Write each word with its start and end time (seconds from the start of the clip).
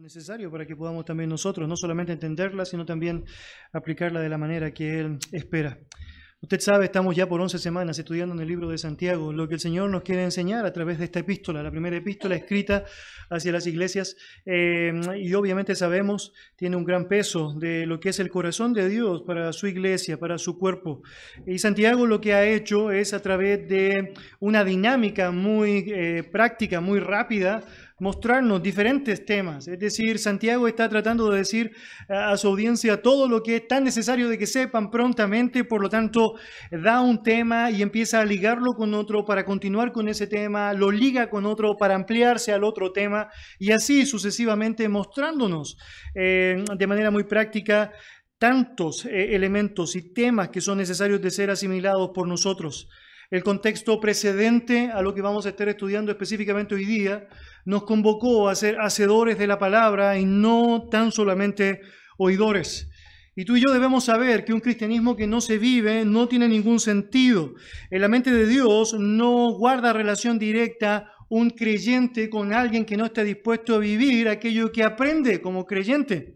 necesario 0.00 0.50
para 0.50 0.66
que 0.66 0.74
podamos 0.74 1.04
también 1.04 1.28
nosotros 1.28 1.68
no 1.68 1.76
solamente 1.76 2.12
entenderla, 2.12 2.64
sino 2.64 2.86
también 2.86 3.24
aplicarla 3.72 4.20
de 4.20 4.28
la 4.28 4.38
manera 4.38 4.72
que 4.72 5.00
Él 5.00 5.18
espera. 5.32 5.78
Usted 6.42 6.58
sabe, 6.58 6.86
estamos 6.86 7.14
ya 7.14 7.28
por 7.28 7.40
11 7.40 7.56
semanas 7.58 8.00
estudiando 8.00 8.34
en 8.34 8.40
el 8.40 8.48
libro 8.48 8.68
de 8.68 8.76
Santiago 8.76 9.32
lo 9.32 9.46
que 9.46 9.54
el 9.54 9.60
Señor 9.60 9.90
nos 9.90 10.02
quiere 10.02 10.24
enseñar 10.24 10.66
a 10.66 10.72
través 10.72 10.98
de 10.98 11.04
esta 11.04 11.20
epístola, 11.20 11.62
la 11.62 11.70
primera 11.70 11.96
epístola 11.96 12.34
escrita 12.34 12.84
hacia 13.30 13.52
las 13.52 13.64
iglesias. 13.68 14.16
Eh, 14.44 14.92
y 15.18 15.32
obviamente 15.34 15.76
sabemos, 15.76 16.32
tiene 16.56 16.74
un 16.74 16.84
gran 16.84 17.06
peso 17.06 17.54
de 17.56 17.86
lo 17.86 18.00
que 18.00 18.08
es 18.08 18.18
el 18.18 18.28
corazón 18.28 18.72
de 18.72 18.88
Dios 18.88 19.22
para 19.24 19.52
su 19.52 19.68
iglesia, 19.68 20.18
para 20.18 20.36
su 20.36 20.58
cuerpo. 20.58 21.02
Y 21.46 21.60
Santiago 21.60 22.08
lo 22.08 22.20
que 22.20 22.34
ha 22.34 22.44
hecho 22.44 22.90
es 22.90 23.14
a 23.14 23.22
través 23.22 23.68
de 23.68 24.12
una 24.40 24.64
dinámica 24.64 25.30
muy 25.30 25.84
eh, 25.94 26.24
práctica, 26.24 26.80
muy 26.80 26.98
rápida, 26.98 27.62
mostrarnos 27.98 28.62
diferentes 28.62 29.24
temas. 29.24 29.68
Es 29.68 29.78
decir, 29.78 30.18
Santiago 30.18 30.68
está 30.68 30.88
tratando 30.88 31.30
de 31.30 31.38
decir 31.38 31.72
a 32.08 32.36
su 32.36 32.48
audiencia 32.48 33.02
todo 33.02 33.28
lo 33.28 33.42
que 33.42 33.56
es 33.56 33.68
tan 33.68 33.84
necesario 33.84 34.28
de 34.28 34.38
que 34.38 34.46
sepan 34.46 34.90
prontamente, 34.90 35.64
por 35.64 35.82
lo 35.82 35.88
tanto, 35.88 36.34
da 36.70 37.00
un 37.00 37.22
tema 37.22 37.70
y 37.70 37.82
empieza 37.82 38.20
a 38.20 38.24
ligarlo 38.24 38.72
con 38.74 38.94
otro 38.94 39.24
para 39.24 39.44
continuar 39.44 39.92
con 39.92 40.08
ese 40.08 40.26
tema, 40.26 40.72
lo 40.72 40.90
liga 40.90 41.28
con 41.30 41.46
otro 41.46 41.76
para 41.76 41.94
ampliarse 41.94 42.52
al 42.52 42.64
otro 42.64 42.92
tema 42.92 43.28
y 43.58 43.72
así 43.72 44.06
sucesivamente 44.06 44.88
mostrándonos 44.88 45.76
eh, 46.14 46.64
de 46.76 46.86
manera 46.86 47.10
muy 47.10 47.24
práctica 47.24 47.92
tantos 48.38 49.04
eh, 49.04 49.36
elementos 49.36 49.94
y 49.94 50.12
temas 50.12 50.48
que 50.48 50.60
son 50.60 50.78
necesarios 50.78 51.20
de 51.22 51.30
ser 51.30 51.50
asimilados 51.50 52.10
por 52.12 52.26
nosotros. 52.26 52.88
El 53.32 53.42
contexto 53.42 53.98
precedente 53.98 54.90
a 54.92 55.00
lo 55.00 55.14
que 55.14 55.22
vamos 55.22 55.46
a 55.46 55.48
estar 55.48 55.66
estudiando 55.66 56.12
específicamente 56.12 56.74
hoy 56.74 56.84
día 56.84 57.28
nos 57.64 57.84
convocó 57.84 58.50
a 58.50 58.54
ser 58.54 58.78
hacedores 58.78 59.38
de 59.38 59.46
la 59.46 59.58
palabra 59.58 60.18
y 60.18 60.26
no 60.26 60.86
tan 60.90 61.12
solamente 61.12 61.80
oidores. 62.18 62.90
Y 63.34 63.46
tú 63.46 63.56
y 63.56 63.62
yo 63.62 63.72
debemos 63.72 64.04
saber 64.04 64.44
que 64.44 64.52
un 64.52 64.60
cristianismo 64.60 65.16
que 65.16 65.26
no 65.26 65.40
se 65.40 65.56
vive 65.56 66.04
no 66.04 66.28
tiene 66.28 66.46
ningún 66.46 66.78
sentido. 66.78 67.54
En 67.90 68.02
la 68.02 68.08
mente 68.08 68.30
de 68.30 68.46
Dios 68.46 68.92
no 68.98 69.52
guarda 69.52 69.94
relación 69.94 70.38
directa 70.38 71.10
un 71.30 71.48
creyente 71.48 72.28
con 72.28 72.52
alguien 72.52 72.84
que 72.84 72.98
no 72.98 73.06
está 73.06 73.24
dispuesto 73.24 73.76
a 73.76 73.78
vivir 73.78 74.28
aquello 74.28 74.70
que 74.70 74.84
aprende 74.84 75.40
como 75.40 75.64
creyente. 75.64 76.34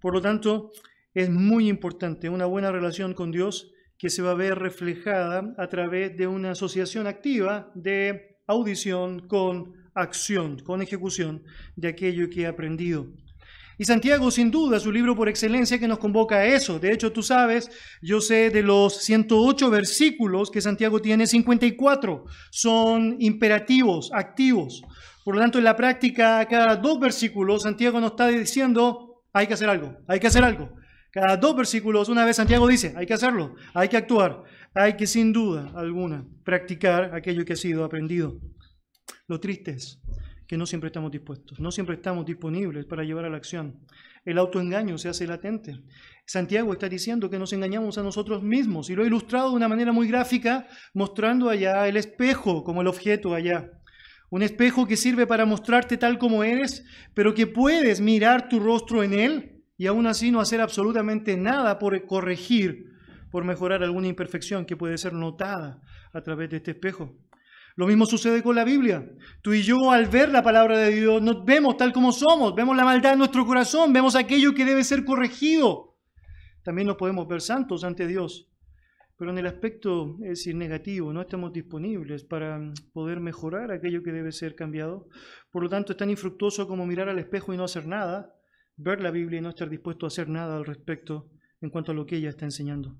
Por 0.00 0.14
lo 0.14 0.22
tanto, 0.22 0.70
es 1.12 1.28
muy 1.28 1.68
importante 1.68 2.28
una 2.28 2.46
buena 2.46 2.70
relación 2.70 3.14
con 3.14 3.32
Dios 3.32 3.73
que 4.04 4.10
se 4.10 4.20
va 4.20 4.32
a 4.32 4.34
ver 4.34 4.58
reflejada 4.58 5.54
a 5.56 5.66
través 5.68 6.14
de 6.14 6.26
una 6.26 6.50
asociación 6.50 7.06
activa 7.06 7.72
de 7.74 8.36
audición 8.46 9.26
con 9.26 9.72
acción, 9.94 10.58
con 10.58 10.82
ejecución 10.82 11.42
de 11.74 11.88
aquello 11.88 12.28
que 12.28 12.42
he 12.42 12.46
aprendido. 12.46 13.06
Y 13.78 13.86
Santiago, 13.86 14.30
sin 14.30 14.50
duda, 14.50 14.78
su 14.78 14.92
libro 14.92 15.16
por 15.16 15.30
excelencia 15.30 15.78
que 15.78 15.88
nos 15.88 16.00
convoca 16.00 16.34
a 16.36 16.44
eso. 16.44 16.78
De 16.78 16.92
hecho, 16.92 17.12
tú 17.12 17.22
sabes, 17.22 17.70
yo 18.02 18.20
sé 18.20 18.50
de 18.50 18.62
los 18.62 18.98
108 18.98 19.70
versículos 19.70 20.50
que 20.50 20.60
Santiago 20.60 21.00
tiene, 21.00 21.26
54 21.26 22.26
son 22.50 23.16
imperativos, 23.20 24.10
activos. 24.12 24.82
Por 25.24 25.36
lo 25.36 25.40
tanto, 25.40 25.56
en 25.56 25.64
la 25.64 25.76
práctica, 25.76 26.46
cada 26.46 26.76
dos 26.76 27.00
versículos, 27.00 27.62
Santiago 27.62 28.02
nos 28.02 28.10
está 28.10 28.28
diciendo, 28.28 29.22
hay 29.32 29.46
que 29.46 29.54
hacer 29.54 29.70
algo, 29.70 29.96
hay 30.06 30.20
que 30.20 30.26
hacer 30.26 30.44
algo. 30.44 30.83
Cada 31.14 31.36
dos 31.36 31.54
versículos, 31.54 32.08
una 32.08 32.24
vez 32.24 32.34
Santiago 32.34 32.66
dice, 32.66 32.92
hay 32.96 33.06
que 33.06 33.14
hacerlo, 33.14 33.54
hay 33.72 33.88
que 33.88 33.96
actuar, 33.96 34.42
hay 34.74 34.96
que 34.96 35.06
sin 35.06 35.32
duda 35.32 35.70
alguna 35.76 36.26
practicar 36.42 37.14
aquello 37.14 37.44
que 37.44 37.52
ha 37.52 37.56
sido 37.56 37.84
aprendido. 37.84 38.40
Lo 39.28 39.38
triste 39.38 39.70
es 39.70 40.02
que 40.48 40.56
no 40.56 40.66
siempre 40.66 40.88
estamos 40.88 41.12
dispuestos, 41.12 41.60
no 41.60 41.70
siempre 41.70 41.94
estamos 41.94 42.26
disponibles 42.26 42.84
para 42.86 43.04
llevar 43.04 43.26
a 43.26 43.30
la 43.30 43.36
acción. 43.36 43.86
El 44.24 44.38
autoengaño 44.38 44.98
se 44.98 45.08
hace 45.08 45.28
latente. 45.28 45.84
Santiago 46.26 46.72
está 46.72 46.88
diciendo 46.88 47.30
que 47.30 47.38
nos 47.38 47.52
engañamos 47.52 47.96
a 47.96 48.02
nosotros 48.02 48.42
mismos 48.42 48.90
y 48.90 48.96
lo 48.96 49.04
ha 49.04 49.06
ilustrado 49.06 49.50
de 49.50 49.56
una 49.56 49.68
manera 49.68 49.92
muy 49.92 50.08
gráfica, 50.08 50.66
mostrando 50.94 51.48
allá 51.48 51.86
el 51.86 51.96
espejo 51.96 52.64
como 52.64 52.80
el 52.80 52.88
objeto 52.88 53.34
allá. 53.34 53.70
Un 54.30 54.42
espejo 54.42 54.84
que 54.88 54.96
sirve 54.96 55.28
para 55.28 55.46
mostrarte 55.46 55.96
tal 55.96 56.18
como 56.18 56.42
eres, 56.42 56.84
pero 57.14 57.34
que 57.34 57.46
puedes 57.46 58.00
mirar 58.00 58.48
tu 58.48 58.58
rostro 58.58 59.04
en 59.04 59.14
él 59.14 59.53
y 59.76 59.86
aún 59.86 60.06
así 60.06 60.30
no 60.30 60.40
hacer 60.40 60.60
absolutamente 60.60 61.36
nada 61.36 61.78
por 61.78 62.06
corregir, 62.06 62.92
por 63.30 63.44
mejorar 63.44 63.82
alguna 63.82 64.08
imperfección 64.08 64.64
que 64.64 64.76
puede 64.76 64.98
ser 64.98 65.12
notada 65.12 65.80
a 66.12 66.20
través 66.22 66.50
de 66.50 66.58
este 66.58 66.72
espejo. 66.72 67.16
Lo 67.76 67.88
mismo 67.88 68.06
sucede 68.06 68.42
con 68.42 68.54
la 68.54 68.64
Biblia. 68.64 69.04
Tú 69.42 69.52
y 69.52 69.62
yo 69.62 69.90
al 69.90 70.06
ver 70.06 70.28
la 70.28 70.44
palabra 70.44 70.78
de 70.78 70.92
Dios 70.92 71.20
nos 71.20 71.44
vemos 71.44 71.76
tal 71.76 71.92
como 71.92 72.12
somos, 72.12 72.54
vemos 72.54 72.76
la 72.76 72.84
maldad 72.84 73.14
en 73.14 73.18
nuestro 73.18 73.44
corazón, 73.44 73.92
vemos 73.92 74.14
aquello 74.14 74.54
que 74.54 74.64
debe 74.64 74.84
ser 74.84 75.04
corregido. 75.04 75.96
También 76.62 76.86
nos 76.86 76.96
podemos 76.96 77.26
ver 77.26 77.40
santos 77.40 77.82
ante 77.82 78.06
Dios, 78.06 78.48
pero 79.18 79.32
en 79.32 79.38
el 79.38 79.46
aspecto, 79.46 80.16
es 80.22 80.28
decir, 80.28 80.54
negativo, 80.54 81.12
no 81.12 81.20
estamos 81.20 81.52
disponibles 81.52 82.22
para 82.22 82.60
poder 82.92 83.18
mejorar 83.18 83.72
aquello 83.72 84.04
que 84.04 84.12
debe 84.12 84.30
ser 84.30 84.54
cambiado. 84.54 85.08
Por 85.50 85.64
lo 85.64 85.68
tanto, 85.68 85.92
es 85.92 85.98
tan 85.98 86.10
infructuoso 86.10 86.68
como 86.68 86.86
mirar 86.86 87.08
al 87.08 87.18
espejo 87.18 87.52
y 87.52 87.56
no 87.56 87.64
hacer 87.64 87.86
nada, 87.86 88.32
ver 88.76 89.00
la 89.00 89.10
Biblia 89.10 89.38
y 89.38 89.42
no 89.42 89.50
estar 89.50 89.68
dispuesto 89.68 90.06
a 90.06 90.08
hacer 90.08 90.28
nada 90.28 90.56
al 90.56 90.64
respecto 90.64 91.30
en 91.60 91.70
cuanto 91.70 91.92
a 91.92 91.94
lo 91.94 92.06
que 92.06 92.16
ella 92.16 92.30
está 92.30 92.44
enseñando. 92.44 92.96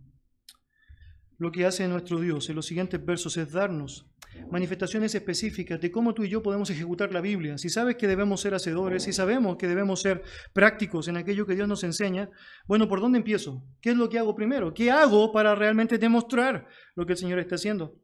Lo 1.36 1.50
que 1.50 1.66
hace 1.66 1.88
nuestro 1.88 2.20
Dios 2.20 2.48
en 2.48 2.56
los 2.56 2.66
siguientes 2.66 3.04
versos 3.04 3.36
es 3.36 3.50
darnos 3.50 4.06
manifestaciones 4.50 5.14
específicas 5.14 5.80
de 5.80 5.90
cómo 5.90 6.14
tú 6.14 6.24
y 6.24 6.28
yo 6.28 6.42
podemos 6.42 6.70
ejecutar 6.70 7.12
la 7.12 7.20
Biblia. 7.20 7.58
Si 7.58 7.68
sabes 7.68 7.96
que 7.96 8.06
debemos 8.06 8.40
ser 8.40 8.54
hacedores, 8.54 9.02
si 9.02 9.12
sabemos 9.12 9.56
que 9.56 9.68
debemos 9.68 10.00
ser 10.00 10.22
prácticos 10.52 11.08
en 11.08 11.16
aquello 11.16 11.46
que 11.46 11.54
Dios 11.54 11.68
nos 11.68 11.84
enseña, 11.84 12.30
bueno, 12.66 12.88
¿por 12.88 13.00
dónde 13.00 13.18
empiezo? 13.18 13.64
¿Qué 13.80 13.90
es 13.90 13.96
lo 13.96 14.08
que 14.08 14.18
hago 14.18 14.34
primero? 14.34 14.74
¿Qué 14.74 14.90
hago 14.90 15.32
para 15.32 15.54
realmente 15.54 15.98
demostrar 15.98 16.68
lo 16.94 17.06
que 17.06 17.12
el 17.12 17.18
Señor 17.18 17.38
está 17.38 17.56
haciendo? 17.56 18.00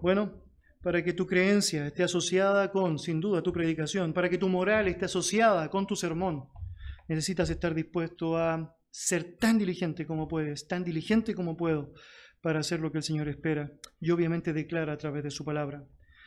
Bueno, 0.00 0.42
para 0.82 1.02
que 1.04 1.12
tu 1.12 1.26
creencia 1.26 1.86
esté 1.86 2.02
asociada 2.02 2.70
con, 2.72 2.98
sin 2.98 3.20
duda, 3.20 3.42
tu 3.42 3.52
predicación, 3.52 4.12
para 4.12 4.28
que 4.28 4.38
tu 4.38 4.48
moral 4.48 4.88
esté 4.88 5.04
asociada 5.04 5.68
con 5.70 5.86
tu 5.86 5.94
sermón, 5.94 6.48
necesitas 7.14 7.50
estar 7.50 7.74
dispuesto 7.74 8.36
a 8.36 8.76
ser 8.90 9.36
tan 9.38 9.58
diligente 9.58 10.06
como 10.06 10.28
puedes, 10.28 10.66
tan 10.68 10.84
diligente 10.84 11.34
como 11.34 11.56
puedo, 11.56 11.92
para 12.40 12.60
hacer 12.60 12.80
lo 12.80 12.90
que 12.90 12.98
el 12.98 13.04
Señor 13.04 13.28
espera 13.28 13.72
y 14.00 14.10
obviamente 14.10 14.52
declara 14.52 14.92
a 14.92 14.98
través 14.98 15.22
de 15.22 15.30
su 15.30 15.44
palabra. 15.44 15.84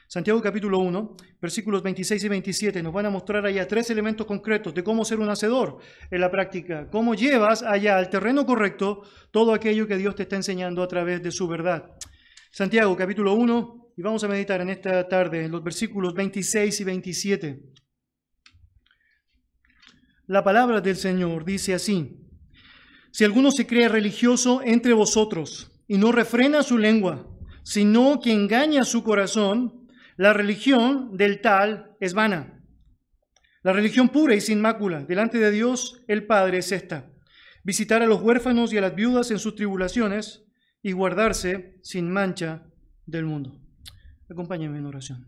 Santiago 0.08 0.40
capítulo 0.40 0.80
1, 0.80 1.18
versículos 1.42 1.82
26 1.82 2.24
y 2.24 2.30
27 2.30 2.84
nos 2.84 2.94
van 2.94 3.08
a 3.08 3.10
mostrar 3.10 3.46
allá 3.46 3.68
tres 3.68 3.90
elementos 3.90 4.28
concretos 4.28 4.74
de 4.74 4.84
cómo 4.84 5.04
ser 5.04 5.20
un 5.20 5.30
hacedor 5.30 5.80
en 6.12 6.22
la 6.22 6.30
práctica, 6.30 6.90
cómo 6.92 7.16
llevas 7.16 7.64
allá 7.64 7.98
al 7.98 8.10
terreno 8.10 8.46
correcto 8.46 9.02
todo 9.32 9.54
aquello 9.54 9.88
que 9.88 9.98
Dios 9.98 10.16
te 10.16 10.24
está 10.24 10.36
enseñando 10.36 10.84
a 10.84 10.88
través 10.88 11.24
de 11.24 11.32
su 11.32 11.48
verdad. 11.48 11.92
Santiago 12.52 12.96
capítulo 12.96 13.34
1, 13.34 13.94
y 13.98 14.02
vamos 14.02 14.24
a 14.24 14.28
meditar 14.28 14.62
en 14.62 14.70
esta 14.70 15.08
tarde 15.08 15.46
en 15.46 15.52
los 15.52 15.64
versículos 15.64 16.14
26 16.14 16.82
y 16.82 16.84
27. 16.84 17.60
La 20.28 20.44
palabra 20.44 20.82
del 20.82 20.96
Señor 20.96 21.46
dice 21.46 21.76
así, 21.76 22.20
si 23.12 23.24
alguno 23.24 23.52
se 23.52 23.68
cree 23.68 23.88
religioso 23.88 24.62
entre 24.64 24.94
vosotros 24.94 25.72
y 25.88 25.98
no 25.98 26.12
refrena 26.12 26.64
su 26.64 26.78
lengua, 26.80 27.28
sino 27.64 28.20
que 28.20 28.34
engaña 28.34 28.84
su 28.86 29.04
corazón, 29.04 29.88
la 30.18 30.34
religión 30.34 31.16
del 31.16 31.42
tal 31.42 31.96
es 32.00 32.14
vana. 32.14 32.64
La 33.62 33.72
religión 33.72 34.10
pura 34.10 34.36
y 34.36 34.42
sin 34.42 34.62
mácula 34.62 35.04
delante 35.04 35.38
de 35.38 35.52
Dios 35.52 36.04
el 36.08 36.26
Padre 36.26 36.58
es 36.60 36.72
esta, 36.72 37.12
visitar 37.64 38.02
a 38.02 38.08
los 38.08 38.22
huérfanos 38.22 38.74
y 38.74 38.78
a 38.78 38.82
las 38.82 38.96
viudas 38.96 39.30
en 39.30 39.40
sus 39.40 39.56
tribulaciones 39.56 40.44
y 40.82 40.92
guardarse 40.92 41.80
sin 41.84 42.12
mancha 42.12 42.64
del 43.06 43.26
mundo. 43.26 43.60
Acompáñame 44.30 44.80
en 44.80 44.86
oración. 44.88 45.26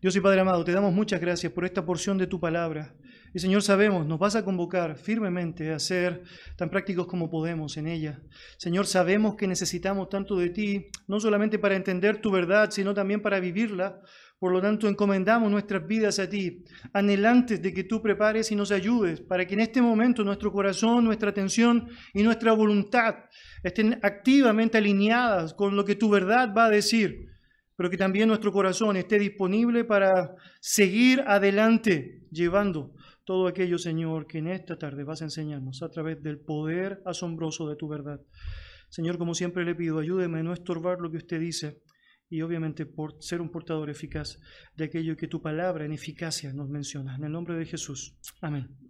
Dios 0.00 0.14
y 0.14 0.20
Padre 0.20 0.40
amado, 0.40 0.64
te 0.64 0.72
damos 0.72 0.92
muchas 0.92 1.20
gracias 1.20 1.52
por 1.52 1.64
esta 1.64 1.84
porción 1.84 2.18
de 2.18 2.26
tu 2.26 2.38
palabra. 2.38 2.94
Y 3.34 3.40
Señor, 3.40 3.62
sabemos, 3.62 4.06
nos 4.06 4.18
vas 4.18 4.36
a 4.36 4.44
convocar 4.44 4.96
firmemente 4.96 5.72
a 5.72 5.78
ser 5.78 6.22
tan 6.56 6.70
prácticos 6.70 7.06
como 7.06 7.28
podemos 7.28 7.76
en 7.76 7.86
ella. 7.86 8.22
Señor, 8.56 8.86
sabemos 8.86 9.34
que 9.34 9.46
necesitamos 9.46 10.08
tanto 10.08 10.36
de 10.36 10.48
ti, 10.50 10.86
no 11.06 11.20
solamente 11.20 11.58
para 11.58 11.76
entender 11.76 12.20
tu 12.20 12.30
verdad, 12.30 12.70
sino 12.70 12.94
también 12.94 13.20
para 13.20 13.38
vivirla. 13.38 14.00
Por 14.38 14.52
lo 14.52 14.62
tanto, 14.62 14.88
encomendamos 14.88 15.50
nuestras 15.50 15.86
vidas 15.86 16.18
a 16.20 16.28
ti, 16.28 16.64
anhelantes 16.92 17.60
de 17.60 17.74
que 17.74 17.84
tú 17.84 18.00
prepares 18.00 18.50
y 18.50 18.56
nos 18.56 18.70
ayudes 18.70 19.20
para 19.20 19.46
que 19.46 19.54
en 19.54 19.60
este 19.60 19.82
momento 19.82 20.22
nuestro 20.24 20.52
corazón, 20.52 21.04
nuestra 21.04 21.30
atención 21.30 21.88
y 22.14 22.22
nuestra 22.22 22.52
voluntad 22.52 23.16
estén 23.62 23.98
activamente 24.02 24.78
alineadas 24.78 25.54
con 25.54 25.74
lo 25.74 25.84
que 25.84 25.96
tu 25.96 26.08
verdad 26.08 26.54
va 26.56 26.66
a 26.66 26.70
decir, 26.70 27.26
pero 27.76 27.90
que 27.90 27.96
también 27.96 28.28
nuestro 28.28 28.52
corazón 28.52 28.96
esté 28.96 29.18
disponible 29.18 29.84
para 29.84 30.36
seguir 30.60 31.24
adelante 31.26 32.22
llevando 32.30 32.94
todo 33.28 33.46
aquello, 33.46 33.76
Señor, 33.76 34.26
que 34.26 34.38
en 34.38 34.48
esta 34.48 34.78
tarde 34.78 35.04
vas 35.04 35.20
a 35.20 35.26
enseñarnos 35.26 35.82
a 35.82 35.90
través 35.90 36.22
del 36.22 36.38
poder 36.38 37.02
asombroso 37.04 37.68
de 37.68 37.76
tu 37.76 37.86
verdad. 37.86 38.22
Señor, 38.88 39.18
como 39.18 39.34
siempre 39.34 39.66
le 39.66 39.74
pido, 39.74 39.98
ayúdeme 39.98 40.38
a 40.38 40.42
no 40.42 40.54
estorbar 40.54 40.98
lo 40.98 41.10
que 41.10 41.18
usted 41.18 41.38
dice 41.38 41.82
y 42.30 42.40
obviamente 42.40 42.86
por 42.86 43.22
ser 43.22 43.42
un 43.42 43.50
portador 43.50 43.90
eficaz 43.90 44.38
de 44.76 44.84
aquello 44.84 45.14
que 45.14 45.28
tu 45.28 45.42
palabra 45.42 45.84
en 45.84 45.92
eficacia 45.92 46.54
nos 46.54 46.70
menciona. 46.70 47.16
En 47.16 47.24
el 47.24 47.32
nombre 47.32 47.54
de 47.58 47.66
Jesús. 47.66 48.16
Amén. 48.40 48.87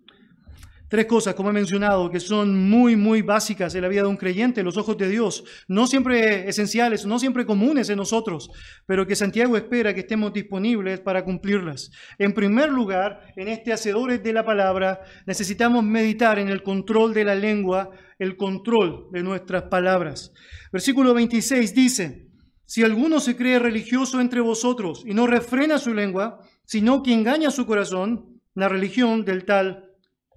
Tres 0.88 1.04
cosas, 1.04 1.34
como 1.34 1.50
he 1.50 1.52
mencionado, 1.52 2.10
que 2.10 2.18
son 2.18 2.68
muy, 2.68 2.96
muy 2.96 3.20
básicas 3.20 3.74
en 3.74 3.82
la 3.82 3.88
vida 3.88 4.02
de 4.02 4.08
un 4.08 4.16
creyente, 4.16 4.62
los 4.62 4.78
ojos 4.78 4.96
de 4.96 5.08
Dios, 5.08 5.44
no 5.68 5.86
siempre 5.86 6.48
esenciales, 6.48 7.04
no 7.04 7.18
siempre 7.18 7.44
comunes 7.44 7.90
en 7.90 7.98
nosotros, 7.98 8.50
pero 8.86 9.06
que 9.06 9.14
Santiago 9.14 9.58
espera 9.58 9.92
que 9.92 10.00
estemos 10.00 10.32
disponibles 10.32 11.00
para 11.00 11.24
cumplirlas. 11.24 11.90
En 12.18 12.32
primer 12.32 12.70
lugar, 12.70 13.20
en 13.36 13.48
este 13.48 13.72
Hacedores 13.72 14.22
de 14.22 14.32
la 14.32 14.46
Palabra, 14.46 15.00
necesitamos 15.26 15.84
meditar 15.84 16.38
en 16.38 16.48
el 16.48 16.62
control 16.62 17.12
de 17.12 17.24
la 17.24 17.34
lengua, 17.34 17.90
el 18.18 18.38
control 18.38 19.08
de 19.12 19.22
nuestras 19.22 19.64
palabras. 19.64 20.32
Versículo 20.72 21.12
26 21.12 21.74
dice, 21.74 22.28
si 22.64 22.82
alguno 22.82 23.20
se 23.20 23.36
cree 23.36 23.58
religioso 23.58 24.22
entre 24.22 24.40
vosotros 24.40 25.02
y 25.06 25.12
no 25.12 25.26
refrena 25.26 25.76
su 25.76 25.92
lengua, 25.92 26.40
sino 26.64 27.02
que 27.02 27.12
engaña 27.12 27.50
su 27.50 27.66
corazón, 27.66 28.40
la 28.54 28.68
religión 28.68 29.24
del 29.24 29.44
tal 29.44 29.87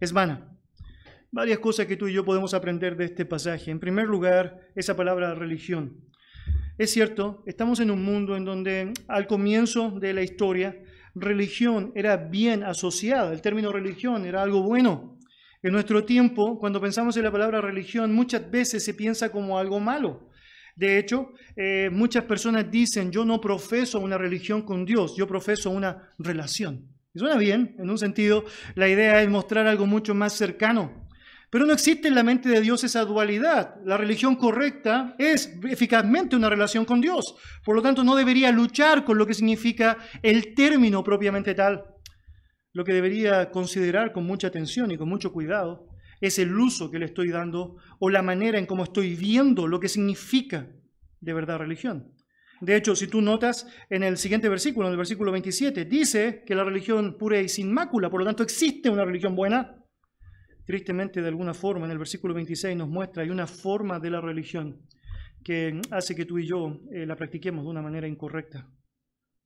es 0.01 0.12
vana. 0.12 0.50
Varias 1.31 1.59
cosas 1.59 1.86
que 1.86 1.95
tú 1.95 2.09
y 2.09 2.13
yo 2.13 2.25
podemos 2.25 2.53
aprender 2.53 2.98
de 2.98 3.06
este 3.06 3.25
pasaje. 3.25 3.71
En 3.71 3.80
primer 3.80 4.07
lugar, 4.07 4.68
esa 4.75 4.98
palabra 4.98 5.33
religión. 5.33 5.95
Es 6.77 6.92
cierto, 6.92 7.44
estamos 7.45 7.80
en 7.80 7.92
un 7.92 8.03
mundo 8.03 8.36
en 8.36 8.44
donde 8.44 8.94
al 9.07 9.27
comienzo 9.27 9.92
de 9.92 10.13
la 10.13 10.24
historia, 10.24 10.77
religión 11.15 11.94
era 11.95 12.18
bien 12.18 12.63
asociada. 12.63 13.31
El 13.31 13.42
término 13.42 13.71
religión 13.71 14.25
era 14.25 14.42
algo 14.42 14.63
bueno. 14.63 15.18
En 15.63 15.71
nuestro 15.71 16.03
tiempo, 16.03 16.57
cuando 16.57 16.81
pensamos 16.81 17.15
en 17.15 17.24
la 17.24 17.31
palabra 17.31 17.62
religión, 17.62 18.13
muchas 18.13 18.50
veces 18.50 18.83
se 18.83 18.95
piensa 18.95 19.31
como 19.31 19.59
algo 19.59 19.80
malo. 19.80 20.27
De 20.75 20.98
hecho, 20.98 21.33
eh, 21.56 21.89
muchas 21.92 22.24
personas 22.24 22.71
dicen, 22.71 23.12
yo 23.12 23.24
no 23.24 23.39
profeso 23.39 24.00
una 24.00 24.18
religión 24.18 24.63
con 24.63 24.83
Dios, 24.86 25.15
yo 25.15 25.27
profeso 25.27 25.69
una 25.69 26.09
relación. 26.18 26.88
Y 27.13 27.19
suena 27.19 27.37
bien, 27.37 27.75
en 27.77 27.89
un 27.89 27.97
sentido, 27.97 28.45
la 28.75 28.87
idea 28.87 29.21
es 29.21 29.29
mostrar 29.29 29.67
algo 29.67 29.85
mucho 29.85 30.13
más 30.13 30.33
cercano. 30.33 31.07
Pero 31.49 31.65
no 31.65 31.73
existe 31.73 32.07
en 32.07 32.15
la 32.15 32.23
mente 32.23 32.47
de 32.47 32.61
Dios 32.61 32.85
esa 32.85 33.03
dualidad. 33.03 33.75
La 33.83 33.97
religión 33.97 34.37
correcta 34.37 35.15
es 35.19 35.53
eficazmente 35.69 36.37
una 36.37 36.49
relación 36.49 36.85
con 36.85 37.01
Dios. 37.01 37.35
Por 37.65 37.75
lo 37.75 37.81
tanto, 37.81 38.05
no 38.05 38.15
debería 38.15 38.53
luchar 38.53 39.03
con 39.03 39.17
lo 39.17 39.27
que 39.27 39.33
significa 39.33 39.97
el 40.23 40.55
término 40.55 41.03
propiamente 41.03 41.53
tal. 41.53 41.83
Lo 42.71 42.85
que 42.85 42.93
debería 42.93 43.51
considerar 43.51 44.13
con 44.13 44.25
mucha 44.25 44.47
atención 44.47 44.91
y 44.91 44.97
con 44.97 45.09
mucho 45.09 45.33
cuidado 45.33 45.89
es 46.21 46.39
el 46.39 46.57
uso 46.57 46.89
que 46.89 46.99
le 46.99 47.05
estoy 47.07 47.29
dando 47.29 47.75
o 47.99 48.09
la 48.09 48.21
manera 48.21 48.57
en 48.57 48.65
cómo 48.65 48.83
estoy 48.83 49.15
viendo 49.15 49.67
lo 49.67 49.81
que 49.81 49.89
significa 49.89 50.69
de 51.19 51.33
verdad 51.33 51.57
religión. 51.57 52.13
De 52.61 52.75
hecho, 52.75 52.95
si 52.95 53.07
tú 53.07 53.21
notas 53.21 53.67
en 53.89 54.03
el 54.03 54.17
siguiente 54.17 54.47
versículo, 54.47 54.87
en 54.87 54.91
el 54.91 54.97
versículo 54.97 55.31
27, 55.31 55.85
dice 55.85 56.43
que 56.45 56.53
la 56.53 56.63
religión 56.63 57.17
pura 57.17 57.39
y 57.39 57.49
sin 57.49 57.73
mácula, 57.73 58.09
por 58.09 58.21
lo 58.21 58.25
tanto 58.27 58.43
existe 58.43 58.89
una 58.89 59.03
religión 59.03 59.35
buena. 59.35 59.83
Tristemente, 60.65 61.21
de 61.21 61.27
alguna 61.27 61.55
forma, 61.55 61.85
en 61.85 61.91
el 61.91 61.97
versículo 61.97 62.35
26 62.35 62.77
nos 62.77 62.87
muestra, 62.87 63.23
hay 63.23 63.31
una 63.31 63.47
forma 63.47 63.99
de 63.99 64.11
la 64.11 64.21
religión 64.21 64.79
que 65.43 65.81
hace 65.89 66.15
que 66.15 66.25
tú 66.25 66.37
y 66.37 66.47
yo 66.47 66.79
eh, 66.91 67.07
la 67.07 67.15
practiquemos 67.15 67.63
de 67.63 67.71
una 67.71 67.81
manera 67.81 68.07
incorrecta. 68.07 68.69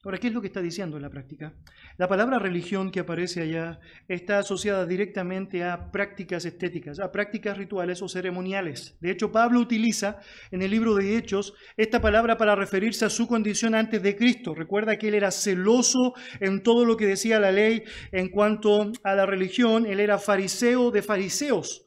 Ahora, 0.06 0.20
¿qué 0.20 0.28
es 0.28 0.34
lo 0.34 0.42
que 0.42 0.48
está 0.48 0.62
diciendo 0.62 0.98
en 0.98 1.02
la 1.02 1.10
práctica? 1.10 1.56
La 1.98 2.08
palabra 2.08 2.38
religión 2.38 2.92
que 2.92 3.00
aparece 3.00 3.42
allá 3.42 3.80
está 4.08 4.38
asociada 4.38 4.86
directamente 4.86 5.64
a 5.64 5.92
prácticas 5.92 6.46
estéticas, 6.46 7.00
a 7.00 7.12
prácticas 7.12 7.58
rituales 7.58 8.04
o 8.04 8.08
ceremoniales. 8.08 8.96
De 9.02 9.10
hecho, 9.10 9.32
Pablo 9.32 9.60
utiliza 9.60 10.20
en 10.52 10.62
el 10.62 10.70
libro 10.70 10.94
de 10.94 11.18
Hechos 11.18 11.56
esta 11.76 12.02
palabra 12.02 12.38
para 12.38 12.56
referirse 12.56 13.04
a 13.04 13.10
su 13.10 13.28
condición 13.28 13.74
antes 13.74 14.04
de 14.04 14.16
Cristo. 14.16 14.54
Recuerda 14.54 14.96
que 14.98 15.08
él 15.08 15.16
era 15.16 15.32
celoso 15.32 16.14
en 16.40 16.62
todo 16.62 16.86
lo 16.86 16.98
que 16.98 17.08
decía 17.08 17.40
la 17.40 17.52
ley 17.52 17.82
en 18.12 18.30
cuanto 18.30 18.92
a 19.04 19.16
la 19.16 19.26
religión. 19.26 19.88
Él 19.88 20.00
era 20.00 20.20
fariseo 20.20 20.92
de 20.92 21.02
fariseos. 21.02 21.84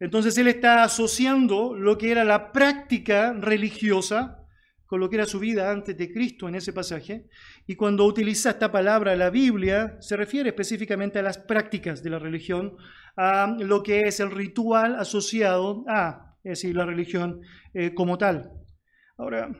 Entonces 0.00 0.36
él 0.38 0.48
está 0.48 0.82
asociando 0.82 1.72
lo 1.72 1.98
que 1.98 2.10
era 2.10 2.24
la 2.24 2.50
práctica 2.50 3.32
religiosa 3.32 4.43
con 4.86 5.00
lo 5.00 5.08
que 5.08 5.16
era 5.16 5.26
su 5.26 5.38
vida 5.38 5.70
antes 5.70 5.96
de 5.96 6.12
Cristo 6.12 6.48
en 6.48 6.54
ese 6.54 6.72
pasaje. 6.72 7.26
Y 7.66 7.74
cuando 7.74 8.04
utiliza 8.04 8.50
esta 8.50 8.70
palabra, 8.70 9.16
la 9.16 9.30
Biblia, 9.30 9.96
se 10.00 10.16
refiere 10.16 10.50
específicamente 10.50 11.18
a 11.18 11.22
las 11.22 11.38
prácticas 11.38 12.02
de 12.02 12.10
la 12.10 12.18
religión, 12.18 12.76
a 13.16 13.56
lo 13.58 13.82
que 13.82 14.00
es 14.00 14.20
el 14.20 14.30
ritual 14.30 14.96
asociado 14.96 15.84
a, 15.88 16.36
es 16.44 16.60
decir, 16.60 16.76
la 16.76 16.84
religión 16.86 17.40
eh, 17.72 17.94
como 17.94 18.18
tal. 18.18 18.52
Ahora, 19.16 19.50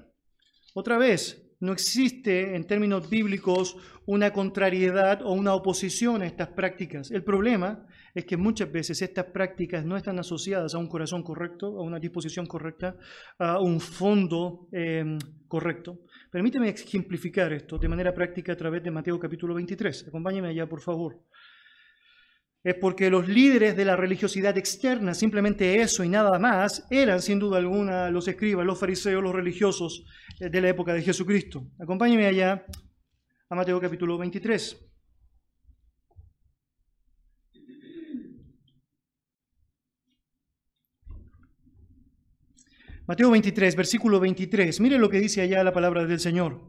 otra 0.74 0.98
vez, 0.98 1.44
no 1.60 1.72
existe 1.72 2.56
en 2.56 2.66
términos 2.66 3.08
bíblicos 3.08 3.76
una 4.06 4.32
contrariedad 4.32 5.22
o 5.22 5.32
una 5.32 5.54
oposición 5.54 6.22
a 6.22 6.26
estas 6.26 6.48
prácticas. 6.48 7.10
El 7.10 7.24
problema 7.24 7.86
es 8.14 8.24
que 8.24 8.36
muchas 8.36 8.70
veces 8.70 9.02
estas 9.02 9.26
prácticas 9.26 9.84
no 9.84 9.96
están 9.96 10.18
asociadas 10.20 10.74
a 10.74 10.78
un 10.78 10.88
corazón 10.88 11.24
correcto, 11.24 11.66
a 11.66 11.82
una 11.82 11.98
disposición 11.98 12.46
correcta, 12.46 12.96
a 13.38 13.60
un 13.60 13.80
fondo 13.80 14.68
em, 14.70 15.18
correcto. 15.48 15.98
Permíteme 16.30 16.68
ejemplificar 16.68 17.52
esto 17.52 17.76
de 17.76 17.88
manera 17.88 18.14
práctica 18.14 18.52
a 18.52 18.56
través 18.56 18.84
de 18.84 18.92
Mateo 18.92 19.18
capítulo 19.18 19.54
23. 19.54 20.06
Acompáñeme 20.08 20.48
allá, 20.48 20.68
por 20.68 20.80
favor. 20.80 21.20
Es 22.62 22.76
porque 22.76 23.10
los 23.10 23.28
líderes 23.28 23.76
de 23.76 23.84
la 23.84 23.96
religiosidad 23.96 24.56
externa, 24.56 25.12
simplemente 25.12 25.82
eso 25.82 26.02
y 26.04 26.08
nada 26.08 26.38
más, 26.38 26.86
eran 26.90 27.20
sin 27.20 27.38
duda 27.38 27.58
alguna 27.58 28.10
los 28.10 28.28
escribas, 28.28 28.64
los 28.64 28.78
fariseos, 28.78 29.22
los 29.22 29.34
religiosos 29.34 30.04
eh, 30.40 30.48
de 30.48 30.60
la 30.60 30.68
época 30.68 30.94
de 30.94 31.02
Jesucristo. 31.02 31.66
Acompáñeme 31.80 32.26
allá 32.26 32.64
a 33.50 33.54
Mateo 33.56 33.80
capítulo 33.80 34.16
23. 34.16 34.93
Mateo 43.06 43.30
23, 43.30 43.76
versículo 43.76 44.18
23. 44.18 44.80
Mire 44.80 44.98
lo 44.98 45.10
que 45.10 45.20
dice 45.20 45.42
allá 45.42 45.62
la 45.62 45.74
palabra 45.74 46.06
del 46.06 46.20
Señor. 46.20 46.62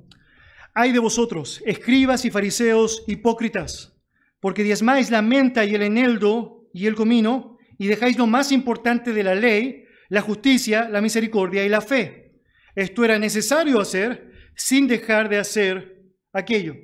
Hay 0.74 0.92
de 0.92 1.00
vosotros, 1.00 1.64
escribas 1.66 2.26
y 2.26 2.32
fariseos 2.32 3.06
hipócritas, 3.08 3.98
porque 4.42 4.64
diezmáis 4.64 5.10
la 5.12 5.22
menta 5.22 5.64
y 5.64 5.76
el 5.76 5.82
eneldo 5.82 6.70
y 6.74 6.88
el 6.88 6.96
comino, 6.96 7.58
y 7.78 7.88
dejáis 7.88 8.18
lo 8.18 8.28
más 8.28 8.52
importante 8.52 9.14
de 9.14 9.24
la 9.24 9.34
ley, 9.34 9.86
la 10.10 10.20
justicia, 10.20 10.90
la 10.90 11.00
misericordia 11.00 11.66
y 11.66 11.70
la 11.70 11.80
fe. 11.80 12.42
Esto 12.76 13.06
era 13.06 13.18
necesario 13.18 13.80
hacer 13.80 14.32
sin 14.58 14.88
dejar 14.88 15.30
de 15.30 15.38
hacer 15.38 16.04
aquello. 16.34 16.76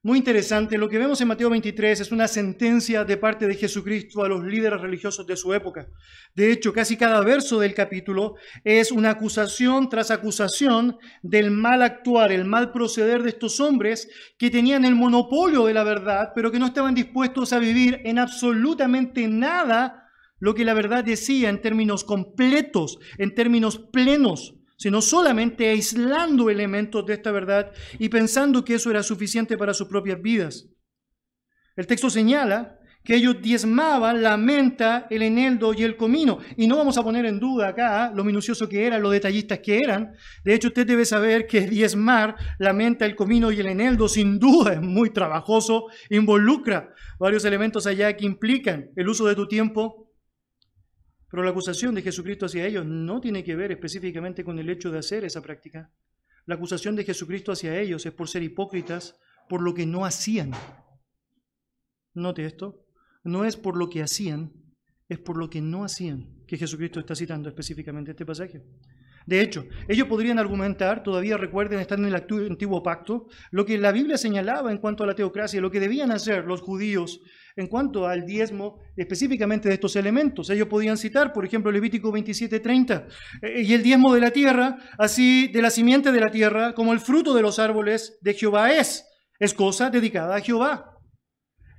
Muy 0.00 0.18
interesante, 0.18 0.78
lo 0.78 0.88
que 0.88 0.96
vemos 0.96 1.20
en 1.20 1.26
Mateo 1.26 1.50
23 1.50 1.98
es 1.98 2.12
una 2.12 2.28
sentencia 2.28 3.04
de 3.04 3.16
parte 3.16 3.48
de 3.48 3.56
Jesucristo 3.56 4.22
a 4.22 4.28
los 4.28 4.44
líderes 4.44 4.80
religiosos 4.80 5.26
de 5.26 5.36
su 5.36 5.52
época. 5.52 5.88
De 6.36 6.52
hecho, 6.52 6.72
casi 6.72 6.96
cada 6.96 7.20
verso 7.22 7.58
del 7.58 7.74
capítulo 7.74 8.36
es 8.62 8.92
una 8.92 9.10
acusación 9.10 9.88
tras 9.88 10.12
acusación 10.12 10.98
del 11.22 11.50
mal 11.50 11.82
actuar, 11.82 12.30
el 12.30 12.44
mal 12.44 12.70
proceder 12.70 13.24
de 13.24 13.30
estos 13.30 13.58
hombres 13.58 14.08
que 14.38 14.50
tenían 14.50 14.84
el 14.84 14.94
monopolio 14.94 15.66
de 15.66 15.74
la 15.74 15.82
verdad, 15.82 16.30
pero 16.32 16.52
que 16.52 16.60
no 16.60 16.66
estaban 16.66 16.94
dispuestos 16.94 17.52
a 17.52 17.58
vivir 17.58 18.00
en 18.04 18.20
absolutamente 18.20 19.26
nada 19.26 20.08
lo 20.38 20.54
que 20.54 20.64
la 20.64 20.74
verdad 20.74 21.02
decía 21.02 21.50
en 21.50 21.60
términos 21.60 22.04
completos, 22.04 23.00
en 23.18 23.34
términos 23.34 23.78
plenos 23.78 24.57
sino 24.78 25.02
solamente 25.02 25.68
aislando 25.68 26.48
elementos 26.48 27.04
de 27.04 27.14
esta 27.14 27.32
verdad 27.32 27.72
y 27.98 28.08
pensando 28.08 28.64
que 28.64 28.76
eso 28.76 28.90
era 28.90 29.02
suficiente 29.02 29.58
para 29.58 29.74
sus 29.74 29.88
propias 29.88 30.22
vidas. 30.22 30.68
El 31.76 31.86
texto 31.86 32.08
señala 32.08 32.78
que 33.04 33.14
ellos 33.14 33.36
diezmaban 33.40 34.22
la 34.22 34.36
menta, 34.36 35.06
el 35.08 35.22
eneldo 35.22 35.72
y 35.72 35.82
el 35.82 35.96
comino. 35.96 36.38
Y 36.56 36.66
no 36.66 36.76
vamos 36.76 36.98
a 36.98 37.02
poner 37.02 37.24
en 37.24 37.40
duda 37.40 37.68
acá 37.68 38.12
lo 38.14 38.22
minucioso 38.22 38.68
que 38.68 38.86
eran, 38.86 39.00
lo 39.00 39.10
detallistas 39.10 39.60
que 39.60 39.78
eran. 39.78 40.12
De 40.44 40.54
hecho, 40.54 40.68
usted 40.68 40.86
debe 40.86 41.04
saber 41.04 41.46
que 41.46 41.62
diezmar 41.62 42.36
la 42.58 42.72
menta, 42.72 43.06
el 43.06 43.16
comino 43.16 43.50
y 43.50 43.60
el 43.60 43.66
eneldo 43.66 44.08
sin 44.08 44.38
duda 44.38 44.74
es 44.74 44.82
muy 44.82 45.10
trabajoso, 45.10 45.86
involucra 46.10 46.92
varios 47.18 47.44
elementos 47.44 47.86
allá 47.86 48.14
que 48.16 48.26
implican 48.26 48.90
el 48.94 49.08
uso 49.08 49.26
de 49.26 49.34
tu 49.34 49.48
tiempo, 49.48 50.07
pero 51.30 51.42
la 51.42 51.50
acusación 51.50 51.94
de 51.94 52.02
Jesucristo 52.02 52.46
hacia 52.46 52.66
ellos 52.66 52.86
no 52.86 53.20
tiene 53.20 53.44
que 53.44 53.56
ver 53.56 53.72
específicamente 53.72 54.44
con 54.44 54.58
el 54.58 54.70
hecho 54.70 54.90
de 54.90 54.98
hacer 54.98 55.24
esa 55.24 55.42
práctica. 55.42 55.92
La 56.46 56.54
acusación 56.54 56.96
de 56.96 57.04
Jesucristo 57.04 57.52
hacia 57.52 57.78
ellos 57.78 58.06
es 58.06 58.12
por 58.12 58.28
ser 58.28 58.42
hipócritas, 58.42 59.20
por 59.48 59.60
lo 59.60 59.74
que 59.74 59.86
no 59.86 60.04
hacían. 60.04 60.52
Note 62.14 62.44
esto, 62.44 62.86
no 63.24 63.44
es 63.44 63.56
por 63.56 63.76
lo 63.76 63.90
que 63.90 64.02
hacían, 64.02 64.52
es 65.08 65.18
por 65.18 65.36
lo 65.36 65.50
que 65.50 65.60
no 65.60 65.84
hacían 65.84 66.38
que 66.46 66.56
Jesucristo 66.56 67.00
está 67.00 67.14
citando 67.14 67.48
específicamente 67.48 68.12
este 68.12 68.24
pasaje. 68.24 68.64
De 69.28 69.42
hecho, 69.42 69.66
ellos 69.88 70.08
podrían 70.08 70.38
argumentar, 70.38 71.02
todavía 71.02 71.36
recuerden, 71.36 71.80
están 71.80 71.98
en 71.98 72.14
el 72.14 72.14
antiguo 72.14 72.82
pacto, 72.82 73.26
lo 73.50 73.66
que 73.66 73.76
la 73.76 73.92
Biblia 73.92 74.16
señalaba 74.16 74.72
en 74.72 74.78
cuanto 74.78 75.04
a 75.04 75.06
la 75.06 75.14
teocracia, 75.14 75.60
lo 75.60 75.70
que 75.70 75.80
debían 75.80 76.10
hacer 76.12 76.46
los 76.46 76.62
judíos 76.62 77.20
en 77.54 77.66
cuanto 77.66 78.06
al 78.06 78.24
diezmo 78.24 78.80
específicamente 78.96 79.68
de 79.68 79.74
estos 79.74 79.96
elementos. 79.96 80.48
Ellos 80.48 80.68
podían 80.68 80.96
citar, 80.96 81.34
por 81.34 81.44
ejemplo, 81.44 81.70
Levítico 81.70 82.10
27:30, 82.10 83.06
eh, 83.42 83.60
y 83.60 83.74
el 83.74 83.82
diezmo 83.82 84.14
de 84.14 84.20
la 84.22 84.30
tierra, 84.30 84.78
así 84.96 85.48
de 85.48 85.60
la 85.60 85.68
simiente 85.68 86.10
de 86.10 86.20
la 86.20 86.30
tierra, 86.30 86.72
como 86.72 86.94
el 86.94 87.00
fruto 87.00 87.34
de 87.34 87.42
los 87.42 87.58
árboles 87.58 88.16
de 88.22 88.32
Jehová 88.32 88.72
es, 88.72 89.06
es 89.38 89.52
cosa 89.52 89.90
dedicada 89.90 90.36
a 90.36 90.40
Jehová. 90.40 90.96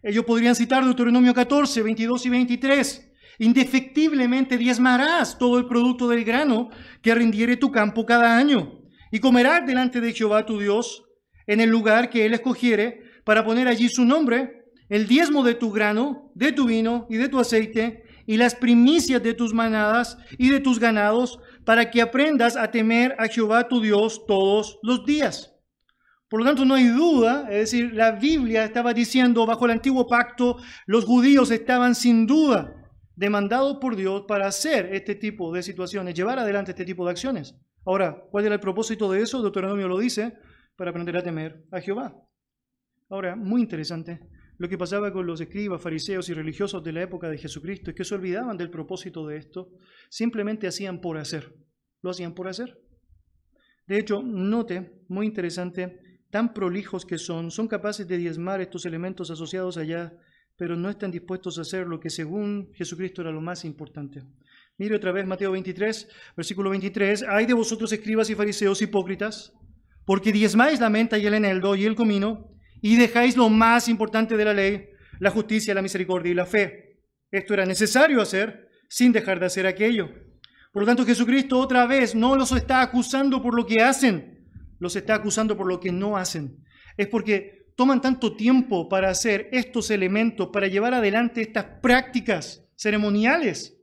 Ellos 0.04 0.24
podrían 0.24 0.54
citar 0.54 0.86
Deuteronomio 0.86 1.34
14, 1.34 1.82
22 1.82 2.28
y 2.28 2.30
23. 2.30 3.09
Indefectiblemente 3.40 4.58
diezmarás 4.58 5.38
todo 5.38 5.58
el 5.58 5.66
producto 5.66 6.10
del 6.10 6.26
grano 6.26 6.70
que 7.02 7.16
rindiere 7.16 7.56
tu 7.56 7.72
campo 7.72 8.06
cada 8.06 8.38
año, 8.38 8.82
y 9.12 9.20
comerás 9.20 9.66
delante 9.66 10.02
de 10.02 10.14
Jehová 10.14 10.46
tu 10.46 10.60
Dios 10.60 11.06
en 11.48 11.62
el 11.62 11.70
lugar 11.70 12.10
que 12.10 12.26
él 12.26 12.34
escogiere 12.34 13.02
para 13.24 13.46
poner 13.46 13.70
allí 13.70 13.88
su 13.88 14.04
nombre, 14.04 14.66
el 14.90 15.08
diezmo 15.08 15.44
de 15.44 15.56
tu 15.56 15.72
grano, 15.72 16.32
de 16.36 16.52
tu 16.52 16.66
vino 16.66 17.08
y 17.10 17.16
de 17.16 17.30
tu 17.30 17.40
aceite, 17.40 18.04
y 18.28 18.36
las 18.36 18.56
primicias 18.56 19.24
de 19.24 19.34
tus 19.34 19.54
manadas 19.54 20.18
y 20.38 20.50
de 20.50 20.60
tus 20.60 20.78
ganados, 20.78 21.40
para 21.64 21.90
que 21.90 22.02
aprendas 22.02 22.58
a 22.58 22.70
temer 22.70 23.16
a 23.20 23.28
Jehová 23.28 23.70
tu 23.70 23.80
Dios 23.80 24.26
todos 24.28 24.80
los 24.84 25.06
días. 25.06 25.56
Por 26.30 26.42
lo 26.42 26.46
tanto, 26.46 26.66
no 26.66 26.76
hay 26.76 26.88
duda, 26.88 27.48
es 27.50 27.72
decir, 27.72 27.94
la 27.94 28.12
Biblia 28.12 28.66
estaba 28.66 28.94
diciendo, 28.94 29.46
bajo 29.46 29.66
el 29.66 29.72
antiguo 29.72 30.08
pacto, 30.08 30.58
los 30.86 31.06
judíos 31.06 31.52
estaban 31.52 31.96
sin 31.96 32.28
duda 32.28 32.76
demandados 33.20 33.80
por 33.82 33.98
Dios 33.98 34.24
para 34.30 34.48
hacer 34.48 34.94
este 34.94 35.14
tipo 35.14 35.54
de 35.54 35.62
situaciones, 35.62 36.16
llevar 36.16 36.40
adelante 36.40 36.72
este 36.72 36.86
tipo 36.86 37.04
de 37.04 37.12
acciones. 37.12 37.54
Ahora, 37.86 38.24
¿cuál 38.32 38.46
era 38.46 38.56
el 38.56 38.62
propósito 38.62 39.12
de 39.12 39.22
eso? 39.22 39.42
Deuteronomio 39.42 39.90
lo 39.90 40.00
dice, 40.00 40.38
para 40.78 40.92
aprender 40.92 41.18
a 41.18 41.22
temer 41.22 41.66
a 41.70 41.82
Jehová. 41.82 42.16
Ahora, 43.10 43.36
muy 43.36 43.60
interesante, 43.60 44.22
lo 44.58 44.70
que 44.70 44.78
pasaba 44.78 45.12
con 45.12 45.28
los 45.28 45.42
escribas, 45.42 45.82
fariseos 45.82 46.30
y 46.30 46.34
religiosos 46.34 46.82
de 46.82 46.94
la 46.94 47.02
época 47.02 47.30
de 47.30 47.38
Jesucristo 47.38 47.90
es 47.90 47.98
que 47.98 48.06
se 48.06 48.16
olvidaban 48.16 48.56
del 48.56 48.70
propósito 48.70 49.28
de 49.28 49.36
esto, 49.36 49.68
simplemente 50.10 50.68
hacían 50.68 51.02
por 51.02 51.18
hacer, 51.18 51.54
lo 52.02 52.12
hacían 52.12 52.34
por 52.34 52.48
hacer. 52.48 52.80
De 53.86 54.00
hecho, 54.00 54.22
note, 54.24 55.04
muy 55.10 55.26
interesante, 55.26 56.22
tan 56.30 56.54
prolijos 56.54 57.06
que 57.06 57.18
son, 57.18 57.52
son 57.52 57.68
capaces 57.68 58.08
de 58.08 58.16
diezmar 58.16 58.62
estos 58.62 58.86
elementos 58.86 59.30
asociados 59.30 59.76
allá, 59.76 60.14
pero 60.60 60.76
no 60.76 60.90
están 60.90 61.10
dispuestos 61.10 61.58
a 61.58 61.62
hacer 61.62 61.88
lo 61.88 62.02
que 62.02 62.10
según 62.10 62.70
Jesucristo 62.74 63.22
era 63.22 63.32
lo 63.32 63.40
más 63.40 63.64
importante. 63.64 64.24
Mire 64.78 64.98
otra 64.98 65.14
vez 65.14 65.26
Mateo 65.26 65.54
23, 65.54 66.10
versículo 66.36 66.70
23. 66.72 67.24
Hay 67.30 67.46
de 67.46 67.54
vosotros 67.54 67.94
escribas 67.94 68.30
y 68.30 68.36
fariseos 68.36 68.82
hipócritas, 68.82 69.54
porque 70.06 70.34
diezmáis 70.34 70.82
la 70.82 70.90
menta 70.90 71.18
y 71.18 71.26
el 71.26 71.34
eneldo 71.34 71.78
y 71.78 71.86
el 71.86 71.96
comino, 71.96 72.52
y 72.82 72.98
dejáis 72.98 73.38
lo 73.38 73.50
más 73.50 73.88
importante 73.88 74.36
de 74.36 74.44
la 74.46 74.54
ley, 74.54 74.90
la 75.22 75.32
justicia, 75.32 75.74
la 75.74 75.82
misericordia 75.82 76.34
y 76.34 76.36
la 76.36 76.46
fe. 76.46 77.00
Esto 77.32 77.54
era 77.54 77.66
necesario 77.66 78.22
hacer 78.22 78.68
sin 78.90 79.14
dejar 79.14 79.40
de 79.40 79.46
hacer 79.46 79.66
aquello. 79.66 80.10
Por 80.74 80.82
lo 80.84 80.86
tanto, 80.86 81.06
Jesucristo 81.06 81.58
otra 81.58 81.88
vez 81.88 82.16
no 82.16 82.36
los 82.36 82.52
está 82.52 82.82
acusando 82.82 83.42
por 83.42 83.56
lo 83.56 83.66
que 83.66 83.82
hacen, 83.82 84.46
los 84.78 84.98
está 84.98 85.16
acusando 85.16 85.56
por 85.56 85.68
lo 85.68 85.80
que 85.80 85.94
no 85.94 86.18
hacen. 86.18 86.66
Es 86.98 87.08
porque 87.08 87.59
toman 87.80 88.02
tanto 88.02 88.36
tiempo 88.36 88.90
para 88.90 89.10
hacer 89.10 89.48
estos 89.54 89.90
elementos, 89.90 90.50
para 90.52 90.68
llevar 90.68 90.94
adelante 90.94 91.40
estas 91.40 91.64
prácticas 91.82 92.70
ceremoniales, 92.76 93.80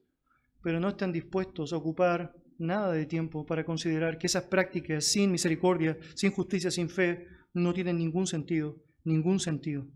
pero 0.62 0.78
no 0.78 0.90
están 0.90 1.12
dispuestos 1.12 1.72
a 1.72 1.78
ocupar 1.78 2.34
nada 2.58 2.92
de 2.92 3.06
tiempo 3.06 3.46
para 3.46 3.64
considerar 3.64 4.18
que 4.18 4.26
esas 4.26 4.42
prácticas 4.42 5.06
sin 5.06 5.32
misericordia, 5.32 5.96
sin 6.14 6.30
justicia, 6.30 6.70
sin 6.70 6.90
fe, 6.90 7.26
no 7.54 7.72
tienen 7.72 7.96
ningún 7.96 8.26
sentido, 8.26 8.76
ningún 9.02 9.40
sentido, 9.40 9.86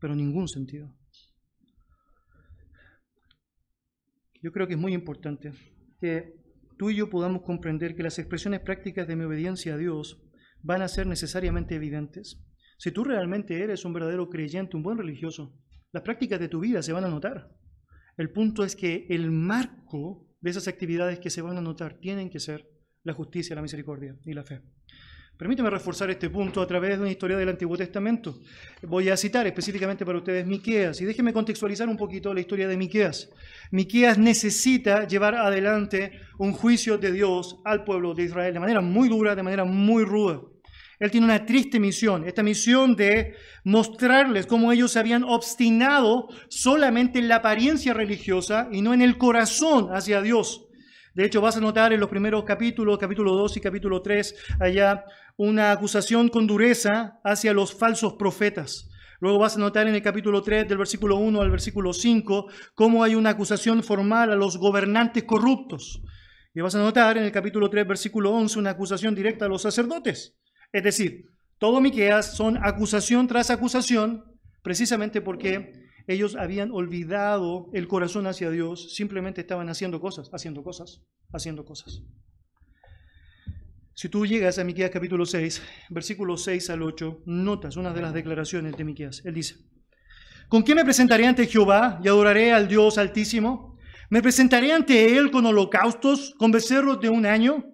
pero 0.00 0.16
ningún 0.16 0.48
sentido. 0.48 0.96
Yo 4.42 4.52
creo 4.52 4.66
que 4.66 4.72
es 4.72 4.80
muy 4.80 4.94
importante 4.94 5.52
que 6.00 6.32
tú 6.78 6.88
y 6.88 6.96
yo 6.96 7.10
podamos 7.10 7.42
comprender 7.42 7.94
que 7.94 8.04
las 8.04 8.18
expresiones 8.18 8.60
prácticas 8.60 9.06
de 9.06 9.16
mi 9.16 9.24
obediencia 9.24 9.74
a 9.74 9.76
Dios 9.76 10.18
van 10.62 10.80
a 10.80 10.88
ser 10.88 11.06
necesariamente 11.06 11.74
evidentes. 11.74 12.42
Si 12.80 12.92
tú 12.92 13.04
realmente 13.04 13.62
eres 13.62 13.84
un 13.84 13.92
verdadero 13.92 14.30
creyente, 14.30 14.74
un 14.74 14.82
buen 14.82 14.96
religioso, 14.96 15.54
las 15.92 16.02
prácticas 16.02 16.40
de 16.40 16.48
tu 16.48 16.60
vida 16.60 16.82
se 16.82 16.94
van 16.94 17.04
a 17.04 17.08
notar. 17.08 17.54
El 18.16 18.30
punto 18.30 18.64
es 18.64 18.74
que 18.74 19.04
el 19.10 19.30
marco 19.30 20.26
de 20.40 20.48
esas 20.48 20.66
actividades 20.66 21.18
que 21.18 21.28
se 21.28 21.42
van 21.42 21.58
a 21.58 21.60
notar 21.60 21.98
tienen 22.00 22.30
que 22.30 22.40
ser 22.40 22.66
la 23.02 23.12
justicia, 23.12 23.54
la 23.54 23.60
misericordia 23.60 24.16
y 24.24 24.32
la 24.32 24.44
fe. 24.44 24.62
Permíteme 25.36 25.68
reforzar 25.68 26.08
este 26.08 26.30
punto 26.30 26.62
a 26.62 26.66
través 26.66 26.96
de 26.96 27.02
una 27.02 27.10
historia 27.10 27.36
del 27.36 27.50
Antiguo 27.50 27.76
Testamento. 27.76 28.40
Voy 28.84 29.10
a 29.10 29.16
citar 29.18 29.46
específicamente 29.46 30.06
para 30.06 30.16
ustedes 30.16 30.46
Miqueas 30.46 31.02
y 31.02 31.04
déjenme 31.04 31.34
contextualizar 31.34 31.86
un 31.86 31.98
poquito 31.98 32.32
la 32.32 32.40
historia 32.40 32.66
de 32.66 32.78
Miqueas. 32.78 33.28
Miqueas 33.72 34.16
necesita 34.16 35.06
llevar 35.06 35.34
adelante 35.34 36.12
un 36.38 36.52
juicio 36.54 36.96
de 36.96 37.12
Dios 37.12 37.60
al 37.66 37.84
pueblo 37.84 38.14
de 38.14 38.22
Israel 38.22 38.54
de 38.54 38.60
manera 38.60 38.80
muy 38.80 39.10
dura, 39.10 39.36
de 39.36 39.42
manera 39.42 39.66
muy 39.66 40.02
ruda. 40.02 40.40
Él 41.00 41.10
tiene 41.10 41.24
una 41.24 41.46
triste 41.46 41.80
misión, 41.80 42.26
esta 42.26 42.42
misión 42.42 42.94
de 42.94 43.34
mostrarles 43.64 44.44
cómo 44.44 44.70
ellos 44.70 44.92
se 44.92 44.98
habían 44.98 45.24
obstinado 45.24 46.28
solamente 46.50 47.18
en 47.18 47.28
la 47.28 47.36
apariencia 47.36 47.94
religiosa 47.94 48.68
y 48.70 48.82
no 48.82 48.92
en 48.92 49.00
el 49.00 49.16
corazón 49.16 49.88
hacia 49.92 50.20
Dios. 50.20 50.66
De 51.14 51.24
hecho, 51.24 51.40
vas 51.40 51.56
a 51.56 51.60
notar 51.60 51.94
en 51.94 52.00
los 52.00 52.10
primeros 52.10 52.44
capítulos, 52.44 52.98
capítulo 52.98 53.32
2 53.32 53.56
y 53.56 53.60
capítulo 53.60 54.02
3, 54.02 54.34
allá 54.60 55.04
una 55.38 55.72
acusación 55.72 56.28
con 56.28 56.46
dureza 56.46 57.18
hacia 57.24 57.54
los 57.54 57.74
falsos 57.74 58.14
profetas. 58.14 58.90
Luego 59.20 59.38
vas 59.38 59.56
a 59.56 59.60
notar 59.60 59.88
en 59.88 59.94
el 59.94 60.02
capítulo 60.02 60.42
3, 60.42 60.68
del 60.68 60.78
versículo 60.78 61.16
1 61.16 61.40
al 61.40 61.50
versículo 61.50 61.94
5, 61.94 62.46
cómo 62.74 63.02
hay 63.02 63.14
una 63.14 63.30
acusación 63.30 63.82
formal 63.82 64.32
a 64.32 64.36
los 64.36 64.58
gobernantes 64.58 65.24
corruptos. 65.24 66.02
Y 66.54 66.60
vas 66.60 66.74
a 66.74 66.78
notar 66.78 67.16
en 67.16 67.24
el 67.24 67.32
capítulo 67.32 67.70
3, 67.70 67.88
versículo 67.88 68.32
11, 68.32 68.58
una 68.58 68.70
acusación 68.70 69.14
directa 69.14 69.46
a 69.46 69.48
los 69.48 69.62
sacerdotes. 69.62 70.39
Es 70.72 70.82
decir, 70.82 71.26
todo 71.58 71.80
Miqueas 71.80 72.36
son 72.36 72.56
acusación 72.56 73.26
tras 73.26 73.50
acusación, 73.50 74.24
precisamente 74.62 75.20
porque 75.20 75.72
ellos 76.06 76.36
habían 76.36 76.70
olvidado 76.72 77.70
el 77.72 77.86
corazón 77.86 78.26
hacia 78.26 78.50
Dios, 78.50 78.94
simplemente 78.94 79.40
estaban 79.40 79.68
haciendo 79.68 80.00
cosas, 80.00 80.30
haciendo 80.32 80.62
cosas, 80.62 81.02
haciendo 81.32 81.64
cosas. 81.64 82.02
Si 83.94 84.08
tú 84.08 84.24
llegas 84.24 84.58
a 84.58 84.64
Miqueas 84.64 84.90
capítulo 84.90 85.26
6, 85.26 85.62
versículos 85.90 86.42
6 86.44 86.70
al 86.70 86.82
8, 86.82 87.22
notas 87.26 87.76
una 87.76 87.92
de 87.92 88.00
las 88.00 88.14
declaraciones 88.14 88.76
de 88.76 88.84
Miqueas. 88.84 89.22
Él 89.26 89.34
dice: 89.34 89.56
¿Con 90.48 90.64
qué 90.64 90.74
me 90.74 90.84
presentaré 90.84 91.26
ante 91.26 91.46
Jehová 91.46 92.00
y 92.02 92.08
adoraré 92.08 92.52
al 92.52 92.66
Dios 92.66 92.96
Altísimo? 92.96 93.78
¿Me 94.08 94.22
presentaré 94.22 94.72
ante 94.72 95.16
él 95.16 95.30
con 95.30 95.44
holocaustos, 95.46 96.34
con 96.38 96.50
becerros 96.50 97.00
de 97.00 97.08
un 97.08 97.26
año? 97.26 97.64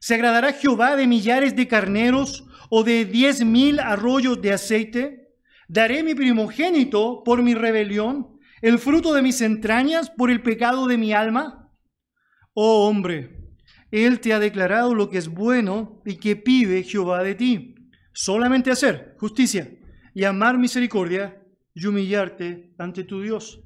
¿Se 0.00 0.14
agradará 0.14 0.52
Jehová 0.52 0.96
de 0.96 1.06
millares 1.06 1.56
de 1.56 1.66
carneros 1.66 2.44
o 2.70 2.84
de 2.84 3.04
diez 3.04 3.44
mil 3.44 3.80
arroyos 3.80 4.40
de 4.40 4.52
aceite? 4.52 5.34
¿Daré 5.68 6.02
mi 6.02 6.14
primogénito 6.14 7.22
por 7.24 7.42
mi 7.42 7.54
rebelión, 7.54 8.38
el 8.62 8.78
fruto 8.78 9.12
de 9.12 9.22
mis 9.22 9.40
entrañas 9.40 10.10
por 10.10 10.30
el 10.30 10.42
pecado 10.42 10.86
de 10.86 10.96
mi 10.96 11.12
alma? 11.12 11.72
Oh 12.54 12.88
hombre, 12.88 13.36
Él 13.90 14.20
te 14.20 14.32
ha 14.32 14.38
declarado 14.38 14.94
lo 14.94 15.10
que 15.10 15.18
es 15.18 15.28
bueno 15.28 16.00
y 16.06 16.16
que 16.16 16.36
pide 16.36 16.84
Jehová 16.84 17.22
de 17.22 17.34
ti. 17.34 17.74
Solamente 18.12 18.70
hacer 18.70 19.14
justicia 19.18 19.70
y 20.14 20.24
amar 20.24 20.58
misericordia 20.58 21.42
y 21.74 21.86
humillarte 21.86 22.74
ante 22.78 23.04
tu 23.04 23.20
Dios. 23.22 23.62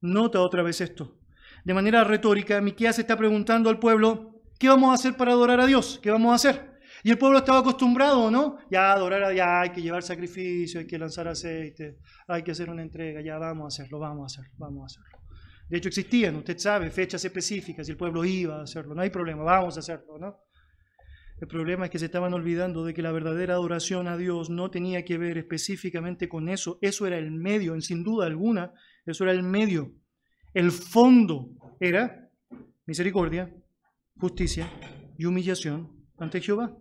Nota 0.00 0.40
otra 0.40 0.62
vez 0.62 0.80
esto. 0.80 1.18
De 1.64 1.74
manera 1.74 2.04
retórica, 2.04 2.60
Miqueas 2.60 2.98
está 2.98 3.16
preguntando 3.16 3.68
al 3.68 3.78
pueblo, 3.78 4.35
¿Qué 4.58 4.68
vamos 4.68 4.90
a 4.90 4.94
hacer 4.94 5.16
para 5.16 5.32
adorar 5.32 5.60
a 5.60 5.66
Dios? 5.66 6.00
¿Qué 6.02 6.10
vamos 6.10 6.32
a 6.32 6.34
hacer? 6.36 6.76
Y 7.04 7.10
el 7.10 7.18
pueblo 7.18 7.38
estaba 7.38 7.58
acostumbrado, 7.58 8.30
¿no? 8.30 8.58
Ya 8.70 8.92
adorar 8.92 9.22
a 9.22 9.28
Dios, 9.28 9.46
hay 9.46 9.70
que 9.70 9.82
llevar 9.82 10.02
sacrificio, 10.02 10.80
hay 10.80 10.86
que 10.86 10.98
lanzar 10.98 11.28
aceite, 11.28 11.98
hay 12.26 12.42
que 12.42 12.52
hacer 12.52 12.70
una 12.70 12.82
entrega, 12.82 13.20
ya 13.20 13.38
vamos 13.38 13.64
a 13.64 13.68
hacerlo, 13.68 13.98
vamos 13.98 14.22
a 14.22 14.40
hacerlo, 14.40 14.56
vamos 14.58 14.82
a 14.82 14.86
hacerlo. 14.86 15.18
De 15.68 15.76
hecho 15.76 15.88
existían, 15.88 16.36
usted 16.36 16.58
sabe, 16.58 16.90
fechas 16.90 17.24
específicas 17.24 17.86
y 17.88 17.92
el 17.92 17.96
pueblo 17.96 18.24
iba 18.24 18.60
a 18.60 18.62
hacerlo, 18.62 18.94
no 18.94 19.02
hay 19.02 19.10
problema, 19.10 19.42
vamos 19.42 19.76
a 19.76 19.80
hacerlo, 19.80 20.18
¿no? 20.18 20.38
El 21.38 21.48
problema 21.48 21.84
es 21.84 21.90
que 21.90 21.98
se 21.98 22.06
estaban 22.06 22.32
olvidando 22.32 22.84
de 22.84 22.94
que 22.94 23.02
la 23.02 23.12
verdadera 23.12 23.54
adoración 23.54 24.08
a 24.08 24.16
Dios 24.16 24.48
no 24.48 24.70
tenía 24.70 25.04
que 25.04 25.18
ver 25.18 25.36
específicamente 25.36 26.28
con 26.28 26.48
eso, 26.48 26.78
eso 26.80 27.06
era 27.06 27.18
el 27.18 27.30
medio, 27.30 27.78
sin 27.82 28.02
duda 28.02 28.26
alguna, 28.26 28.72
eso 29.04 29.24
era 29.24 29.32
el 29.32 29.42
medio. 29.42 29.92
El 30.54 30.72
fondo 30.72 31.50
era 31.78 32.30
misericordia, 32.86 33.52
justicia 34.18 34.70
y 35.18 35.24
humillación 35.24 35.90
ante 36.18 36.40
Jehová. 36.40 36.76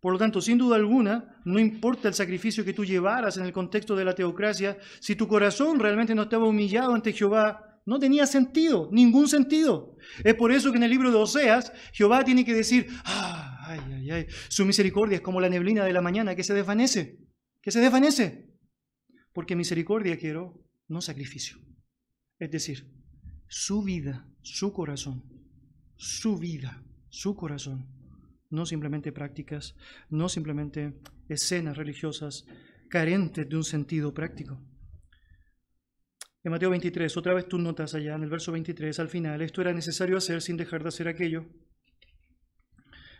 Por 0.00 0.12
lo 0.14 0.18
tanto, 0.18 0.40
sin 0.40 0.56
duda 0.56 0.76
alguna, 0.76 1.40
no 1.44 1.58
importa 1.58 2.08
el 2.08 2.14
sacrificio 2.14 2.64
que 2.64 2.72
tú 2.72 2.84
llevaras 2.84 3.36
en 3.36 3.44
el 3.44 3.52
contexto 3.52 3.94
de 3.94 4.04
la 4.04 4.14
teocracia, 4.14 4.78
si 4.98 5.14
tu 5.14 5.28
corazón 5.28 5.78
realmente 5.78 6.14
no 6.14 6.22
estaba 6.22 6.46
humillado 6.46 6.94
ante 6.94 7.12
Jehová, 7.12 7.82
no 7.84 7.98
tenía 7.98 8.26
sentido, 8.26 8.88
ningún 8.92 9.28
sentido. 9.28 9.96
Es 10.24 10.34
por 10.34 10.52
eso 10.52 10.70
que 10.70 10.78
en 10.78 10.84
el 10.84 10.90
libro 10.90 11.10
de 11.10 11.18
Oseas, 11.18 11.72
Jehová 11.92 12.24
tiene 12.24 12.44
que 12.44 12.54
decir, 12.54 12.86
ah, 13.04 13.66
ay, 13.66 13.80
ay, 13.92 14.10
ay, 14.10 14.26
su 14.48 14.64
misericordia 14.64 15.16
es 15.16 15.22
como 15.22 15.40
la 15.40 15.50
neblina 15.50 15.84
de 15.84 15.92
la 15.92 16.00
mañana 16.00 16.34
que 16.34 16.44
se 16.44 16.54
desvanece, 16.54 17.18
que 17.60 17.70
se 17.70 17.80
desvanece. 17.80 18.48
Porque 19.32 19.54
misericordia 19.54 20.16
quiero, 20.18 20.64
no 20.88 21.00
sacrificio. 21.02 21.58
Es 22.38 22.50
decir, 22.50 22.90
su 23.48 23.82
vida, 23.82 24.26
su 24.40 24.72
corazón 24.72 25.29
su 26.00 26.38
vida, 26.38 26.82
su 27.10 27.36
corazón, 27.36 27.86
no 28.48 28.64
simplemente 28.64 29.12
prácticas, 29.12 29.76
no 30.08 30.30
simplemente 30.30 30.98
escenas 31.28 31.76
religiosas 31.76 32.46
carentes 32.88 33.46
de 33.46 33.54
un 33.54 33.64
sentido 33.64 34.14
práctico. 34.14 34.58
En 36.42 36.52
Mateo 36.52 36.70
23, 36.70 37.14
otra 37.18 37.34
vez 37.34 37.48
tú 37.48 37.58
notas 37.58 37.94
allá 37.94 38.14
en 38.14 38.22
el 38.22 38.30
verso 38.30 38.50
23, 38.50 38.98
al 38.98 39.10
final, 39.10 39.42
esto 39.42 39.60
era 39.60 39.74
necesario 39.74 40.16
hacer 40.16 40.40
sin 40.40 40.56
dejar 40.56 40.82
de 40.82 40.88
hacer 40.88 41.06
aquello. 41.06 41.44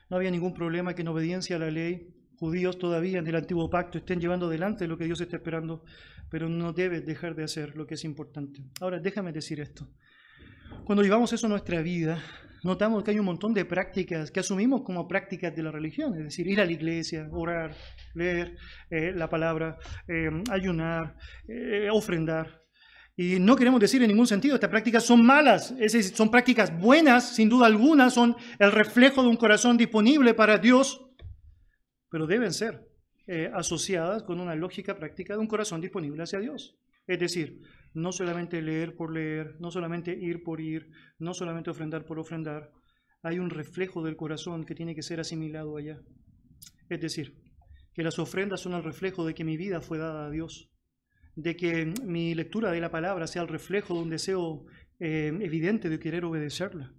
No 0.09 0.17
había 0.17 0.31
ningún 0.31 0.55
problema 0.55 0.95
que 0.95 1.03
en 1.03 1.09
obediencia 1.09 1.57
a 1.57 1.59
la 1.59 1.71
ley, 1.71 2.15
judíos 2.39 2.79
todavía 2.79 3.19
en 3.19 3.27
el 3.27 3.37
antiguo 3.37 3.69
pacto 3.69 3.99
estén 3.99 4.21
llevando 4.21 4.47
adelante 4.47 4.89
lo 4.89 4.97
que 4.97 5.05
Dios 5.05 5.21
está 5.21 5.37
esperando, 5.37 5.85
pero 6.31 6.49
no 6.49 6.73
debes 6.73 7.05
dejar 7.05 7.35
de 7.37 7.45
hacer 7.45 7.77
lo 7.77 7.87
que 7.87 7.97
es 7.97 8.05
importante. 8.05 8.65
Ahora, 8.81 9.01
déjame 9.01 9.33
decir 9.33 9.61
esto. 9.61 9.87
Cuando 10.87 11.03
llevamos 11.03 11.31
eso 11.35 11.47
a 11.47 11.51
nuestra 11.51 11.83
vida, 11.83 12.23
notamos 12.63 13.03
que 13.03 13.11
hay 13.11 13.19
un 13.19 13.25
montón 13.25 13.55
de 13.55 13.65
prácticas 13.65 14.31
que 14.31 14.41
asumimos 14.41 14.83
como 14.83 15.07
prácticas 15.09 15.55
de 15.55 15.63
la 15.63 15.71
religión, 15.71 16.15
es 16.15 16.25
decir, 16.25 16.47
ir 16.47 16.61
a 16.61 16.65
la 16.65 16.73
iglesia, 16.73 17.29
orar, 17.33 17.75
leer 18.15 18.57
eh, 18.91 19.13
la 19.15 19.29
palabra, 19.29 19.79
eh, 20.09 20.31
ayunar, 20.51 21.17
eh, 21.49 21.89
ofrendar. 21.91 22.61
Y 23.17 23.39
no 23.39 23.57
queremos 23.57 23.81
decir 23.81 24.03
en 24.03 24.09
ningún 24.09 24.27
sentido, 24.27 24.55
estas 24.55 24.71
prácticas 24.71 25.05
son 25.05 25.25
malas, 25.25 25.75
es 25.79 26.11
son 26.15 26.31
prácticas 26.31 26.77
buenas, 26.79 27.35
sin 27.35 27.49
duda 27.49 27.67
alguna, 27.67 28.09
son 28.09 28.37
el 28.59 28.73
reflejo 28.73 29.23
de 29.23 29.29
un 29.29 29.37
corazón 29.37 29.77
disponible 29.77 30.33
para 30.33 30.59
Dios, 30.59 31.07
pero 32.11 32.27
deben 32.27 32.53
ser 32.53 32.89
asociadas 33.55 34.25
con 34.25 34.41
una 34.41 34.57
lógica 34.57 34.97
práctica 34.97 35.35
de 35.35 35.39
un 35.39 35.47
corazón 35.47 35.81
disponible 35.81 36.21
hacia 36.21 36.41
Dios. 36.41 36.77
Es 37.07 37.19
decir, 37.19 37.61
no 37.95 38.13
solamente 38.13 38.63
leer 38.63 38.95
por 38.95 39.13
leer, 39.13 39.57
no 39.61 39.71
solamente 39.71 40.17
ir 40.17 40.43
por 40.43 40.61
ir, 40.61 40.91
no 41.19 41.35
solamente 41.35 41.71
ofrendar 41.71 42.05
por 42.05 42.19
ofrendar, 42.19 42.71
hay 43.23 43.39
un 43.39 43.51
reflejo 43.51 44.03
del 44.03 44.17
corazón 44.17 44.65
que 44.65 44.75
tiene 44.75 44.95
que 44.95 45.03
ser 45.03 45.21
asimilado 45.21 45.77
allá. 45.77 46.01
Es 46.89 47.01
decir, 47.01 47.35
que 47.93 48.03
las 48.03 48.19
ofrendas 48.19 48.61
son 48.61 48.75
el 48.75 48.85
reflejo 48.85 49.25
de 49.25 49.35
que 49.35 49.45
mi 49.45 49.57
vida 49.57 49.81
fue 49.81 49.99
dada 49.99 50.27
a 50.27 50.31
Dios, 50.31 50.71
de 51.37 51.57
que 51.57 51.93
mi 52.05 52.35
lectura 52.35 52.71
de 52.71 52.81
la 52.81 52.91
palabra 52.91 53.27
sea 53.27 53.43
el 53.43 53.49
reflejo 53.49 53.95
de 53.95 54.01
un 54.01 54.11
deseo 54.11 54.65
eh, 54.99 55.33
evidente 55.41 55.89
de 55.89 55.99
querer 55.99 56.25
obedecerla, 56.25 56.95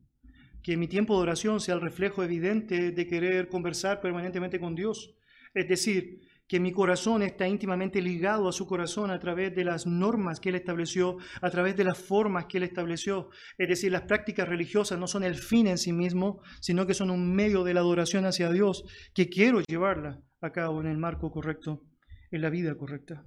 que 0.63 0.77
mi 0.77 0.87
tiempo 0.87 1.15
de 1.15 1.23
oración 1.23 1.59
sea 1.59 1.75
el 1.75 1.81
reflejo 1.81 2.23
evidente 2.23 2.91
de 2.91 3.07
querer 3.07 3.47
conversar 3.47 4.01
permanentemente 4.01 4.59
con 4.59 4.75
Dios. 4.75 5.15
Es 5.53 5.67
decir, 5.67 6.19
que 6.51 6.59
mi 6.59 6.73
corazón 6.73 7.21
está 7.21 7.47
íntimamente 7.47 8.01
ligado 8.01 8.49
a 8.49 8.51
su 8.51 8.67
corazón 8.67 9.09
a 9.09 9.19
través 9.19 9.55
de 9.55 9.63
las 9.63 9.87
normas 9.87 10.41
que 10.41 10.49
Él 10.49 10.55
estableció, 10.55 11.15
a 11.41 11.49
través 11.49 11.77
de 11.77 11.85
las 11.85 11.97
formas 11.97 12.47
que 12.47 12.57
Él 12.57 12.63
estableció. 12.63 13.29
Es 13.57 13.69
decir, 13.69 13.89
las 13.89 14.01
prácticas 14.01 14.49
religiosas 14.49 14.99
no 14.99 15.07
son 15.07 15.23
el 15.23 15.35
fin 15.35 15.67
en 15.67 15.77
sí 15.77 15.93
mismo, 15.93 16.41
sino 16.59 16.85
que 16.85 16.93
son 16.93 17.09
un 17.09 17.33
medio 17.33 17.63
de 17.63 17.73
la 17.73 17.79
adoración 17.79 18.25
hacia 18.25 18.51
Dios, 18.51 18.83
que 19.13 19.29
quiero 19.29 19.61
llevarla 19.61 20.19
a 20.41 20.51
cabo 20.51 20.81
en 20.81 20.87
el 20.87 20.97
marco 20.97 21.31
correcto, 21.31 21.85
en 22.31 22.41
la 22.41 22.49
vida 22.49 22.75
correcta. 22.75 23.23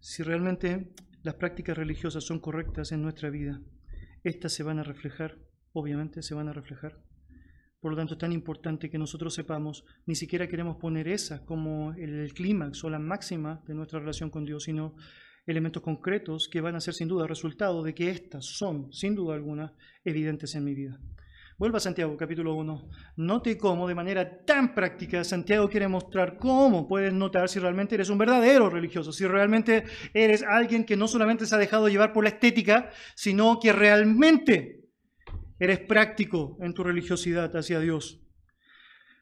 Si 0.00 0.22
realmente 0.22 0.94
las 1.22 1.34
prácticas 1.34 1.76
religiosas 1.76 2.24
son 2.24 2.40
correctas 2.40 2.90
en 2.90 3.02
nuestra 3.02 3.28
vida, 3.28 3.60
estas 4.22 4.54
se 4.54 4.62
van 4.62 4.78
a 4.78 4.82
reflejar, 4.82 5.36
obviamente 5.74 6.22
se 6.22 6.32
van 6.32 6.48
a 6.48 6.54
reflejar 6.54 7.04
por 7.84 7.90
lo 7.90 7.98
tanto, 7.98 8.14
es 8.14 8.18
tan 8.18 8.32
importante 8.32 8.88
que 8.88 8.96
nosotros 8.96 9.34
sepamos, 9.34 9.84
ni 10.06 10.14
siquiera 10.14 10.48
queremos 10.48 10.78
poner 10.78 11.06
esa 11.06 11.44
como 11.44 11.92
el 11.92 12.32
clímax 12.32 12.82
o 12.82 12.88
la 12.88 12.98
máxima 12.98 13.62
de 13.66 13.74
nuestra 13.74 14.00
relación 14.00 14.30
con 14.30 14.46
Dios, 14.46 14.62
sino 14.62 14.96
elementos 15.46 15.82
concretos 15.82 16.48
que 16.48 16.62
van 16.62 16.76
a 16.76 16.80
ser 16.80 16.94
sin 16.94 17.08
duda 17.08 17.26
resultado 17.26 17.82
de 17.82 17.94
que 17.94 18.08
estas 18.08 18.46
son, 18.46 18.90
sin 18.90 19.14
duda 19.14 19.34
alguna, 19.34 19.74
evidentes 20.02 20.54
en 20.54 20.64
mi 20.64 20.72
vida. 20.72 20.98
Vuelva 21.58 21.76
a 21.76 21.80
Santiago 21.80 22.16
capítulo 22.16 22.54
1. 22.54 22.88
Note 23.18 23.58
cómo 23.58 23.86
de 23.86 23.94
manera 23.94 24.46
tan 24.46 24.74
práctica 24.74 25.22
Santiago 25.22 25.68
quiere 25.68 25.86
mostrar 25.86 26.38
cómo 26.38 26.88
puedes 26.88 27.12
notar 27.12 27.50
si 27.50 27.58
realmente 27.58 27.96
eres 27.96 28.08
un 28.08 28.16
verdadero 28.16 28.70
religioso, 28.70 29.12
si 29.12 29.26
realmente 29.26 29.84
eres 30.14 30.42
alguien 30.42 30.84
que 30.84 30.96
no 30.96 31.06
solamente 31.06 31.44
se 31.44 31.54
ha 31.54 31.58
dejado 31.58 31.90
llevar 31.90 32.14
por 32.14 32.24
la 32.24 32.30
estética, 32.30 32.88
sino 33.14 33.60
que 33.60 33.74
realmente 33.74 34.83
Eres 35.58 35.80
práctico 35.80 36.58
en 36.60 36.74
tu 36.74 36.82
religiosidad 36.82 37.54
hacia 37.56 37.80
Dios. 37.80 38.20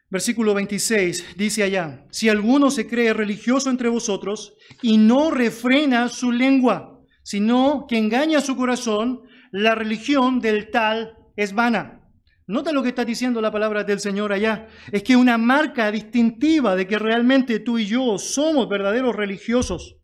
Versículo 0.09 0.53
26 0.53 1.37
dice 1.37 1.63
allá, 1.63 2.05
si 2.11 2.29
alguno 2.29 2.71
se 2.71 2.87
cree 2.87 3.15
religioso 3.15 3.71
entre 3.71 3.89
vosotros 3.89 4.55
y 4.83 4.99
no 4.99 5.31
refrena 5.31 6.09
su 6.09 6.33
lengua, 6.33 7.01
sino 7.23 7.87
que 7.89 7.97
engaña 7.97 8.41
su 8.41 8.57
corazón, 8.57 9.23
la 9.53 9.75
religión 9.75 10.41
del 10.41 10.71
tal 10.71 11.17
es 11.37 11.55
vana. 11.55 12.03
Nota 12.47 12.73
lo 12.73 12.83
que 12.83 12.91
está 12.91 13.05
diciendo 13.05 13.41
la 13.41 13.51
palabra 13.51 13.85
del 13.85 14.01
Señor 14.01 14.33
allá. 14.33 14.69
Es 14.91 15.03
que 15.03 15.17
una 15.17 15.39
marca 15.39 15.91
distintiva 15.91 16.77
de 16.77 16.87
que 16.87 16.99
realmente 16.99 17.61
tú 17.61 17.79
y 17.79 17.87
yo 17.87 18.19
somos 18.19 18.69
verdaderos 18.69 19.15
religiosos 19.15 19.97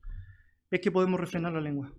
es 0.71 0.81
que 0.81 0.93
podemos 0.93 1.21
refrenar 1.21 1.53
la 1.53 1.61
lengua. 1.61 1.93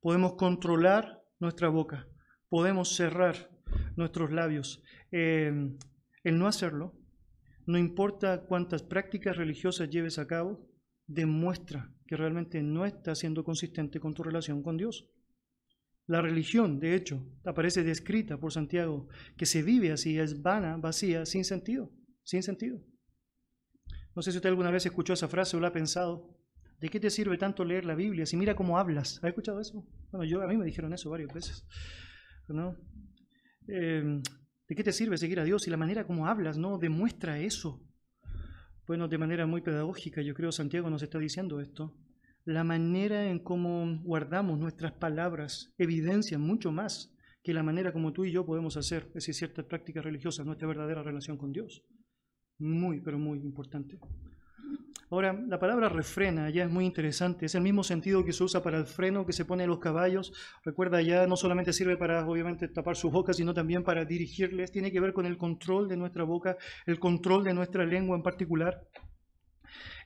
Podemos 0.00 0.34
controlar 0.34 1.22
nuestra 1.38 1.68
boca. 1.68 2.06
Podemos 2.50 2.94
cerrar 2.94 3.53
nuestros 3.96 4.32
labios. 4.32 4.82
Em, 5.10 5.78
el 6.22 6.38
no 6.38 6.46
hacerlo, 6.46 6.94
no 7.66 7.78
importa 7.78 8.44
cuántas 8.46 8.82
prácticas 8.82 9.36
religiosas 9.36 9.88
lleves 9.90 10.18
a 10.18 10.26
cabo, 10.26 10.68
demuestra 11.06 11.94
que 12.06 12.16
realmente 12.16 12.62
no 12.62 12.84
está 12.84 13.14
siendo 13.14 13.44
consistente 13.44 14.00
con 14.00 14.14
tu 14.14 14.22
relación 14.22 14.62
con 14.62 14.76
Dios. 14.76 15.10
La 16.06 16.20
religión, 16.20 16.80
de 16.80 16.94
hecho, 16.94 17.26
aparece 17.44 17.82
descrita 17.82 18.38
por 18.38 18.52
Santiago, 18.52 19.08
que 19.36 19.46
se 19.46 19.62
vive 19.62 19.90
así, 19.90 20.18
es 20.18 20.42
vana, 20.42 20.76
vacía, 20.76 21.24
sin 21.24 21.44
sentido, 21.44 21.90
sin 22.22 22.42
sentido. 22.42 22.80
No 24.14 24.22
sé 24.22 24.30
si 24.30 24.38
usted 24.38 24.50
alguna 24.50 24.70
vez 24.70 24.84
escuchó 24.84 25.14
esa 25.14 25.28
frase 25.28 25.56
o 25.56 25.60
la 25.60 25.68
ha 25.68 25.72
pensado. 25.72 26.38
¿De 26.78 26.88
qué 26.90 27.00
te 27.00 27.08
sirve 27.08 27.38
tanto 27.38 27.64
leer 27.64 27.86
la 27.86 27.94
Biblia 27.94 28.26
si 28.26 28.36
mira 28.36 28.54
cómo 28.54 28.78
hablas? 28.78 29.18
¿Ha 29.24 29.28
escuchado 29.28 29.60
eso? 29.60 29.86
Bueno, 30.10 30.24
yo, 30.24 30.42
a 30.42 30.46
mí 30.46 30.56
me 30.56 30.66
dijeron 30.66 30.92
eso 30.92 31.08
varias 31.08 31.32
veces. 31.32 31.66
¿no? 32.48 32.76
Em, 33.66 34.22
¿de 34.68 34.74
qué 34.74 34.84
te 34.84 34.92
sirve 34.92 35.16
seguir 35.16 35.40
a 35.40 35.44
Dios? 35.44 35.66
Y 35.66 35.70
la 35.70 35.76
manera 35.76 36.06
como 36.06 36.26
hablas 36.26 36.58
no 36.58 36.78
demuestra 36.78 37.38
eso. 37.38 37.82
Bueno, 38.86 39.08
de 39.08 39.18
manera 39.18 39.46
muy 39.46 39.62
pedagógica, 39.62 40.20
yo 40.20 40.34
creo 40.34 40.52
Santiago 40.52 40.90
nos 40.90 41.02
está 41.02 41.18
diciendo 41.18 41.60
esto. 41.60 41.96
La 42.44 42.64
manera 42.64 43.30
en 43.30 43.38
cómo 43.38 44.00
guardamos 44.02 44.58
nuestras 44.58 44.92
palabras 44.92 45.72
evidencia 45.78 46.38
mucho 46.38 46.72
más 46.72 47.14
que 47.42 47.54
la 47.54 47.62
manera 47.62 47.92
como 47.92 48.12
tú 48.12 48.24
y 48.24 48.32
yo 48.32 48.44
podemos 48.44 48.76
hacer, 48.76 49.04
es 49.08 49.14
decir, 49.14 49.34
ciertas 49.34 49.64
prácticas 49.66 50.04
religiosas, 50.04 50.44
nuestra 50.44 50.68
verdadera 50.68 51.02
relación 51.02 51.38
con 51.38 51.52
Dios. 51.52 51.82
Muy, 52.58 53.00
pero 53.00 53.18
muy 53.18 53.38
importante. 53.38 53.98
Ahora, 55.14 55.32
la 55.46 55.60
palabra 55.60 55.88
refrena 55.88 56.50
ya 56.50 56.64
es 56.64 56.70
muy 56.70 56.84
interesante, 56.84 57.46
es 57.46 57.54
el 57.54 57.60
mismo 57.62 57.84
sentido 57.84 58.24
que 58.24 58.32
se 58.32 58.42
usa 58.42 58.64
para 58.64 58.78
el 58.78 58.84
freno 58.84 59.24
que 59.24 59.32
se 59.32 59.44
pone 59.44 59.62
en 59.62 59.70
los 59.70 59.78
caballos. 59.78 60.32
Recuerda, 60.64 61.00
ya 61.02 61.28
no 61.28 61.36
solamente 61.36 61.72
sirve 61.72 61.96
para, 61.96 62.26
obviamente, 62.26 62.66
tapar 62.66 62.96
su 62.96 63.12
boca, 63.12 63.32
sino 63.32 63.54
también 63.54 63.84
para 63.84 64.04
dirigirles. 64.04 64.72
Tiene 64.72 64.90
que 64.90 64.98
ver 64.98 65.12
con 65.12 65.24
el 65.24 65.38
control 65.38 65.88
de 65.88 65.96
nuestra 65.96 66.24
boca, 66.24 66.56
el 66.84 66.98
control 66.98 67.44
de 67.44 67.54
nuestra 67.54 67.86
lengua 67.86 68.16
en 68.16 68.24
particular. 68.24 68.88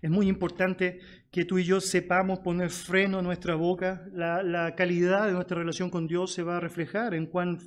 Es 0.02 0.10
muy 0.10 0.28
importante 0.28 1.00
que 1.30 1.46
tú 1.46 1.56
y 1.56 1.64
yo 1.64 1.80
sepamos 1.80 2.40
poner 2.40 2.68
freno 2.68 3.20
a 3.20 3.22
nuestra 3.22 3.54
boca. 3.54 4.04
La, 4.12 4.42
la 4.42 4.74
calidad 4.74 5.24
de 5.26 5.32
nuestra 5.32 5.56
relación 5.56 5.88
con 5.88 6.06
Dios 6.06 6.34
se 6.34 6.42
va 6.42 6.58
a 6.58 6.60
reflejar 6.60 7.14
en 7.14 7.24
cuán 7.24 7.60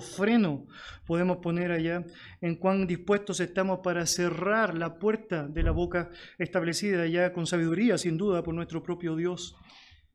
freno 0.00 0.66
podemos 1.06 1.38
poner 1.38 1.70
allá, 1.70 2.04
en 2.40 2.56
cuán 2.56 2.86
dispuestos 2.86 3.40
estamos 3.40 3.80
para 3.82 4.04
cerrar 4.06 4.76
la 4.76 4.98
puerta 4.98 5.46
de 5.46 5.62
la 5.62 5.70
boca 5.70 6.10
establecida 6.38 7.02
allá 7.02 7.32
con 7.32 7.46
sabiduría, 7.46 7.96
sin 7.96 8.16
duda, 8.16 8.42
por 8.42 8.54
nuestro 8.54 8.82
propio 8.82 9.14
Dios. 9.14 9.54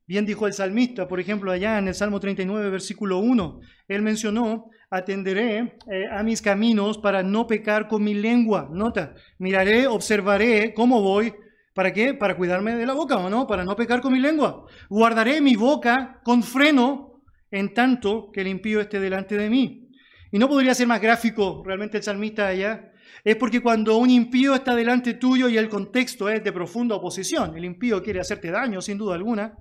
Bien 0.05 0.25
dijo 0.25 0.45
el 0.45 0.53
salmista, 0.53 1.07
por 1.07 1.21
ejemplo, 1.21 1.51
allá 1.51 1.77
en 1.77 1.87
el 1.87 1.95
Salmo 1.95 2.19
39, 2.19 2.69
versículo 2.69 3.19
1, 3.19 3.61
él 3.87 4.01
mencionó, 4.01 4.69
atenderé 4.89 5.77
eh, 5.89 6.07
a 6.11 6.21
mis 6.21 6.41
caminos 6.41 6.97
para 6.97 7.23
no 7.23 7.47
pecar 7.47 7.87
con 7.87 8.03
mi 8.03 8.13
lengua. 8.13 8.67
Nota, 8.73 9.15
miraré, 9.37 9.87
observaré 9.87 10.73
cómo 10.73 11.01
voy. 11.01 11.33
¿Para 11.73 11.93
qué? 11.93 12.13
Para 12.13 12.35
cuidarme 12.35 12.75
de 12.75 12.85
la 12.85 12.93
boca, 12.93 13.15
¿o 13.15 13.29
no? 13.29 13.47
Para 13.47 13.63
no 13.63 13.77
pecar 13.77 14.01
con 14.01 14.11
mi 14.11 14.19
lengua. 14.19 14.65
Guardaré 14.89 15.39
mi 15.39 15.55
boca 15.55 16.19
con 16.25 16.43
freno 16.43 17.10
en 17.51 17.73
tanto 17.73 18.31
que 18.31 18.41
el 18.41 18.47
impío 18.47 18.79
esté 18.79 18.99
delante 18.99 19.37
de 19.37 19.49
mí. 19.49 19.89
Y 20.31 20.39
no 20.39 20.47
podría 20.47 20.73
ser 20.73 20.87
más 20.87 21.01
gráfico 21.01 21.61
realmente 21.65 21.97
el 21.97 22.03
salmista 22.03 22.47
allá. 22.47 22.91
Es 23.23 23.35
porque 23.35 23.61
cuando 23.61 23.97
un 23.97 24.09
impío 24.09 24.55
está 24.55 24.73
delante 24.73 25.15
tuyo 25.15 25.49
y 25.49 25.57
el 25.57 25.67
contexto 25.67 26.29
es 26.29 26.43
de 26.43 26.53
profunda 26.53 26.95
oposición, 26.95 27.55
el 27.57 27.65
impío 27.65 28.01
quiere 28.01 28.21
hacerte 28.21 28.49
daño, 28.49 28.81
sin 28.81 28.97
duda 28.97 29.15
alguna, 29.15 29.53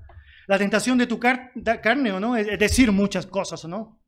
la 0.46 0.56
tentación 0.56 0.96
de 0.96 1.08
tu 1.08 1.18
carne, 1.18 2.12
¿o 2.12 2.20
no? 2.20 2.36
Es 2.36 2.58
decir 2.58 2.92
muchas 2.92 3.26
cosas, 3.26 3.64
¿o 3.64 3.68
no? 3.68 4.00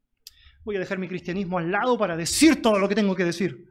Voy 0.64 0.76
a 0.76 0.78
dejar 0.78 0.98
mi 0.98 1.08
cristianismo 1.08 1.58
al 1.58 1.72
lado 1.72 1.98
para 1.98 2.16
decir 2.16 2.62
todo 2.62 2.78
lo 2.78 2.88
que 2.88 2.94
tengo 2.94 3.16
que 3.16 3.24
decir. 3.24 3.64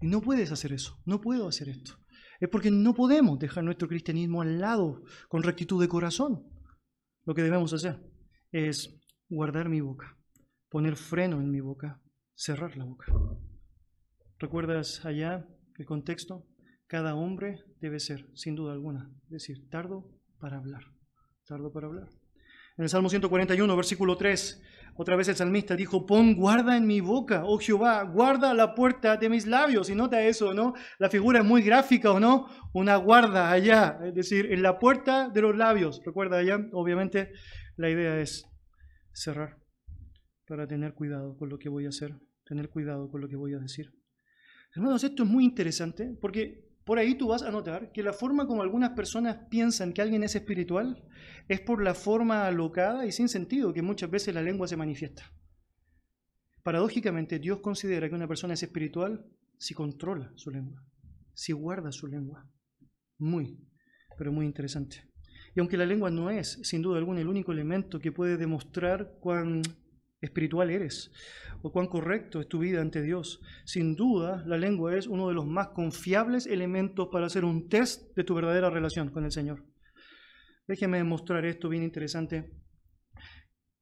Y 0.00 0.06
no 0.06 0.20
puedes 0.20 0.52
hacer 0.52 0.72
eso, 0.72 1.02
no 1.04 1.20
puedo 1.20 1.48
hacer 1.48 1.68
esto. 1.68 1.98
Es 2.40 2.48
porque 2.48 2.70
no 2.70 2.94
podemos 2.94 3.38
dejar 3.38 3.64
nuestro 3.64 3.88
cristianismo 3.88 4.42
al 4.42 4.60
lado 4.60 5.02
con 5.28 5.42
rectitud 5.42 5.80
de 5.80 5.88
corazón. 5.88 6.44
Lo 7.24 7.34
que 7.34 7.42
debemos 7.42 7.72
hacer 7.72 8.11
es 8.52 8.94
guardar 9.28 9.68
mi 9.68 9.80
boca, 9.80 10.16
poner 10.68 10.96
freno 10.96 11.40
en 11.40 11.50
mi 11.50 11.60
boca, 11.60 12.00
cerrar 12.34 12.76
la 12.76 12.84
boca. 12.84 13.06
¿Recuerdas 14.38 15.04
allá 15.04 15.46
el 15.78 15.86
contexto? 15.86 16.46
Cada 16.86 17.14
hombre 17.14 17.64
debe 17.80 17.98
ser, 17.98 18.28
sin 18.34 18.54
duda 18.54 18.72
alguna, 18.72 19.10
decir, 19.28 19.68
tardo 19.70 20.10
para 20.38 20.58
hablar, 20.58 20.82
tardo 21.46 21.72
para 21.72 21.86
hablar. 21.86 22.08
En 22.76 22.84
el 22.84 22.88
Salmo 22.88 23.08
141, 23.08 23.76
versículo 23.76 24.16
3, 24.16 24.62
otra 24.94 25.16
vez 25.16 25.28
el 25.28 25.36
salmista 25.36 25.76
dijo, 25.76 26.06
pon 26.06 26.34
guarda 26.34 26.76
en 26.76 26.86
mi 26.86 27.00
boca, 27.00 27.44
oh 27.44 27.58
Jehová, 27.58 28.02
guarda 28.02 28.52
la 28.54 28.74
puerta 28.74 29.16
de 29.16 29.28
mis 29.28 29.46
labios. 29.46 29.88
Y 29.90 29.94
nota 29.94 30.22
eso, 30.22 30.52
¿no? 30.52 30.74
La 30.98 31.08
figura 31.08 31.40
es 31.40 31.44
muy 31.44 31.62
gráfica, 31.62 32.10
¿o 32.12 32.20
no? 32.20 32.48
Una 32.72 32.96
guarda 32.96 33.50
allá, 33.50 33.98
es 34.04 34.14
decir, 34.14 34.52
en 34.52 34.62
la 34.62 34.78
puerta 34.78 35.28
de 35.28 35.42
los 35.42 35.56
labios. 35.56 36.00
Recuerda 36.04 36.38
allá, 36.38 36.58
obviamente, 36.72 37.32
la 37.76 37.90
idea 37.90 38.20
es 38.20 38.46
cerrar 39.12 39.58
para 40.46 40.66
tener 40.66 40.94
cuidado 40.94 41.36
con 41.36 41.48
lo 41.48 41.58
que 41.58 41.68
voy 41.68 41.86
a 41.86 41.90
hacer, 41.90 42.18
tener 42.44 42.68
cuidado 42.68 43.10
con 43.10 43.20
lo 43.20 43.28
que 43.28 43.36
voy 43.36 43.54
a 43.54 43.58
decir. 43.58 43.92
Hermanos, 44.74 45.04
esto 45.04 45.22
es 45.22 45.28
muy 45.28 45.44
interesante 45.44 46.16
porque 46.20 46.72
por 46.84 46.98
ahí 46.98 47.14
tú 47.14 47.28
vas 47.28 47.42
a 47.42 47.50
notar 47.50 47.92
que 47.92 48.02
la 48.02 48.12
forma 48.12 48.46
como 48.46 48.62
algunas 48.62 48.90
personas 48.90 49.46
piensan 49.48 49.92
que 49.92 50.02
alguien 50.02 50.24
es 50.24 50.34
espiritual 50.34 51.04
es 51.48 51.60
por 51.60 51.82
la 51.82 51.94
forma 51.94 52.46
alocada 52.46 53.06
y 53.06 53.12
sin 53.12 53.28
sentido 53.28 53.72
que 53.72 53.82
muchas 53.82 54.10
veces 54.10 54.34
la 54.34 54.42
lengua 54.42 54.66
se 54.66 54.76
manifiesta. 54.76 55.30
Paradójicamente, 56.62 57.38
Dios 57.38 57.60
considera 57.60 58.08
que 58.08 58.14
una 58.14 58.28
persona 58.28 58.54
es 58.54 58.62
espiritual 58.62 59.26
si 59.58 59.74
controla 59.74 60.32
su 60.36 60.50
lengua, 60.50 60.84
si 61.34 61.52
guarda 61.52 61.92
su 61.92 62.06
lengua. 62.06 62.48
Muy, 63.18 63.58
pero 64.16 64.32
muy 64.32 64.46
interesante. 64.46 65.11
Y 65.54 65.60
aunque 65.60 65.76
la 65.76 65.86
lengua 65.86 66.10
no 66.10 66.30
es, 66.30 66.58
sin 66.62 66.82
duda 66.82 66.98
alguna, 66.98 67.20
el 67.20 67.28
único 67.28 67.52
elemento 67.52 67.98
que 67.98 68.12
puede 68.12 68.36
demostrar 68.36 69.16
cuán 69.20 69.62
espiritual 70.22 70.70
eres 70.70 71.10
o 71.62 71.70
cuán 71.70 71.88
correcto 71.88 72.40
es 72.40 72.48
tu 72.48 72.60
vida 72.60 72.80
ante 72.80 73.02
Dios. 73.02 73.40
Sin 73.64 73.94
duda, 73.94 74.42
la 74.46 74.56
lengua 74.56 74.96
es 74.96 75.06
uno 75.06 75.28
de 75.28 75.34
los 75.34 75.46
más 75.46 75.68
confiables 75.68 76.46
elementos 76.46 77.08
para 77.12 77.26
hacer 77.26 77.44
un 77.44 77.68
test 77.68 78.14
de 78.16 78.24
tu 78.24 78.34
verdadera 78.34 78.70
relación 78.70 79.10
con 79.10 79.24
el 79.24 79.32
Señor. 79.32 79.64
Déjeme 80.66 81.02
mostrar 81.04 81.44
esto 81.44 81.68
bien 81.68 81.82
interesante. 81.82 82.50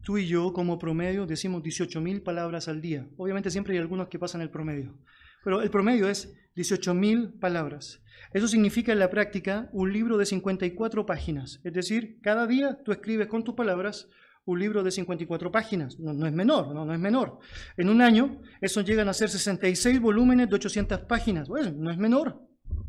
Tú 0.03 0.17
y 0.17 0.27
yo, 0.27 0.53
como 0.53 0.79
promedio, 0.79 1.27
decimos 1.27 1.63
18.000 1.63 2.23
palabras 2.23 2.69
al 2.69 2.81
día. 2.81 3.07
Obviamente 3.19 3.51
siempre 3.51 3.75
hay 3.75 3.81
algunos 3.81 4.09
que 4.09 4.19
pasan 4.19 4.41
el 4.41 4.51
promedio, 4.51 4.99
pero 5.45 5.63
el 5.63 5.71
promedio 5.71 6.09
es 6.09 6.35
18.000 6.57 7.39
palabras. 7.39 8.03
Eso 8.33 8.49
significa 8.49 8.93
en 8.93 8.99
la 8.99 9.11
práctica 9.11 9.69
un 9.73 9.93
libro 9.93 10.17
de 10.17 10.27
54 10.27 11.07
páginas. 11.07 11.61
Es 11.65 11.73
decir, 11.73 12.21
cada 12.23 12.47
día 12.47 12.81
tú 12.85 12.93
escribes 12.93 13.29
con 13.29 13.45
tus 13.45 13.55
palabras 13.55 14.09
un 14.45 14.59
libro 14.59 14.83
de 14.83 14.91
54 14.91 15.51
páginas. 15.51 15.99
No, 15.99 16.27
es 16.27 16.33
menor, 16.33 16.75
no, 16.75 16.93
es 16.93 16.99
menor. 16.99 17.39
En 17.77 17.89
un 17.89 18.01
año, 18.03 18.41
eso 18.61 18.81
llegan 18.83 19.09
a 19.09 19.13
ser 19.13 19.29
66 19.29 20.01
volúmenes 20.01 20.49
de 20.49 20.57
800 20.57 21.01
páginas. 21.01 21.49
Bueno, 21.49 21.73
no 21.77 21.91
es 21.91 21.99
menor, 21.99 22.41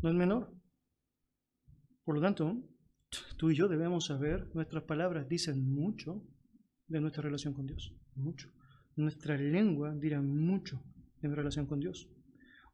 no 0.02 0.08
es 0.08 0.14
menor. 0.14 0.52
Por 2.04 2.16
lo 2.16 2.20
tanto, 2.20 2.56
tú 3.36 3.50
y 3.50 3.54
yo 3.54 3.68
debemos 3.68 4.06
saber, 4.06 4.48
nuestras 4.54 4.84
palabras 4.84 5.28
dicen 5.28 5.72
mucho 5.72 6.24
de 6.88 7.00
nuestra 7.00 7.22
relación 7.22 7.54
con 7.54 7.66
Dios, 7.66 7.94
mucho. 8.14 8.48
Nuestra 8.96 9.36
lengua 9.36 9.94
dirá 9.94 10.20
mucho 10.20 10.82
en 11.22 11.34
relación 11.34 11.66
con 11.66 11.80
Dios. 11.80 12.08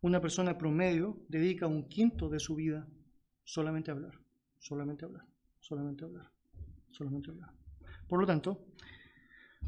Una 0.01 0.21
persona 0.21 0.57
promedio 0.57 1.25
dedica 1.29 1.67
un 1.67 1.89
quinto 1.89 2.29
de 2.29 2.39
su 2.39 2.55
vida 2.55 2.87
solamente 3.43 3.91
a 3.91 3.95
hablar, 3.95 4.15
solamente 4.59 5.05
a 5.05 5.09
hablar, 5.09 5.27
solamente 5.59 6.05
a 6.05 6.07
hablar, 6.07 6.31
solamente 6.91 7.31
a 7.31 7.33
hablar. 7.33 7.51
Por 8.09 8.21
lo 8.21 8.27
tanto, 8.27 8.67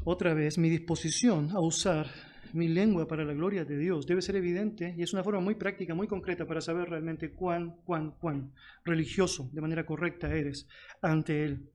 otra 0.03 0.33
vez, 0.33 0.57
mi 0.57 0.69
disposición 0.69 1.51
a 1.51 1.59
usar 1.59 2.07
mi 2.53 2.67
lengua 2.67 3.07
para 3.07 3.23
la 3.23 3.33
gloria 3.33 3.65
de 3.65 3.77
Dios 3.77 4.05
debe 4.05 4.21
ser 4.21 4.35
evidente 4.35 4.93
y 4.97 5.03
es 5.03 5.13
una 5.13 5.23
forma 5.23 5.39
muy 5.39 5.55
práctica, 5.55 5.93
muy 5.93 6.07
concreta 6.07 6.45
para 6.45 6.61
saber 6.61 6.89
realmente 6.89 7.33
cuán, 7.33 7.77
cuán, 7.83 8.11
cuán 8.11 8.53
religioso 8.83 9.49
de 9.53 9.61
manera 9.61 9.85
correcta 9.85 10.33
eres 10.33 10.67
ante 11.01 11.43
Él. 11.43 11.69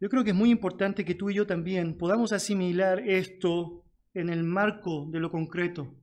Yo 0.00 0.08
creo 0.08 0.24
que 0.24 0.30
es 0.30 0.36
muy 0.36 0.50
importante 0.50 1.04
que 1.04 1.14
tú 1.14 1.30
y 1.30 1.34
yo 1.34 1.46
también 1.46 1.96
podamos 1.98 2.32
asimilar 2.32 3.00
esto 3.00 3.84
en 4.14 4.28
el 4.30 4.44
marco 4.44 5.08
de 5.10 5.20
lo 5.20 5.30
concreto. 5.30 5.94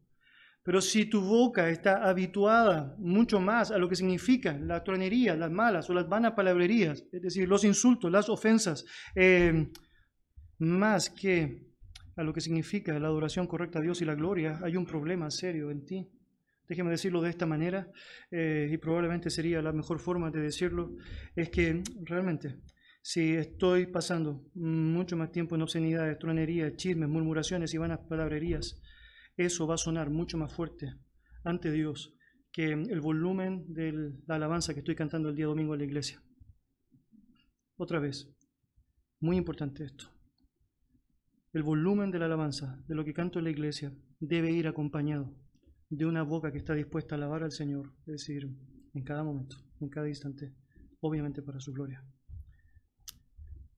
Pero 0.65 0.81
si 0.81 1.05
tu 1.05 1.21
boca 1.21 1.69
está 1.69 2.09
habituada 2.09 2.95
mucho 2.97 3.39
más 3.39 3.69
a 3.69 3.77
lo 3.77 3.87
que 3.87 3.95
significa 3.95 4.57
la 4.57 4.83
tronería, 4.83 5.35
las 5.35 5.51
malas 5.51 5.87
o 5.91 5.93
las 5.93 6.09
vanas 6.09 6.31
palabrerías, 6.31 7.05
es 7.11 7.21
decir, 7.21 7.47
los 7.47 7.63
insultos, 7.63 8.11
las 8.11 8.29
ofensas, 8.29 8.83
eh, 9.13 9.69
más 10.57 11.11
que 11.11 11.67
a 12.15 12.23
lo 12.23 12.33
que 12.33 12.41
significa 12.41 12.97
la 12.97 13.09
adoración 13.09 13.45
correcta 13.45 13.77
a 13.77 13.83
Dios 13.83 14.01
y 14.01 14.05
la 14.05 14.15
gloria, 14.15 14.59
hay 14.63 14.75
un 14.75 14.87
problema 14.87 15.29
serio 15.29 15.69
en 15.69 15.85
ti. 15.85 16.09
Déjeme 16.67 16.89
decirlo 16.89 17.21
de 17.21 17.29
esta 17.29 17.45
manera, 17.45 17.87
eh, 18.31 18.67
y 18.71 18.77
probablemente 18.77 19.29
sería 19.29 19.61
la 19.61 19.71
mejor 19.71 19.99
forma 19.99 20.31
de 20.31 20.41
decirlo, 20.41 20.95
es 21.35 21.51
que 21.51 21.83
realmente 22.05 22.55
si 23.03 23.35
estoy 23.35 23.85
pasando 23.85 24.49
mucho 24.55 25.15
más 25.15 25.31
tiempo 25.31 25.53
en 25.53 25.61
obscenidades, 25.61 26.17
tronerías, 26.17 26.75
chismes, 26.75 27.07
murmuraciones 27.07 27.71
y 27.75 27.77
vanas 27.77 27.99
palabrerías, 28.09 28.81
eso 29.37 29.67
va 29.67 29.75
a 29.75 29.77
sonar 29.77 30.09
mucho 30.09 30.37
más 30.37 30.53
fuerte 30.53 30.93
ante 31.43 31.71
Dios 31.71 32.13
que 32.51 32.71
el 32.71 33.01
volumen 33.01 33.73
de 33.73 34.13
la 34.27 34.35
alabanza 34.35 34.73
que 34.73 34.79
estoy 34.79 34.95
cantando 34.95 35.29
el 35.29 35.35
día 35.35 35.45
domingo 35.45 35.73
en 35.73 35.79
la 35.79 35.85
iglesia. 35.85 36.23
Otra 37.77 37.99
vez, 37.99 38.29
muy 39.19 39.35
importante 39.37 39.83
esto 39.83 40.15
el 41.55 41.63
volumen 41.63 42.11
de 42.11 42.19
la 42.19 42.25
alabanza, 42.25 42.83
de 42.85 42.95
lo 42.95 43.05
que 43.05 43.13
canto 43.13 43.39
en 43.39 43.45
la 43.45 43.49
iglesia, 43.49 43.93
debe 44.19 44.51
ir 44.51 44.67
acompañado 44.67 45.33
de 45.89 46.05
una 46.05 46.21
boca 46.21 46.51
que 46.51 46.57
está 46.57 46.73
dispuesta 46.73 47.15
a 47.15 47.17
alabar 47.17 47.43
al 47.43 47.53
Señor, 47.53 47.93
es 47.99 48.11
decir, 48.11 48.49
en 48.93 49.03
cada 49.05 49.23
momento, 49.23 49.55
en 49.79 49.87
cada 49.87 50.09
instante, 50.09 50.53
obviamente 50.99 51.41
para 51.41 51.61
su 51.61 51.71
gloria. 51.71 52.03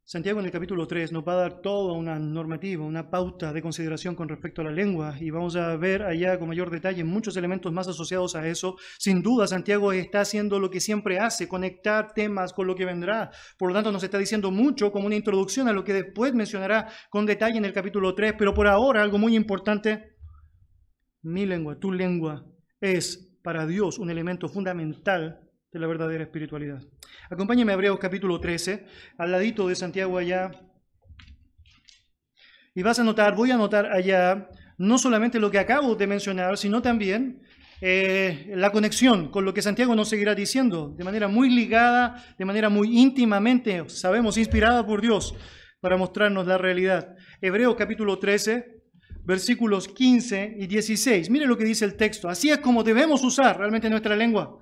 Santiago 0.09 0.39
en 0.39 0.45
el 0.45 0.53
capítulo 0.53 0.87
3 0.87 1.11
nos 1.11 1.27
va 1.27 1.33
a 1.33 1.35
dar 1.35 1.61
toda 1.61 1.91
una 1.91 2.17
normativa, 2.17 2.85
una 2.85 3.09
pauta 3.09 3.51
de 3.51 3.61
consideración 3.61 4.15
con 4.15 4.29
respecto 4.29 4.61
a 4.61 4.63
la 4.63 4.71
lengua 4.71 5.13
y 5.19 5.31
vamos 5.31 5.57
a 5.57 5.75
ver 5.75 6.01
allá 6.01 6.39
con 6.39 6.47
mayor 6.47 6.69
detalle 6.69 7.03
muchos 7.03 7.35
elementos 7.35 7.73
más 7.73 7.89
asociados 7.89 8.33
a 8.33 8.47
eso. 8.47 8.77
Sin 8.97 9.21
duda, 9.21 9.47
Santiago 9.47 9.91
está 9.91 10.21
haciendo 10.21 10.61
lo 10.61 10.69
que 10.69 10.79
siempre 10.79 11.19
hace, 11.19 11.49
conectar 11.49 12.13
temas 12.13 12.53
con 12.53 12.67
lo 12.67 12.75
que 12.75 12.85
vendrá. 12.85 13.31
Por 13.57 13.67
lo 13.67 13.75
tanto, 13.75 13.91
nos 13.91 14.01
está 14.01 14.17
diciendo 14.17 14.49
mucho 14.49 14.93
como 14.93 15.07
una 15.07 15.15
introducción 15.17 15.67
a 15.67 15.73
lo 15.73 15.83
que 15.83 15.91
después 15.91 16.33
mencionará 16.33 16.87
con 17.09 17.25
detalle 17.25 17.57
en 17.57 17.65
el 17.65 17.73
capítulo 17.73 18.15
3, 18.15 18.35
pero 18.37 18.53
por 18.53 18.67
ahora 18.67 19.01
algo 19.01 19.17
muy 19.17 19.35
importante, 19.35 20.15
mi 21.21 21.45
lengua, 21.45 21.79
tu 21.79 21.91
lengua, 21.91 22.45
es 22.79 23.37
para 23.43 23.67
Dios 23.67 23.99
un 23.99 24.09
elemento 24.09 24.47
fundamental 24.47 25.46
de 25.71 25.79
la 25.79 25.87
verdadera 25.87 26.23
espiritualidad. 26.23 26.81
Acompáñeme 27.29 27.71
a 27.71 27.75
Hebreos 27.75 27.99
capítulo 27.99 28.39
13, 28.39 28.85
al 29.17 29.31
ladito 29.31 29.67
de 29.67 29.75
Santiago 29.75 30.17
allá. 30.17 30.51
Y 32.73 32.83
vas 32.83 32.99
a 32.99 33.03
notar, 33.03 33.35
voy 33.35 33.51
a 33.51 33.57
notar 33.57 33.87
allá, 33.87 34.49
no 34.77 34.97
solamente 34.97 35.39
lo 35.39 35.51
que 35.51 35.59
acabo 35.59 35.95
de 35.95 36.07
mencionar, 36.07 36.57
sino 36.57 36.81
también 36.81 37.41
eh, 37.81 38.51
la 38.55 38.71
conexión 38.71 39.29
con 39.29 39.43
lo 39.43 39.53
que 39.53 39.61
Santiago 39.61 39.95
nos 39.95 40.09
seguirá 40.09 40.35
diciendo, 40.35 40.93
de 40.95 41.03
manera 41.03 41.27
muy 41.27 41.49
ligada, 41.49 42.23
de 42.37 42.45
manera 42.45 42.69
muy 42.69 42.97
íntimamente, 42.97 43.89
sabemos, 43.89 44.37
inspirada 44.37 44.85
por 44.85 45.01
Dios, 45.01 45.35
para 45.81 45.97
mostrarnos 45.97 46.47
la 46.47 46.57
realidad. 46.57 47.15
Hebreos 47.41 47.75
capítulo 47.75 48.19
13, 48.19 48.83
versículos 49.25 49.89
15 49.89 50.55
y 50.59 50.67
16. 50.67 51.29
Mire 51.29 51.45
lo 51.45 51.57
que 51.57 51.65
dice 51.65 51.83
el 51.83 51.95
texto. 51.95 52.29
Así 52.29 52.49
es 52.49 52.59
como 52.59 52.83
debemos 52.83 53.23
usar 53.23 53.57
realmente 53.57 53.89
nuestra 53.89 54.15
lengua. 54.15 54.59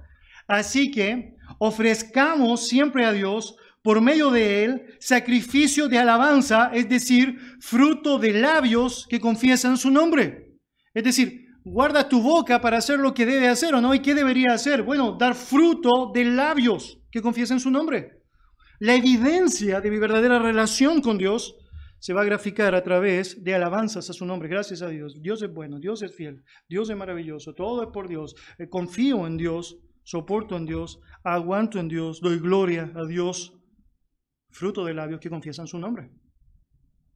Así 0.48 0.92
que 0.92 1.36
ofrezcamos 1.60 2.68
siempre 2.68 3.06
a 3.06 3.14
Dios 3.14 3.56
por 3.82 4.02
medio 4.02 4.32
de 4.32 4.64
él 4.64 4.86
sacrificio 5.00 5.88
de 5.88 6.00
alabanza, 6.00 6.72
es 6.74 6.90
decir, 6.90 7.38
fruto 7.60 8.18
de 8.18 8.34
labios 8.34 9.06
que 9.08 9.20
confiesan 9.20 9.78
su 9.78 9.92
nombre. 9.92 10.58
Es 10.94 11.04
decir, 11.04 11.46
guarda 11.64 12.10
tu 12.10 12.22
boca 12.22 12.62
para 12.62 12.78
hacer 12.78 13.00
lo 13.00 13.14
que 13.14 13.26
debe 13.26 13.48
hacer 13.48 13.76
o 13.76 13.82
no. 13.82 13.94
¿Y 13.94 14.00
qué 14.00 14.16
debería 14.16 14.54
hacer? 14.54 14.84
Bueno, 14.84 15.18
dar 15.20 15.36
fruto 15.36 16.12
de 16.14 16.26
labios 16.26 17.00
que 17.12 17.22
confiesen 17.22 17.60
su 17.60 17.70
nombre. 17.70 18.24
La 18.80 18.96
evidencia 18.96 19.82
de 19.82 19.92
mi 19.92 20.00
verdadera 20.00 20.40
relación 20.40 21.02
con 21.02 21.18
Dios 21.18 21.56
se 22.00 22.14
va 22.14 22.22
a 22.22 22.26
graficar 22.26 22.76
a 22.76 22.84
través 22.84 23.44
de 23.44 23.56
alabanzas 23.56 24.10
a 24.10 24.14
su 24.14 24.26
nombre. 24.26 24.50
Gracias 24.50 24.82
a 24.82 24.90
Dios. 24.90 25.22
Dios 25.22 25.42
es 25.42 25.54
bueno, 25.54 25.80
Dios 25.80 26.02
es 26.04 26.14
fiel, 26.14 26.44
Dios 26.68 26.90
es 26.90 26.98
maravilloso, 26.98 27.54
todo 27.54 27.84
es 27.84 27.90
por 27.94 28.08
Dios. 28.08 28.36
Eh, 28.58 28.68
confío 28.70 29.26
en 29.26 29.38
Dios 29.38 29.78
soporto 30.06 30.56
en 30.56 30.66
Dios, 30.66 31.02
aguanto 31.24 31.80
en 31.80 31.90
Dios, 31.90 32.22
doy 32.22 32.40
gloria 32.40 32.92
a 32.96 33.06
Dios, 33.06 33.54
fruto 34.50 34.86
de 34.86 34.94
labios 34.94 35.20
que 35.20 35.30
confiesan 35.30 35.68
su 35.68 35.80
nombre. 35.80 36.10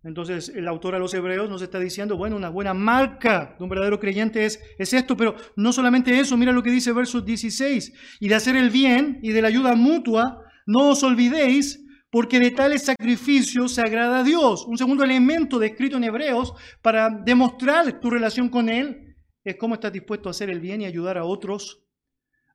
Entonces 0.03 0.49
el 0.49 0.67
autor 0.67 0.95
a 0.95 0.99
los 0.99 1.13
hebreos 1.13 1.49
nos 1.49 1.61
está 1.61 1.79
diciendo, 1.79 2.17
bueno, 2.17 2.35
una 2.35 2.49
buena 2.49 2.73
marca 2.73 3.55
de 3.57 3.63
un 3.63 3.69
verdadero 3.69 3.99
creyente 3.99 4.45
es, 4.45 4.59
es 4.77 4.93
esto, 4.93 5.15
pero 5.15 5.35
no 5.55 5.71
solamente 5.71 6.19
eso, 6.19 6.35
mira 6.35 6.51
lo 6.51 6.63
que 6.63 6.71
dice 6.71 6.91
verso 6.91 7.21
16, 7.21 7.93
y 8.19 8.27
de 8.27 8.35
hacer 8.35 8.55
el 8.55 8.71
bien 8.71 9.19
y 9.21 9.31
de 9.31 9.41
la 9.41 9.49
ayuda 9.49 9.75
mutua, 9.75 10.41
no 10.65 10.89
os 10.89 11.03
olvidéis, 11.03 11.85
porque 12.09 12.39
de 12.39 12.51
tales 12.51 12.85
sacrificios 12.85 13.75
se 13.75 13.81
agrada 13.81 14.21
a 14.21 14.23
Dios. 14.23 14.65
Un 14.65 14.79
segundo 14.79 15.03
elemento 15.03 15.59
descrito 15.59 15.97
en 15.97 16.05
Hebreos 16.05 16.53
para 16.81 17.09
demostrar 17.09 17.99
tu 17.99 18.09
relación 18.09 18.49
con 18.49 18.67
Él 18.67 19.15
es 19.43 19.57
cómo 19.57 19.75
estás 19.75 19.93
dispuesto 19.93 20.27
a 20.27 20.31
hacer 20.31 20.49
el 20.49 20.59
bien 20.59 20.81
y 20.81 20.85
ayudar 20.85 21.19
a 21.19 21.25
otros 21.25 21.85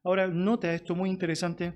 Ahora, 0.05 0.29
nota 0.29 0.75
esto 0.75 0.95
muy 0.95 1.09
interesante, 1.09 1.73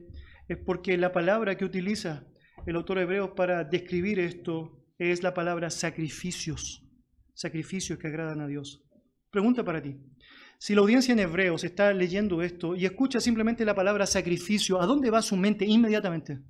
es 0.49 0.59
porque 0.59 0.99
la 0.99 1.13
palabra 1.13 1.57
que 1.57 1.65
utiliza 1.65 2.27
el 2.67 2.77
autor 2.77 2.99
hebreo 2.99 3.35
para 3.35 3.65
describir 3.65 4.21
esto 4.21 4.85
es 4.99 5.23
la 5.23 5.33
palabra 5.33 5.71
sacrificios, 5.71 6.85
sacrificios 7.33 7.99
que 7.99 8.09
agradan 8.09 8.43
a 8.43 8.47
Dios. 8.47 8.85
Pregunta 9.31 9.65
para 9.65 9.81
ti. 9.81 9.97
Si 10.59 10.75
la 10.75 10.83
audiencia 10.83 11.13
en 11.13 11.21
Hebreos 11.21 11.65
está 11.65 11.93
leyendo 11.95 12.43
esto 12.43 12.75
y 12.75 12.85
escucha 12.85 13.21
simplemente 13.21 13.65
la 13.65 13.75
palabra 13.75 14.07
sacrificio, 14.07 14.81
¿a 14.81 14.87
dónde 14.87 15.11
va 15.11 15.23
su 15.23 15.37
mente 15.37 15.65
inmediatamente? 15.65 16.41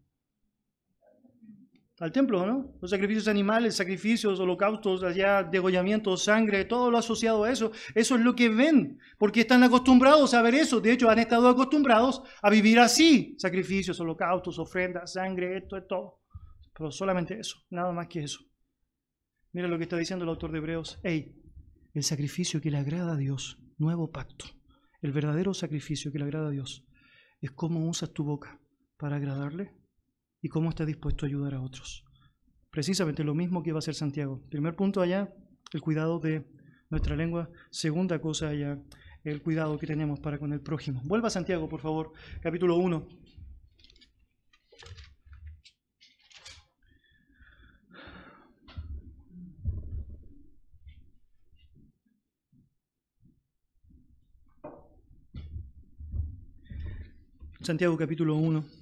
Al 2.01 2.13
templo, 2.13 2.47
¿no? 2.47 2.77
Los 2.81 2.93
sacrificios 2.93 3.27
animales, 3.27 3.75
sacrificios, 3.75 4.39
holocaustos, 4.39 5.03
allá, 5.03 5.43
degollamientos, 5.43 6.23
sangre, 6.23 6.65
todo 6.65 6.93
lo 6.93 6.99
asociado 6.99 7.43
a 7.43 7.51
eso. 7.51 7.73
Eso 7.93 8.15
es 8.15 8.21
lo 8.21 8.37
que 8.37 8.49
ven, 8.49 9.01
porque 9.19 9.41
están 9.41 9.65
acostumbrados 9.65 10.33
a 10.33 10.43
ver 10.43 10.55
eso. 10.55 10.81
De 10.81 10.93
hecho, 10.93 11.11
han 11.11 11.19
estado 11.19 11.49
acostumbrados 11.49 12.23
a 12.41 12.51
vivir 12.51 12.79
así. 12.79 13.35
Sacrificios, 13.39 13.99
holocaustos, 13.99 14.61
ofrendas, 14.61 15.15
sangre, 15.15 15.57
esto 15.57 15.77
es 15.77 15.89
todo. 15.89 16.21
Pero 16.73 16.93
solamente 16.93 17.37
eso, 17.37 17.57
nada 17.71 17.91
más 17.91 18.07
que 18.07 18.21
eso. 18.21 18.45
Mira 19.53 19.67
lo 19.67 19.77
que 19.77 19.85
está 19.85 19.97
diciendo 19.97 20.25
el 20.25 20.29
autor 20.29 20.53
de 20.53 20.59
Hebreos. 20.59 21.01
Hey, 21.03 21.35
el 21.95 22.05
sacrificio 22.05 22.61
que 22.61 22.71
le 22.71 22.79
agrada 22.79 23.15
a 23.15 23.17
Dios, 23.17 23.59
nuevo 23.77 24.13
pacto, 24.13 24.45
el 25.03 25.11
verdadero 25.11 25.53
sacrificio 25.53 26.13
que 26.13 26.19
le 26.19 26.27
agrada 26.27 26.47
a 26.47 26.53
Dios, 26.53 26.87
es 27.41 27.51
cómo 27.51 27.89
usas 27.89 28.13
tu 28.13 28.23
boca 28.23 28.61
para 28.99 29.17
agradarle 29.17 29.78
y 30.41 30.49
cómo 30.49 30.71
estás 30.71 30.87
dispuesto 30.87 31.25
a 31.25 31.29
ayudar 31.29 31.55
a 31.55 31.61
otros. 31.61 32.05
Precisamente 32.71 33.25
lo 33.25 33.35
mismo 33.35 33.63
que 33.63 33.73
va 33.73 33.79
a 33.79 33.81
hacer 33.81 33.95
Santiago. 33.95 34.43
Primer 34.51 34.77
punto 34.77 35.01
allá, 35.01 35.33
el 35.73 35.81
cuidado 35.81 36.19
de 36.19 36.47
nuestra 36.91 37.17
lengua. 37.17 37.51
Segunda 37.71 38.21
cosa 38.21 38.49
allá, 38.49 38.79
el 39.25 39.43
cuidado 39.43 39.79
que 39.79 39.87
tenemos 39.87 40.21
para 40.21 40.39
con 40.39 40.53
el 40.53 40.61
prójimo. 40.61 41.01
Vuelva 41.05 41.29
a 41.29 41.31
Santiago, 41.31 41.69
por 41.69 41.81
favor, 41.81 42.13
capítulo 42.43 42.77
1. 42.77 43.07
Santiago 57.61 57.99
capítulo 57.99 58.37
1. 58.37 58.78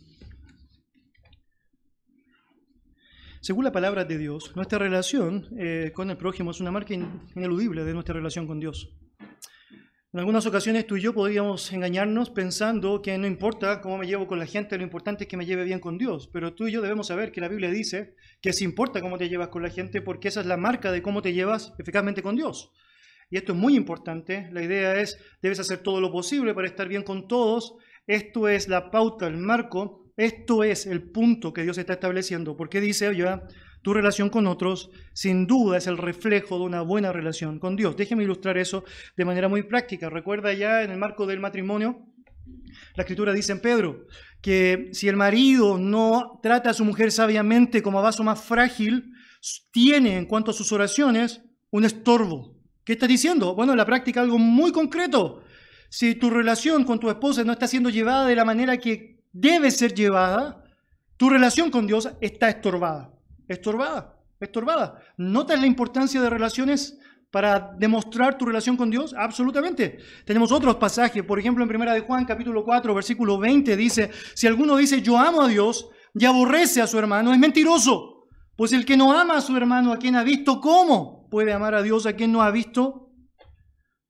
Según 3.47 3.63
la 3.63 3.71
palabra 3.71 4.05
de 4.05 4.19
Dios, 4.19 4.51
nuestra 4.57 4.77
relación 4.77 5.47
eh, 5.57 5.93
con 5.95 6.11
el 6.11 6.17
prójimo 6.17 6.51
es 6.51 6.59
una 6.59 6.73
marca 6.73 6.95
ineludible 6.95 7.85
de 7.85 7.95
nuestra 7.95 8.13
relación 8.13 8.45
con 8.45 8.59
Dios. 8.59 8.93
En 9.21 10.19
algunas 10.19 10.47
ocasiones 10.47 10.85
tú 10.85 10.97
y 10.97 11.03
yo 11.03 11.15
podríamos 11.15 11.73
engañarnos 11.73 12.31
pensando 12.31 13.01
que 13.03 13.17
no 13.19 13.25
importa 13.29 13.81
cómo 13.81 13.99
me 13.99 14.09
llevo 14.09 14.27
con 14.27 14.41
la 14.41 14.47
gente, 14.47 14.77
lo 14.77 14.83
importante 14.83 15.23
es 15.23 15.29
que 15.29 15.37
me 15.37 15.47
lleve 15.47 15.63
bien 15.63 15.79
con 15.79 15.97
Dios. 15.97 16.29
Pero 16.33 16.55
tú 16.55 16.67
y 16.67 16.73
yo 16.73 16.83
debemos 16.83 17.07
saber 17.07 17.31
que 17.31 17.41
la 17.41 17.47
Biblia 17.47 17.71
dice 17.71 18.17
que 18.41 18.53
sí 18.53 18.65
importa 18.65 19.01
cómo 19.01 19.17
te 19.17 19.29
llevas 19.29 19.47
con 19.47 19.63
la 19.63 19.71
gente 19.71 20.03
porque 20.03 20.27
esa 20.27 20.41
es 20.41 20.47
la 20.47 20.57
marca 20.57 20.91
de 20.91 21.01
cómo 21.01 21.23
te 21.23 21.33
llevas 21.33 21.73
eficazmente 21.79 22.23
con 22.23 22.35
Dios. 22.35 22.73
Y 23.31 23.37
esto 23.37 23.53
es 23.53 23.59
muy 23.59 23.77
importante. 23.77 24.49
La 24.51 24.65
idea 24.65 24.99
es, 24.99 25.21
debes 25.41 25.61
hacer 25.61 25.85
todo 25.85 26.01
lo 26.01 26.11
posible 26.11 26.53
para 26.53 26.67
estar 26.67 26.89
bien 26.89 27.05
con 27.05 27.29
todos 27.29 27.77
esto 28.07 28.47
es 28.47 28.69
la 28.69 28.93
pauta, 28.93 29.27
el 29.27 29.37
marco, 29.37 30.06
esto 30.17 30.65
es 30.65 30.87
el 30.87 31.03
punto 31.03 31.53
que 31.53 31.63
Dios 31.63 31.79
está 31.79 31.95
estableciendo, 31.95 32.57
porque 32.57 32.81
dice, 32.81 33.09
oye, 33.09 33.27
tu 33.83 33.95
relación 33.95 34.31
con 34.31 34.47
otros 34.47 34.91
sin 35.13 35.47
duda 35.47 35.79
es 35.79 35.87
el 35.87 35.99
reflejo 35.99 36.59
de 36.59 36.65
una 36.65 36.81
buena 36.81 37.13
relación 37.13 37.59
con 37.59 37.77
Dios. 37.77 37.97
Déjeme 37.97 38.25
ilustrar 38.25 38.59
eso 38.59 38.85
de 39.17 39.25
manera 39.25 39.49
muy 39.49 39.63
práctica. 39.63 40.11
Recuerda 40.11 40.53
ya 40.53 40.83
en 40.83 40.91
el 40.91 40.99
marco 40.99 41.27
del 41.27 41.39
matrimonio, 41.39 42.05
la 42.95 43.03
escritura 43.03 43.33
dice 43.33 43.53
en 43.53 43.61
Pedro 43.61 44.07
que 44.41 44.91
si 44.93 45.09
el 45.09 45.17
marido 45.17 45.79
no 45.79 46.41
trata 46.43 46.71
a 46.71 46.75
su 46.75 46.85
mujer 46.85 47.13
sabiamente 47.13 47.83
como 47.83 47.99
a 47.99 48.03
vaso 48.03 48.25
más 48.25 48.43
frágil, 48.43 49.13
tiene 49.71 50.17
en 50.17 50.27
cuanto 50.27 50.51
a 50.51 50.55
sus 50.55 50.73
oraciones 50.73 51.43
un 51.71 51.85
estorbo. 51.85 52.57
¿Qué 52.85 52.95
está 52.95 53.07
diciendo? 53.07 53.55
Bueno, 53.55 53.73
en 53.73 53.79
la 53.79 53.87
práctica 53.87 54.21
algo 54.21 54.39
muy 54.39 54.73
concreto. 54.73 55.43
Si 55.89 56.15
tu 56.15 56.31
relación 56.31 56.85
con 56.85 56.99
tu 56.99 57.11
esposa 57.11 57.45
no 57.45 57.53
está 57.53 57.67
siendo 57.67 57.91
llevada 57.91 58.27
de 58.27 58.37
la 58.37 58.45
manera 58.45 58.79
que 58.79 59.16
debe 59.39 59.71
ser 59.71 59.95
llevada, 59.95 60.65
tu 61.17 61.29
relación 61.29 61.71
con 61.71 61.87
Dios 61.87 62.09
está 62.21 62.49
estorbada. 62.49 63.13
Estorbada, 63.49 64.19
estorbada. 64.41 65.03
¿Notas 65.17 65.61
la 65.61 65.67
importancia 65.67 66.21
de 66.21 66.31
relaciones 66.31 66.99
para 67.31 67.75
demostrar 67.79 68.39
tu 68.39 68.47
relación 68.47 68.77
con 68.77 68.91
Dios? 68.91 69.15
Absolutamente. 69.17 69.99
Tenemos 70.25 70.53
otros 70.53 70.77
pasajes, 70.77 71.23
por 71.23 71.39
ejemplo, 71.39 71.63
en 71.63 71.69
Primera 71.69 72.01
Juan, 72.01 72.25
capítulo 72.25 72.65
4, 72.65 72.95
versículo 72.95 73.39
20, 73.39 73.77
dice, 73.77 74.11
si 74.35 74.47
alguno 74.47 74.77
dice 74.77 75.03
yo 75.03 75.19
amo 75.19 75.43
a 75.43 75.49
Dios 75.49 75.89
y 76.15 76.25
aborrece 76.25 76.81
a 76.81 76.87
su 76.87 76.99
hermano, 76.99 77.33
es 77.33 77.39
mentiroso. 77.39 78.29
Pues 78.57 78.73
el 78.73 78.87
que 78.87 78.97
no 78.97 79.13
ama 79.13 79.37
a 79.37 79.43
su 79.43 79.55
hermano, 79.55 79.93
a 79.93 79.99
quien 79.99 80.17
ha 80.17 80.23
visto, 80.23 80.63
¿cómo 80.63 81.29
puede 81.31 81.53
amar 81.53 81.75
a 81.75 81.83
Dios 81.83 82.07
a 82.07 82.15
quien 82.15 82.33
no 82.33 82.41
ha 82.41 82.51
visto? 82.51 83.13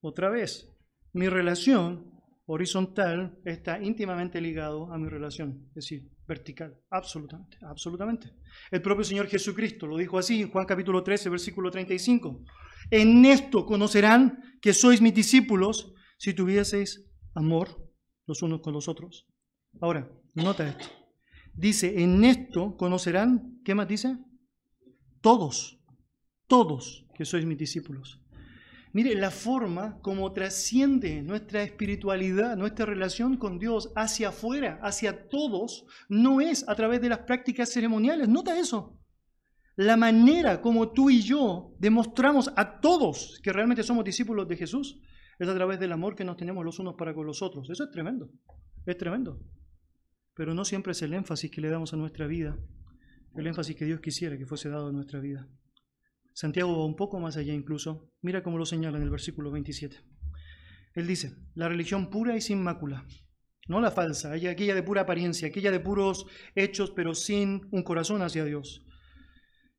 Otra 0.01 0.31
vez, 0.31 0.69
mi 1.13 1.29
relación 1.29 2.16
horizontal 2.47 3.39
está 3.45 3.83
íntimamente 3.83 4.41
ligado 4.41 4.93
a 4.93 4.99
mi 4.99 5.09
relación, 5.09 5.67
es 5.71 5.75
decir, 5.75 6.09
vertical, 6.27 6.79
absolutamente, 6.91 7.59
absolutamente. 7.63 8.33
El 8.71 8.83
propio 8.83 9.05
Señor 9.05 9.27
Jesucristo 9.27 9.87
lo 9.87 9.97
dijo 9.97 10.19
así 10.19 10.43
en 10.43 10.51
Juan 10.51 10.65
capítulo 10.65 11.03
13, 11.03 11.29
versículo 11.29 11.71
35. 11.71 12.45
En 12.91 13.25
esto 13.25 13.67
conocerán 13.67 14.59
que 14.61 14.73
sois 14.73 15.01
mis 15.01 15.15
discípulos 15.15 15.93
si 16.19 16.35
tuvieseis 16.35 17.05
amor 17.35 17.69
los 18.27 18.43
unos 18.43 18.61
con 18.61 18.73
los 18.73 18.89
otros. 18.89 19.27
Ahora, 19.81 20.09
nota 20.35 20.69
esto. 20.69 20.87
Dice, 21.53 22.03
en 22.03 22.25
esto 22.25 22.77
conocerán, 22.77 23.61
¿qué 23.65 23.75
más 23.75 23.89
dice? 23.89 24.19
Todos, 25.21 25.81
todos 26.47 27.07
que 27.15 27.25
sois 27.25 27.45
mis 27.45 27.59
discípulos. 27.59 28.21
Mire, 28.97 29.15
la 29.15 29.31
forma 29.31 30.01
como 30.01 30.33
trasciende 30.33 31.21
nuestra 31.21 31.63
espiritualidad, 31.63 32.57
nuestra 32.57 32.87
relación 32.87 33.37
con 33.37 33.59
Dios 33.59 33.93
hacia 33.95 34.31
afuera, 34.31 34.81
hacia 34.83 35.29
todos, 35.29 35.85
no 36.09 36.41
es 36.41 36.67
a 36.67 36.75
través 36.75 37.03
de 37.03 37.11
las 37.11 37.19
prácticas 37.19 37.71
ceremoniales. 37.71 38.27
Nota 38.27 38.59
eso. 38.59 38.99
La 39.77 39.99
manera 39.99 40.63
como 40.63 40.93
tú 40.93 41.11
y 41.11 41.21
yo 41.21 41.75
demostramos 41.79 42.51
a 42.57 42.81
todos 42.81 43.39
que 43.43 43.53
realmente 43.53 43.83
somos 43.83 44.03
discípulos 44.03 44.49
de 44.49 44.57
Jesús 44.57 44.99
es 45.39 45.47
a 45.47 45.55
través 45.55 45.79
del 45.79 45.93
amor 45.93 46.17
que 46.17 46.25
nos 46.25 46.39
tenemos 46.39 46.65
los 46.65 46.79
unos 46.79 46.95
para 46.95 47.13
con 47.13 47.27
los 47.27 47.43
otros. 47.43 47.69
Eso 47.69 47.85
es 47.85 47.91
tremendo. 47.91 48.31
Es 48.87 48.97
tremendo. 48.97 49.39
Pero 50.33 50.55
no 50.55 50.65
siempre 50.65 50.93
es 50.93 51.03
el 51.03 51.13
énfasis 51.13 51.51
que 51.51 51.61
le 51.61 51.69
damos 51.69 51.93
a 51.93 51.99
nuestra 51.99 52.27
vida, 52.27 52.57
el 53.35 53.47
énfasis 53.47 53.77
que 53.77 53.85
Dios 53.85 54.01
quisiera 54.01 54.39
que 54.39 54.47
fuese 54.47 54.71
dado 54.71 54.89
a 54.89 54.93
nuestra 54.93 55.21
vida. 55.21 55.47
Santiago 56.37 56.79
va 56.79 56.85
un 56.85 56.97
poco 56.97 57.19
más 57.19 57.39
allá 57.39 57.55
incluso. 57.55 58.11
Mira 58.21 58.43
cómo 58.43 58.59
lo 58.59 58.67
señala 58.67 58.99
en 58.99 59.05
el 59.05 59.11
versículo 59.11 59.51
27. 59.51 59.97
Él 60.95 61.07
dice, 61.07 61.35
la 61.55 61.67
religión 61.67 62.11
pura 62.11 62.37
y 62.37 62.43
sin 62.43 62.63
mácula, 62.63 63.07
no 63.69 63.81
la 63.81 63.91
falsa, 63.91 64.33
aquella 64.33 64.75
de 64.75 64.83
pura 64.83 65.01
apariencia, 65.03 65.49
aquella 65.49 65.71
de 65.71 65.81
puros 65.81 66.27
hechos, 66.55 66.91
pero 66.91 67.15
sin 67.15 67.67
un 67.71 67.83
corazón 67.83 68.21
hacia 68.21 68.45
Dios. 68.45 68.85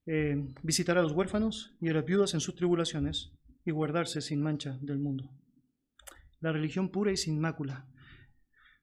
Eh, 0.08 0.36
visitar 0.63 0.98
a 0.98 1.04
los 1.04 1.12
huérfanos 1.12 1.78
y 1.80 1.89
a 1.89 1.93
las 1.93 2.06
viudas 2.06 2.34
en 2.34 2.39
sus 2.39 2.56
tribulaciones 2.56 3.34
y 3.63 3.70
guardarse 3.70 4.22
sin 4.22 4.41
mancha 4.41 4.80
del 4.82 4.98
mundo. 4.98 5.30
La 6.39 6.52
religión 6.52 6.89
pura 6.89 7.12
y 7.12 7.17
sin 7.17 7.39
mácula 7.39 7.88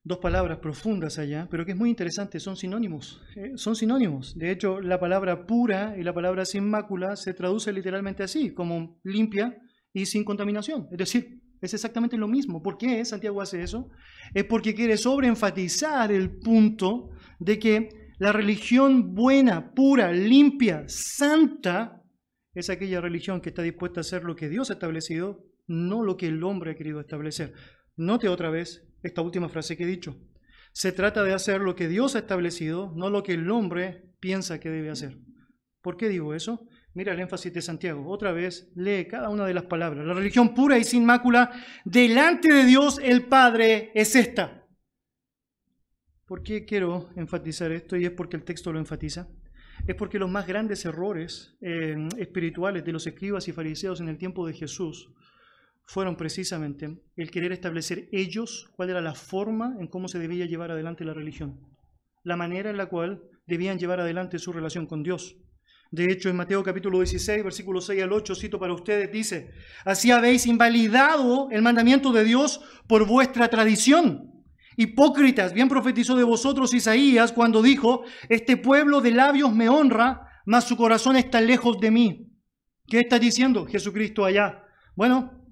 dos 0.05 0.19
palabras 0.19 0.59
profundas 0.59 1.19
allá, 1.19 1.49
pero 1.51 1.65
que 1.65 1.73
es 1.73 1.79
muy 1.79 1.89
interesante, 1.89 2.39
son 2.39 2.57
sinónimos. 2.57 3.23
Eh, 3.37 3.53
son 3.57 3.75
sinónimos. 3.75 4.37
De 4.37 4.51
hecho, 4.51 4.81
la 4.81 5.01
palabra 5.01 5.47
pura 5.47 5.97
y 5.99 6.03
la 6.03 6.13
palabra 6.13 6.45
sin 6.45 6.69
mácula 6.69 7.17
se 7.17 7.33
traduce 7.33 7.73
literalmente 7.73 8.23
así, 8.23 8.53
como 8.53 9.01
limpia 9.03 9.59
y 9.95 10.05
sin 10.05 10.23
contaminación. 10.23 10.89
Es 10.93 10.99
decir, 10.99 11.41
es 11.63 11.73
exactamente 11.73 12.19
lo 12.19 12.29
mismo. 12.29 12.63
¿Por 12.63 12.77
qué 12.77 13.03
Santiago 13.07 13.41
hace 13.41 13.63
eso? 13.63 13.91
Es 14.35 14.45
porque 14.45 14.75
quiere 14.75 14.99
sobreenfatizar 14.99 16.13
el 16.13 16.39
punto 16.39 17.11
de 17.39 17.59
que 17.59 17.89
la 18.19 18.33
religión 18.33 19.15
buena, 19.15 19.73
pura, 19.73 20.13
limpia, 20.13 20.85
santa, 20.87 22.03
es 22.53 22.69
aquella 22.69 23.01
religión 23.01 23.41
que 23.41 23.49
está 23.49 23.63
dispuesta 23.63 24.01
a 24.01 24.03
hacer 24.03 24.25
lo 24.25 24.37
que 24.37 24.51
Dios 24.51 24.69
ha 24.69 24.75
establecido, 24.75 25.47
no 25.67 26.05
lo 26.05 26.19
que 26.19 26.27
el 26.27 26.45
hombre 26.45 26.73
ha 26.73 26.77
querido 26.77 27.01
establecer. 27.01 27.55
Note 27.97 28.29
otra 28.29 28.51
vez 28.51 28.87
esta 29.05 29.23
última 29.23 29.49
frase 29.49 29.77
que 29.77 29.85
he 29.85 29.87
dicho. 29.87 30.17
Se 30.73 30.91
trata 30.91 31.23
de 31.23 31.33
hacer 31.33 31.61
lo 31.61 31.77
que 31.77 31.87
Dios 31.87 32.17
ha 32.17 32.21
establecido, 32.21 32.93
no 32.97 33.11
lo 33.11 33.23
que 33.23 33.35
el 33.35 33.49
hombre 33.51 34.15
piensa 34.19 34.59
que 34.59 34.71
debe 34.71 34.91
hacer. 34.91 35.19
¿Por 35.81 35.97
qué 35.97 36.09
digo 36.09 36.35
eso? 36.35 36.67
Mira 36.95 37.13
el 37.13 37.21
énfasis 37.21 37.53
de 37.53 37.63
Santiago. 37.63 38.11
Otra 38.11 38.33
vez, 38.33 38.73
lee 38.75 39.07
cada 39.07 39.29
una 39.29 39.47
de 39.47 39.55
las 39.55 39.65
palabras. 39.65 40.07
La 40.07 40.15
religión 40.15 40.55
pura 40.55 40.79
y 40.79 40.85
sin 40.85 41.05
mácula 41.05 41.53
delante 41.85 42.53
de 42.53 42.65
Dios 42.65 42.99
el 43.03 43.27
Padre 43.27 43.93
es 43.95 44.17
esta. 44.17 44.67
¿Por 46.27 46.43
qué 46.43 46.65
quiero 46.65 47.11
enfatizar 47.17 47.71
esto? 47.71 47.97
Y 47.97 48.07
es 48.07 48.13
porque 48.13 48.37
el 48.37 48.45
texto 48.45 48.73
lo 48.73 48.79
enfatiza. 48.79 49.29
Es 49.87 49.95
porque 49.95 50.19
los 50.19 50.31
más 50.31 50.47
grandes 50.47 50.85
errores 50.87 51.57
eh, 51.61 51.95
espirituales 52.17 52.85
de 52.85 52.93
los 52.93 53.07
escribas 53.07 53.47
y 53.49 53.53
fariseos 53.53 54.01
en 54.01 54.09
el 54.09 54.17
tiempo 54.17 54.47
de 54.47 54.55
Jesús 54.55 55.13
fueron 55.87 56.17
precisamente 56.17 57.03
el 57.17 57.31
querer 57.31 57.53
establecer 57.53 58.09
ellos 58.13 58.71
cuál 58.77 58.91
era 58.91 59.01
la 59.01 59.15
forma 59.15 59.77
en 59.79 59.87
cómo 59.87 60.09
se 60.09 60.19
debía 60.19 60.47
llevar 60.47 60.71
adelante 60.71 61.05
la 61.05 61.15
religión, 61.15 61.61
la 62.23 62.37
manera 62.37 62.71
en 62.71 62.77
la 62.77 62.87
cual 62.87 63.23
debían 63.47 63.79
llevar 63.79 64.01
adelante 64.01 64.39
su 64.39 64.53
relación 64.53 64.87
con 64.87 65.03
Dios. 65.03 65.37
De 65.91 66.11
hecho, 66.11 66.29
en 66.29 66.37
Mateo 66.37 66.63
capítulo 66.65 66.99
16, 66.99 67.45
versículos 67.45 67.87
6 67.87 68.03
al 68.03 68.13
8, 68.13 68.35
cito 68.35 68.59
para 68.59 68.73
ustedes, 68.73 69.13
dice, 69.13 69.53
así 69.85 70.11
habéis 70.11 70.47
invalidado 70.47 71.49
el 71.53 71.63
mandamiento 71.63 72.13
de 72.13 72.25
Dios 72.25 72.61
por 72.89 73.07
vuestra 73.07 73.49
tradición. 73.49 74.33
Hipócritas, 74.77 75.53
bien 75.53 75.69
profetizó 75.69 76.17
de 76.17 76.25
vosotros 76.25 76.75
Isaías 76.75 77.31
cuando 77.31 77.63
dijo, 77.63 78.03
este 78.29 78.57
pueblo 78.57 79.01
de 79.03 79.13
labios 79.13 79.55
me 79.55 79.69
honra, 79.69 80.29
mas 80.47 80.65
su 80.65 80.77
corazón 80.77 81.15
está 81.15 81.41
lejos 81.41 81.79
de 81.79 81.91
mí. 81.93 82.41
¿Qué 82.87 83.01
está 83.01 83.19
diciendo 83.19 83.67
Jesucristo 83.67 84.25
allá? 84.25 84.65
Bueno, 84.97 85.44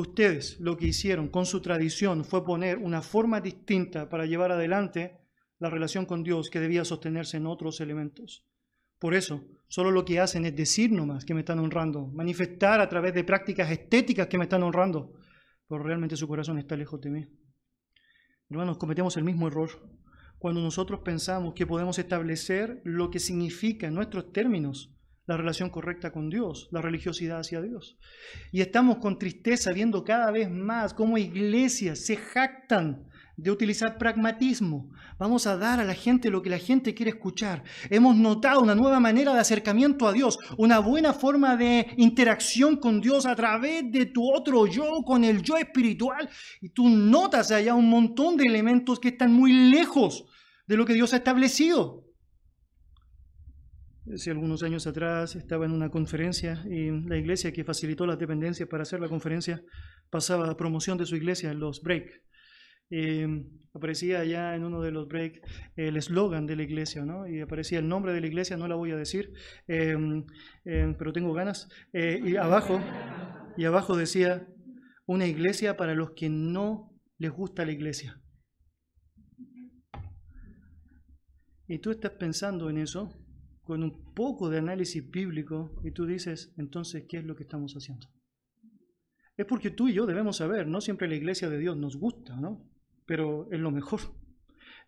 ustedes 0.00 0.60
lo 0.60 0.76
que 0.76 0.86
hicieron 0.88 1.28
con 1.28 1.46
su 1.46 1.62
tradición 1.62 2.24
fue 2.24 2.44
poner 2.44 2.76
una 2.76 3.00
forma 3.00 3.40
distinta 3.40 4.10
para 4.10 4.26
llevar 4.26 4.52
adelante 4.52 5.16
la 5.58 5.70
relación 5.70 6.04
con 6.04 6.22
Dios 6.22 6.50
que 6.50 6.60
debía 6.60 6.84
sostenerse 6.84 7.38
en 7.38 7.46
otros 7.46 7.80
elementos. 7.80 8.44
Por 8.98 9.14
eso, 9.14 9.46
solo 9.68 9.90
lo 9.90 10.04
que 10.04 10.20
hacen 10.20 10.44
es 10.44 10.54
decir 10.54 10.92
nomás 10.92 11.24
que 11.24 11.32
me 11.32 11.40
están 11.40 11.60
honrando, 11.60 12.08
manifestar 12.08 12.80
a 12.80 12.88
través 12.90 13.14
de 13.14 13.24
prácticas 13.24 13.70
estéticas 13.70 14.26
que 14.26 14.36
me 14.36 14.44
están 14.44 14.62
honrando, 14.62 15.14
pero 15.66 15.82
realmente 15.82 16.16
su 16.16 16.28
corazón 16.28 16.58
está 16.58 16.76
lejos 16.76 17.00
de 17.00 17.10
mí. 17.10 17.26
Hermanos, 18.50 18.76
cometemos 18.76 19.16
el 19.16 19.24
mismo 19.24 19.48
error 19.48 19.70
cuando 20.38 20.60
nosotros 20.60 21.00
pensamos 21.00 21.54
que 21.54 21.66
podemos 21.66 21.98
establecer 21.98 22.82
lo 22.84 23.10
que 23.10 23.18
significa 23.18 23.86
en 23.86 23.94
nuestros 23.94 24.30
términos 24.30 24.94
la 25.26 25.36
relación 25.36 25.70
correcta 25.70 26.12
con 26.12 26.30
Dios, 26.30 26.68
la 26.70 26.80
religiosidad 26.80 27.40
hacia 27.40 27.60
Dios. 27.60 27.98
Y 28.52 28.60
estamos 28.60 28.98
con 28.98 29.18
tristeza 29.18 29.72
viendo 29.72 30.04
cada 30.04 30.30
vez 30.30 30.50
más 30.50 30.94
cómo 30.94 31.18
iglesias 31.18 31.98
se 32.06 32.16
jactan 32.16 33.06
de 33.36 33.50
utilizar 33.50 33.98
pragmatismo. 33.98 34.90
Vamos 35.18 35.46
a 35.46 35.56
dar 35.56 35.78
a 35.78 35.84
la 35.84 35.94
gente 35.94 36.30
lo 36.30 36.42
que 36.42 36.48
la 36.48 36.58
gente 36.58 36.94
quiere 36.94 37.10
escuchar. 37.10 37.64
Hemos 37.90 38.16
notado 38.16 38.60
una 38.60 38.74
nueva 38.74 38.98
manera 38.98 39.34
de 39.34 39.40
acercamiento 39.40 40.08
a 40.08 40.12
Dios, 40.12 40.38
una 40.56 40.78
buena 40.78 41.12
forma 41.12 41.56
de 41.56 41.86
interacción 41.98 42.76
con 42.76 43.00
Dios 43.00 43.26
a 43.26 43.36
través 43.36 43.90
de 43.92 44.06
tu 44.06 44.32
otro 44.32 44.66
yo, 44.66 45.02
con 45.04 45.22
el 45.24 45.42
yo 45.42 45.58
espiritual. 45.58 46.30
Y 46.62 46.70
tú 46.70 46.88
notas 46.88 47.50
allá 47.50 47.74
un 47.74 47.90
montón 47.90 48.36
de 48.36 48.44
elementos 48.44 48.98
que 48.98 49.08
están 49.08 49.32
muy 49.32 49.52
lejos 49.52 50.24
de 50.66 50.76
lo 50.76 50.86
que 50.86 50.94
Dios 50.94 51.12
ha 51.12 51.16
establecido. 51.16 52.05
Hace 54.14 54.30
algunos 54.30 54.62
años 54.62 54.86
atrás 54.86 55.34
estaba 55.34 55.66
en 55.66 55.72
una 55.72 55.90
conferencia 55.90 56.64
y 56.70 56.90
la 57.08 57.16
iglesia 57.16 57.52
que 57.52 57.64
facilitó 57.64 58.06
las 58.06 58.18
dependencias 58.18 58.68
para 58.68 58.84
hacer 58.84 59.00
la 59.00 59.08
conferencia 59.08 59.60
pasaba 60.10 60.46
la 60.46 60.56
promoción 60.56 60.96
de 60.96 61.06
su 61.06 61.16
iglesia 61.16 61.50
en 61.50 61.58
los 61.58 61.82
break. 61.82 62.22
Em, 62.88 63.48
aparecía 63.74 64.24
ya 64.24 64.54
en 64.54 64.62
uno 64.62 64.80
de 64.80 64.92
los 64.92 65.08
breaks 65.08 65.40
el 65.74 65.96
eslogan 65.96 66.46
de 66.46 66.54
la 66.54 66.62
iglesia, 66.62 67.04
¿no? 67.04 67.26
Y 67.26 67.40
aparecía 67.40 67.80
el 67.80 67.88
nombre 67.88 68.12
de 68.12 68.20
la 68.20 68.28
iglesia, 68.28 68.56
no 68.56 68.68
la 68.68 68.76
voy 68.76 68.92
a 68.92 68.96
decir, 68.96 69.32
em, 69.66 70.24
em, 70.64 70.94
pero 70.96 71.12
tengo 71.12 71.32
ganas. 71.32 71.68
Eh, 71.92 72.20
y 72.24 72.36
abajo, 72.36 72.80
y 73.56 73.64
abajo 73.64 73.96
decía, 73.96 74.46
una 75.06 75.26
iglesia 75.26 75.76
para 75.76 75.94
los 75.94 76.12
que 76.12 76.28
no 76.28 76.92
les 77.18 77.32
gusta 77.32 77.64
la 77.64 77.72
iglesia. 77.72 78.20
Y 81.66 81.80
tú 81.80 81.90
estás 81.90 82.12
pensando 82.12 82.70
en 82.70 82.78
eso 82.78 83.25
con 83.66 83.82
un 83.82 84.14
poco 84.14 84.48
de 84.48 84.58
análisis 84.58 85.10
bíblico 85.10 85.72
y 85.82 85.90
tú 85.90 86.06
dices, 86.06 86.54
entonces, 86.56 87.04
¿qué 87.08 87.18
es 87.18 87.24
lo 87.24 87.36
que 87.36 87.42
estamos 87.42 87.74
haciendo? 87.74 88.06
Es 89.36 89.44
porque 89.44 89.70
tú 89.70 89.88
y 89.88 89.92
yo 89.92 90.06
debemos 90.06 90.36
saber, 90.38 90.66
no 90.66 90.80
siempre 90.80 91.08
la 91.08 91.16
iglesia 91.16 91.50
de 91.50 91.58
Dios 91.58 91.76
nos 91.76 91.96
gusta, 91.96 92.36
¿no? 92.36 92.64
pero 93.06 93.48
es 93.50 93.60
lo 93.60 93.70
mejor. 93.70 94.00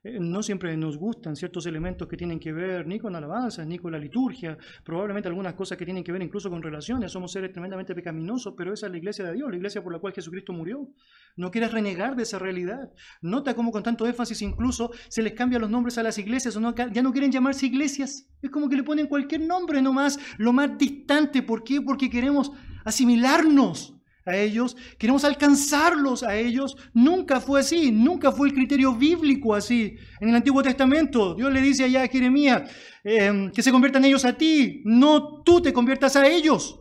Eh, 0.05 0.19
no 0.21 0.45
siempre 0.45 0.77
nos 0.77 0.97
gustan 0.97 1.35
ciertos 1.35 1.67
elementos 1.67 2.07
que 2.07 2.17
tienen 2.17 2.39
que 2.39 2.53
ver 2.53 2.87
ni 2.87 3.01
con 3.01 3.17
alabanzas, 3.17 3.67
ni 3.67 3.79
con 3.79 3.91
la 3.91 3.99
liturgia, 3.99 4.57
probablemente 4.85 5.29
algunas 5.29 5.55
cosas 5.55 5.77
que 5.77 5.85
tienen 5.85 6.05
que 6.05 6.13
ver 6.13 6.23
incluso 6.23 6.49
con 6.49 6.63
relaciones. 6.63 7.11
Somos 7.11 7.33
seres 7.33 7.51
tremendamente 7.51 7.97
pecaminosos, 7.97 8.55
pero 8.57 8.73
esa 8.73 8.87
es 8.87 8.93
la 8.93 8.99
iglesia 8.99 9.25
de 9.25 9.33
Dios, 9.33 9.51
la 9.51 9.57
iglesia 9.57 9.83
por 9.83 9.93
la 9.93 9.99
cual 9.99 10.13
Jesucristo 10.13 10.53
murió. 10.53 10.89
No 11.37 11.51
quieres 11.51 11.73
renegar 11.73 12.15
de 12.15 12.23
esa 12.23 12.39
realidad. 12.39 12.93
Nota 13.23 13.57
cómo 13.57 13.73
con 13.73 13.83
tanto 13.83 14.07
énfasis 14.07 14.41
incluso 14.43 14.93
se 15.09 15.23
les 15.23 15.33
cambia 15.33 15.59
los 15.59 15.71
nombres 15.71 15.99
a 15.99 16.05
las 16.05 16.17
iglesias, 16.17 16.55
o 16.55 16.61
no, 16.61 16.75
ya 16.77 17.03
no 17.03 17.13
quieren 17.13 17.33
llamarse 17.33 17.67
iglesias. 17.67 18.29
Es 18.41 18.51
como 18.51 18.69
que 18.69 18.77
le 18.77 18.85
ponen 18.85 19.09
cualquier 19.09 19.41
nombre 19.41 19.83
nomás, 19.83 20.21
lo 20.39 20.53
más 20.53 20.79
distante. 20.79 21.43
¿Por 21.43 21.65
qué? 21.65 21.83
Porque 21.83 22.09
queremos 22.09 22.53
asimilarnos 22.85 23.98
a 24.29 24.37
ellos, 24.37 24.77
queremos 24.99 25.25
alcanzarlos 25.25 26.23
a 26.23 26.37
ellos. 26.37 26.77
Nunca 26.93 27.41
fue 27.41 27.61
así, 27.61 27.91
nunca 27.91 28.31
fue 28.31 28.49
el 28.49 28.55
criterio 28.55 28.95
bíblico 28.95 29.55
así. 29.55 29.97
En 30.21 30.29
el 30.29 30.35
Antiguo 30.35 30.63
Testamento, 30.63 31.35
Dios 31.35 31.53
le 31.53 31.61
dice 31.61 31.85
allá 31.85 32.03
a 32.03 32.09
Jeremías 32.09 32.71
em, 33.05 33.51
que 33.51 33.63
se 33.63 33.73
conviertan 33.73 34.05
ellos 34.05 34.25
a 34.25 34.37
ti, 34.37 34.83
no 34.85 35.43
tú 35.43 35.61
te 35.61 35.73
conviertas 35.73 36.17
a 36.17 36.29
ellos. 36.29 36.81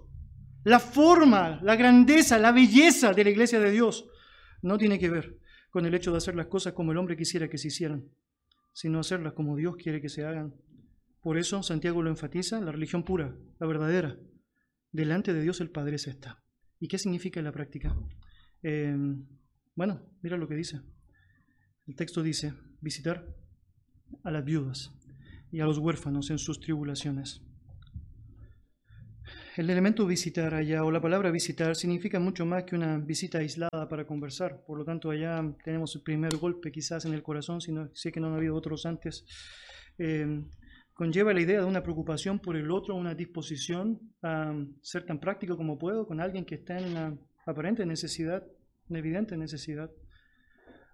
La 0.64 0.80
forma, 0.80 1.60
la 1.64 1.76
grandeza, 1.76 2.38
la 2.38 2.52
belleza 2.52 3.14
de 3.14 3.24
la 3.24 3.30
iglesia 3.30 3.60
de 3.60 3.72
Dios 3.72 4.06
no 4.62 4.78
tiene 4.78 5.00
que 5.00 5.10
ver 5.10 5.38
con 5.70 5.86
el 5.86 5.94
hecho 5.94 6.12
de 6.12 6.18
hacer 6.18 6.36
las 6.36 6.48
cosas 6.48 6.74
como 6.74 6.92
el 6.92 6.98
hombre 6.98 7.16
quisiera 7.16 7.48
que 7.48 7.58
se 7.58 7.70
hicieran, 7.70 8.10
sino 8.74 9.00
hacerlas 9.00 9.34
como 9.34 9.56
Dios 9.56 9.76
quiere 9.78 10.02
que 10.02 10.10
se 10.10 10.26
hagan. 10.26 10.54
Por 11.22 11.38
eso 11.38 11.62
Santiago 11.64 12.02
lo 12.02 12.10
enfatiza, 12.10 12.60
la 12.60 12.72
religión 12.72 13.04
pura, 13.04 13.36
la 13.60 13.68
verdadera. 13.68 14.18
Delante 14.92 15.34
de 15.34 15.42
Dios 15.42 15.62
el 15.62 15.70
Padre 15.70 15.98
se 15.98 16.10
está. 16.10 16.44
¿Y 16.80 16.88
qué 16.88 16.98
significa 16.98 17.40
en 17.40 17.46
la 17.46 17.52
práctica? 17.52 17.96
Em, 18.62 19.26
bueno, 19.76 20.02
mira 20.22 20.38
lo 20.38 20.48
que 20.48 20.56
dice. 20.56 20.82
El 21.88 21.96
texto 21.96 22.22
dice, 22.22 22.54
visitar 22.82 23.26
a 24.24 24.32
las 24.32 24.44
viudas 24.44 24.92
y 25.52 25.60
a 25.60 25.66
los 25.66 25.78
huérfanos 25.78 26.30
en 26.30 26.38
sus 26.38 26.60
tribulaciones. 26.60 27.42
El 29.56 29.72
elemento 29.72 30.06
visitar 30.06 30.54
allá, 30.54 30.84
o 30.84 30.92
la 30.92 31.02
palabra 31.02 31.32
visitar, 31.32 31.76
significa 31.76 32.20
mucho 32.20 32.46
más 32.46 32.64
que 32.64 32.76
una 32.76 33.00
visita 33.00 33.40
aislada 33.40 33.90
para 33.90 34.06
conversar. 34.06 34.64
Por 34.64 34.78
lo 34.78 34.86
tanto, 34.86 35.10
allá 35.10 35.44
tenemos 35.64 35.96
el 35.96 36.04
primer 36.04 36.38
golpe 36.38 36.72
quizás 36.72 37.06
en 37.06 37.14
el 37.14 37.24
corazón, 37.24 37.60
si, 37.60 37.72
no, 37.72 37.90
si 37.96 38.10
es 38.10 38.14
que 38.14 38.20
no 38.20 38.28
han 38.28 38.36
habido 38.36 38.56
otros 38.56 38.86
antes. 38.86 39.26
Em, 39.98 40.48
conlleva 40.98 41.32
la 41.32 41.42
idea 41.42 41.60
de 41.60 41.66
una 41.66 41.84
preocupación 41.84 42.40
por 42.40 42.58
el 42.58 42.72
otro, 42.72 42.96
una 42.96 43.14
disposición 43.14 44.00
a 44.24 44.52
ser 44.82 45.06
tan 45.06 45.20
práctico 45.20 45.56
como 45.56 45.78
puedo 45.78 46.08
con 46.08 46.20
alguien 46.20 46.44
que 46.44 46.56
está 46.56 46.80
en 46.80 46.90
una 46.90 47.18
aparente 47.46 47.86
necesidad, 47.86 48.44
una 48.90 48.98
evidente 48.98 49.38
necesidad. 49.38 49.92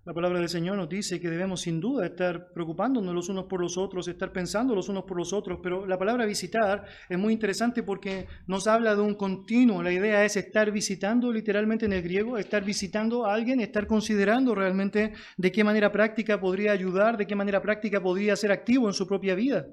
La 0.05 0.13
palabra 0.13 0.39
del 0.39 0.49
Señor 0.49 0.75
nos 0.75 0.89
dice 0.89 1.21
que 1.21 1.29
debemos 1.29 1.61
sin 1.61 1.79
duda 1.79 2.05
estar 2.05 2.51
preocupándonos 2.53 3.15
los 3.15 3.29
unos 3.29 3.45
por 3.45 3.61
los 3.61 3.77
otros, 3.77 4.05
estar 4.09 4.33
pensando 4.33 4.75
los 4.75 4.89
unos 4.89 5.05
por 5.05 5.15
los 5.15 5.31
otros, 5.31 5.59
pero 5.63 5.85
la 5.87 5.97
palabra 5.97 6.25
visitar 6.25 6.83
es 7.07 7.17
muy 7.17 7.31
interesante 7.31 7.83
porque 7.83 8.27
nos 8.45 8.67
habla 8.67 8.95
de 8.95 9.01
un 9.01 9.15
continuo. 9.15 9.81
La 9.81 9.93
idea 9.93 10.25
es 10.25 10.35
estar 10.35 10.69
visitando 10.71 11.31
literalmente 11.31 11.85
en 11.85 11.93
el 11.93 12.01
griego, 12.01 12.37
estar 12.37 12.65
visitando 12.65 13.25
a 13.25 13.33
alguien, 13.33 13.61
estar 13.61 13.87
considerando 13.87 14.53
realmente 14.53 15.13
de 15.37 15.51
qué 15.53 15.63
manera 15.63 15.93
práctica 15.93 16.41
podría 16.41 16.73
ayudar, 16.73 17.15
de 17.15 17.25
qué 17.25 17.37
manera 17.37 17.61
práctica 17.61 18.01
podría 18.01 18.35
ser 18.35 18.51
activo 18.51 18.89
en 18.89 18.93
su 18.93 19.07
propia 19.07 19.35
vida. 19.35 19.65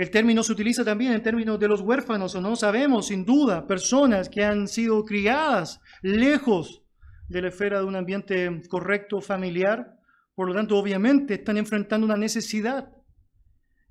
El 0.00 0.10
término 0.10 0.42
se 0.42 0.52
utiliza 0.52 0.82
también 0.82 1.12
en 1.12 1.22
términos 1.22 1.60
de 1.60 1.68
los 1.68 1.82
huérfanos, 1.82 2.34
o 2.34 2.40
no 2.40 2.56
sabemos, 2.56 3.08
sin 3.08 3.26
duda, 3.26 3.66
personas 3.66 4.30
que 4.30 4.42
han 4.42 4.66
sido 4.66 5.04
criadas 5.04 5.78
lejos 6.00 6.82
de 7.28 7.42
la 7.42 7.48
esfera 7.48 7.80
de 7.80 7.84
un 7.84 7.96
ambiente 7.96 8.62
correcto, 8.70 9.20
familiar, 9.20 9.98
por 10.34 10.48
lo 10.48 10.54
tanto, 10.54 10.78
obviamente, 10.78 11.34
están 11.34 11.58
enfrentando 11.58 12.06
una 12.06 12.16
necesidad. 12.16 12.90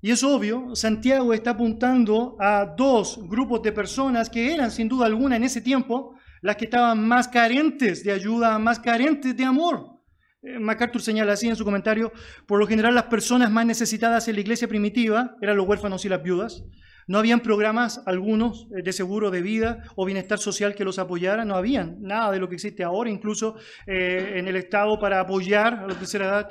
Y 0.00 0.10
es 0.10 0.24
obvio, 0.24 0.74
Santiago 0.74 1.32
está 1.32 1.50
apuntando 1.50 2.36
a 2.40 2.74
dos 2.76 3.20
grupos 3.28 3.62
de 3.62 3.70
personas 3.70 4.28
que 4.28 4.52
eran, 4.52 4.72
sin 4.72 4.88
duda 4.88 5.06
alguna, 5.06 5.36
en 5.36 5.44
ese 5.44 5.60
tiempo, 5.60 6.16
las 6.42 6.56
que 6.56 6.64
estaban 6.64 7.06
más 7.06 7.28
carentes 7.28 8.02
de 8.02 8.10
ayuda, 8.10 8.58
más 8.58 8.80
carentes 8.80 9.36
de 9.36 9.44
amor. 9.44 9.99
Eh, 10.42 10.58
MacArthur 10.58 11.02
señala 11.02 11.34
así 11.34 11.48
en 11.48 11.56
su 11.56 11.64
comentario, 11.64 12.12
por 12.46 12.58
lo 12.58 12.66
general 12.66 12.94
las 12.94 13.04
personas 13.04 13.50
más 13.50 13.66
necesitadas 13.66 14.26
en 14.28 14.36
la 14.36 14.40
iglesia 14.40 14.68
primitiva 14.68 15.36
eran 15.42 15.56
los 15.56 15.66
huérfanos 15.66 16.04
y 16.04 16.08
las 16.08 16.22
viudas. 16.22 16.64
No 17.06 17.18
habían 17.18 17.40
programas 17.40 18.02
algunos 18.06 18.66
eh, 18.74 18.82
de 18.82 18.92
seguro 18.92 19.30
de 19.30 19.42
vida 19.42 19.82
o 19.96 20.06
bienestar 20.06 20.38
social 20.38 20.74
que 20.74 20.84
los 20.84 20.98
apoyaran, 20.98 21.48
no 21.48 21.56
habían 21.56 22.00
nada 22.00 22.32
de 22.32 22.38
lo 22.38 22.48
que 22.48 22.54
existe 22.54 22.82
ahora, 22.82 23.10
incluso 23.10 23.56
eh, 23.86 24.34
en 24.36 24.48
el 24.48 24.56
Estado 24.56 24.98
para 24.98 25.20
apoyar 25.20 25.74
a 25.74 25.86
la 25.86 25.94
tercera 25.94 26.26
edad. 26.26 26.48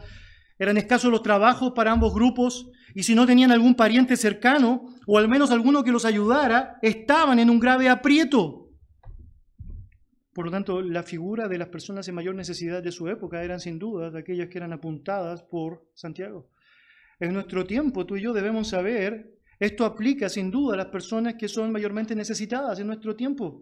Eran 0.60 0.78
escasos 0.78 1.10
los 1.10 1.24
trabajos 1.24 1.72
para 1.76 1.92
ambos 1.92 2.14
grupos 2.14 2.70
y 2.94 3.04
si 3.04 3.16
no 3.16 3.26
tenían 3.26 3.52
algún 3.52 3.74
pariente 3.74 4.18
cercano 4.18 4.84
o 5.08 5.18
al 5.18 5.30
menos 5.30 5.50
alguno 5.50 5.84
que 5.84 5.92
los 5.92 6.06
ayudara, 6.06 6.78
estaban 6.84 7.40
en 7.40 7.50
un 7.50 7.60
grave 7.60 7.90
aprieto. 7.90 8.69
Por 10.34 10.46
lo 10.46 10.52
tanto, 10.52 10.82
la 10.82 11.04
figura 11.04 11.48
de 11.48 11.58
las 11.58 11.70
personas 11.70 12.08
en 12.08 12.16
mayor 12.16 12.36
necesidad 12.36 12.84
de 12.84 12.92
su 12.92 13.08
época 13.08 13.44
eran 13.44 13.60
sin 13.60 13.80
duda 13.80 14.18
aquellas 14.18 14.48
que 14.48 14.58
eran 14.58 14.74
apuntadas 14.74 15.44
por 15.44 15.88
Santiago. 15.94 16.50
En 17.20 17.34
nuestro 17.34 17.66
tiempo, 17.66 18.06
tú 18.06 18.16
y 18.16 18.22
yo 18.22 18.34
debemos 18.34 18.70
saber, 18.70 19.36
esto 19.60 19.86
aplica 19.86 20.30
sin 20.30 20.52
duda 20.52 20.76
a 20.76 20.78
las 20.78 20.86
personas 20.88 21.36
que 21.36 21.48
son 21.48 21.72
mayormente 21.72 22.16
necesitadas 22.16 22.80
en 22.80 22.88
nuestro 22.88 23.16
tiempo. 23.16 23.62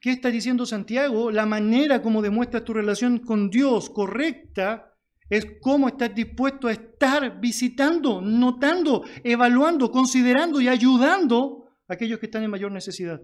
¿Qué 0.00 0.12
está 0.12 0.30
diciendo 0.30 0.64
Santiago? 0.64 1.30
La 1.30 1.44
manera 1.44 2.00
como 2.00 2.22
demuestras 2.22 2.64
tu 2.64 2.72
relación 2.72 3.18
con 3.18 3.50
Dios 3.50 3.90
correcta 3.90 4.94
Es 5.28 5.46
cómo 5.60 5.88
estás 5.88 6.14
dispuesto 6.14 6.68
a 6.68 6.72
estar 6.72 7.38
visitando, 7.38 8.22
notando, 8.22 9.04
evaluando, 9.22 9.90
considerando 9.90 10.58
y 10.58 10.68
ayudando 10.68 11.68
a 11.86 11.94
aquellos 11.94 12.18
que 12.18 12.26
están 12.26 12.44
en 12.44 12.50
mayor 12.50 12.72
necesidad. 12.72 13.20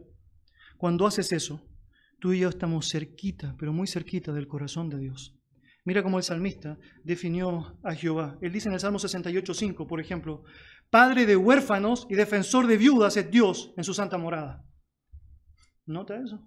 Cuando 0.76 1.06
haces 1.06 1.32
eso, 1.32 1.62
tú 2.24 2.32
y 2.32 2.38
yo 2.38 2.48
estamos 2.48 2.88
cerquita, 2.90 3.54
pero 3.58 3.74
muy 3.74 3.86
cerquita 3.86 4.32
del 4.32 4.48
corazón 4.48 4.88
de 4.88 4.96
Dios. 4.96 5.38
Mira 5.84 6.02
cómo 6.02 6.16
el 6.16 6.24
salmista 6.24 6.78
definió 7.02 7.78
a 7.84 7.94
Jehová. 7.94 8.38
Él 8.40 8.50
dice 8.50 8.68
en 8.68 8.72
el 8.72 8.80
Salmo 8.80 8.98
68.5, 8.98 9.86
por 9.86 10.00
ejemplo, 10.00 10.42
Padre 10.88 11.26
de 11.26 11.36
huérfanos 11.36 12.06
y 12.08 12.14
defensor 12.14 12.66
de 12.66 12.78
viudas 12.78 13.18
es 13.18 13.30
Dios 13.30 13.74
en 13.76 13.84
su 13.84 13.92
santa 13.92 14.16
morada. 14.16 14.64
¿Nota 15.84 16.16
eso? 16.16 16.40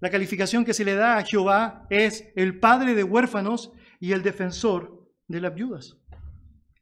La 0.00 0.10
calificación 0.10 0.64
que 0.64 0.74
se 0.74 0.84
le 0.84 0.96
da 0.96 1.18
a 1.18 1.24
Jehová 1.24 1.86
es 1.88 2.24
el 2.34 2.58
Padre 2.58 2.96
de 2.96 3.04
huérfanos 3.04 3.70
y 4.00 4.10
el 4.10 4.24
defensor 4.24 5.08
de 5.28 5.40
las 5.40 5.54
viudas. 5.54 5.98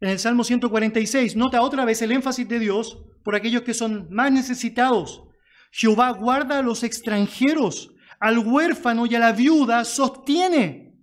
En 0.01 0.09
el 0.09 0.19
Salmo 0.19 0.45
146, 0.45 1.37
nota 1.37 1.61
otra 1.61 1.85
vez 1.85 2.01
el 2.01 2.13
énfasis 2.13 2.49
de 2.49 2.59
Dios 2.59 3.05
por 3.23 3.35
aquellos 3.35 3.65
que 3.65 3.75
son 3.75 4.09
más 4.11 4.33
necesitados. 4.33 5.25
Jehová 5.73 6.13
guarda 6.13 6.61
a 6.61 6.63
los 6.63 6.85
extranjeros, 6.85 7.93
al 8.21 8.39
huérfano 8.39 9.07
y 9.07 9.15
a 9.15 9.19
la 9.19 9.33
viuda 9.33 9.85
sostiene 9.85 10.95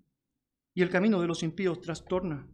y 0.73 0.81
el 0.83 0.89
camino 0.89 1.19
de 1.19 1.27
los 1.27 1.41
impíos 1.41 1.81
trastorna. 1.81 2.47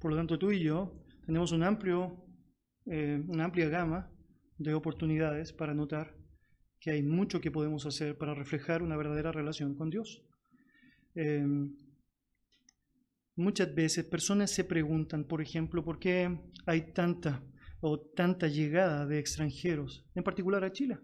Por 0.00 0.10
lo 0.10 0.16
tanto, 0.16 0.38
tú 0.38 0.50
y 0.50 0.64
yo 0.64 1.04
tenemos 1.26 1.52
eh, 1.52 3.22
una 3.28 3.44
amplia 3.44 3.68
gama 3.68 4.10
de 4.58 4.74
oportunidades 4.74 5.52
para 5.52 5.74
notar 5.74 6.16
que 6.80 6.90
hay 6.90 7.02
mucho 7.02 7.40
que 7.40 7.50
podemos 7.50 7.86
hacer 7.86 8.16
para 8.16 8.34
reflejar 8.34 8.82
una 8.82 8.96
verdadera 8.96 9.30
relación 9.30 9.76
con 9.76 9.90
Dios. 9.90 10.24
Eh, 11.14 11.46
muchas 13.36 13.74
veces 13.74 14.04
personas 14.06 14.50
se 14.50 14.64
preguntan, 14.64 15.24
por 15.24 15.42
ejemplo, 15.42 15.84
por 15.84 15.98
qué 15.98 16.40
hay 16.66 16.92
tanta 16.92 17.44
o 17.80 18.00
tanta 18.00 18.48
llegada 18.48 19.06
de 19.06 19.18
extranjeros, 19.18 20.04
en 20.14 20.24
particular 20.24 20.64
a 20.64 20.72
Chile. 20.72 20.98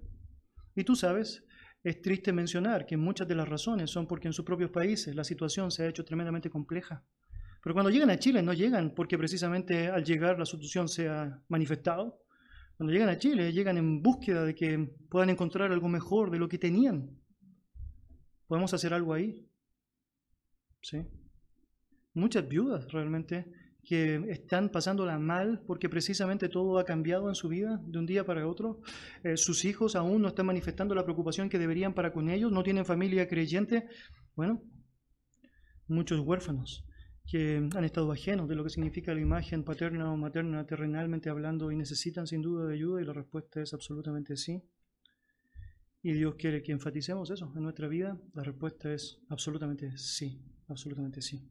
Y 0.74 0.84
tú 0.84 0.96
sabes, 0.96 1.44
es 1.88 2.02
triste 2.02 2.32
mencionar 2.32 2.86
que 2.86 2.96
muchas 2.96 3.26
de 3.28 3.34
las 3.34 3.48
razones 3.48 3.90
son 3.90 4.06
porque 4.06 4.28
en 4.28 4.32
sus 4.32 4.44
propios 4.44 4.70
países 4.70 5.14
la 5.14 5.24
situación 5.24 5.70
se 5.70 5.84
ha 5.84 5.88
hecho 5.88 6.04
tremendamente 6.04 6.50
compleja. 6.50 7.04
Pero 7.62 7.74
cuando 7.74 7.90
llegan 7.90 8.10
a 8.10 8.18
Chile 8.18 8.42
no 8.42 8.52
llegan 8.52 8.94
porque 8.94 9.18
precisamente 9.18 9.88
al 9.88 10.04
llegar 10.04 10.38
la 10.38 10.44
solución 10.44 10.88
se 10.88 11.08
ha 11.08 11.42
manifestado. 11.48 12.22
Cuando 12.76 12.92
llegan 12.92 13.08
a 13.08 13.18
Chile 13.18 13.52
llegan 13.52 13.76
en 13.76 14.02
búsqueda 14.02 14.44
de 14.44 14.54
que 14.54 14.78
puedan 15.10 15.30
encontrar 15.30 15.72
algo 15.72 15.88
mejor 15.88 16.30
de 16.30 16.38
lo 16.38 16.48
que 16.48 16.58
tenían. 16.58 17.10
¿Podemos 18.46 18.72
hacer 18.72 18.94
algo 18.94 19.12
ahí? 19.12 19.46
Sí. 20.80 21.06
Muchas 22.14 22.48
viudas 22.48 22.90
realmente 22.90 23.52
que 23.84 24.16
están 24.28 24.68
pasándola 24.68 25.18
mal 25.18 25.62
porque 25.66 25.88
precisamente 25.88 26.48
todo 26.48 26.78
ha 26.78 26.84
cambiado 26.84 27.28
en 27.28 27.34
su 27.34 27.48
vida 27.48 27.80
de 27.84 27.98
un 27.98 28.06
día 28.06 28.24
para 28.24 28.46
otro. 28.46 28.80
Eh, 29.24 29.36
sus 29.36 29.64
hijos 29.64 29.96
aún 29.96 30.22
no 30.22 30.28
están 30.28 30.46
manifestando 30.46 30.94
la 30.94 31.04
preocupación 31.04 31.48
que 31.48 31.58
deberían 31.58 31.94
para 31.94 32.12
con 32.12 32.28
ellos, 32.28 32.52
no 32.52 32.62
tienen 32.62 32.84
familia 32.84 33.28
creyente. 33.28 33.88
Bueno, 34.34 34.62
muchos 35.86 36.20
huérfanos 36.20 36.84
que 37.28 37.56
han 37.56 37.84
estado 37.84 38.10
ajenos 38.10 38.48
de 38.48 38.54
lo 38.54 38.64
que 38.64 38.70
significa 38.70 39.12
la 39.12 39.20
imagen 39.20 39.62
paterna 39.62 40.10
o 40.10 40.16
materna 40.16 40.64
terrenalmente 40.66 41.28
hablando 41.28 41.70
y 41.70 41.76
necesitan 41.76 42.26
sin 42.26 42.40
duda 42.40 42.66
de 42.66 42.74
ayuda 42.74 43.02
y 43.02 43.04
la 43.04 43.12
respuesta 43.12 43.60
es 43.60 43.74
absolutamente 43.74 44.36
sí. 44.36 44.62
Y 46.02 46.12
Dios 46.12 46.36
quiere 46.36 46.62
que 46.62 46.72
enfaticemos 46.72 47.30
eso 47.30 47.52
en 47.54 47.62
nuestra 47.62 47.86
vida. 47.86 48.18
La 48.32 48.42
respuesta 48.42 48.92
es 48.92 49.20
absolutamente 49.28 49.92
sí, 49.98 50.42
absolutamente 50.68 51.20
sí. 51.20 51.50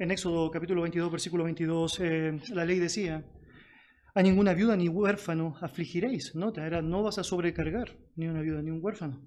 En 0.00 0.10
Éxodo 0.10 0.50
capítulo 0.50 0.80
22, 0.80 1.12
versículo 1.12 1.44
22, 1.44 2.00
eh, 2.00 2.40
la 2.54 2.64
ley 2.64 2.78
decía, 2.78 3.22
a 4.14 4.22
ninguna 4.22 4.54
viuda 4.54 4.74
ni 4.74 4.88
huérfano 4.88 5.58
afligiréis. 5.60 6.34
Nota, 6.34 6.66
era 6.66 6.80
no 6.80 7.02
vas 7.02 7.18
a 7.18 7.22
sobrecargar 7.22 7.98
ni 8.16 8.26
una 8.26 8.40
viuda 8.40 8.62
ni 8.62 8.70
un 8.70 8.82
huérfano. 8.82 9.20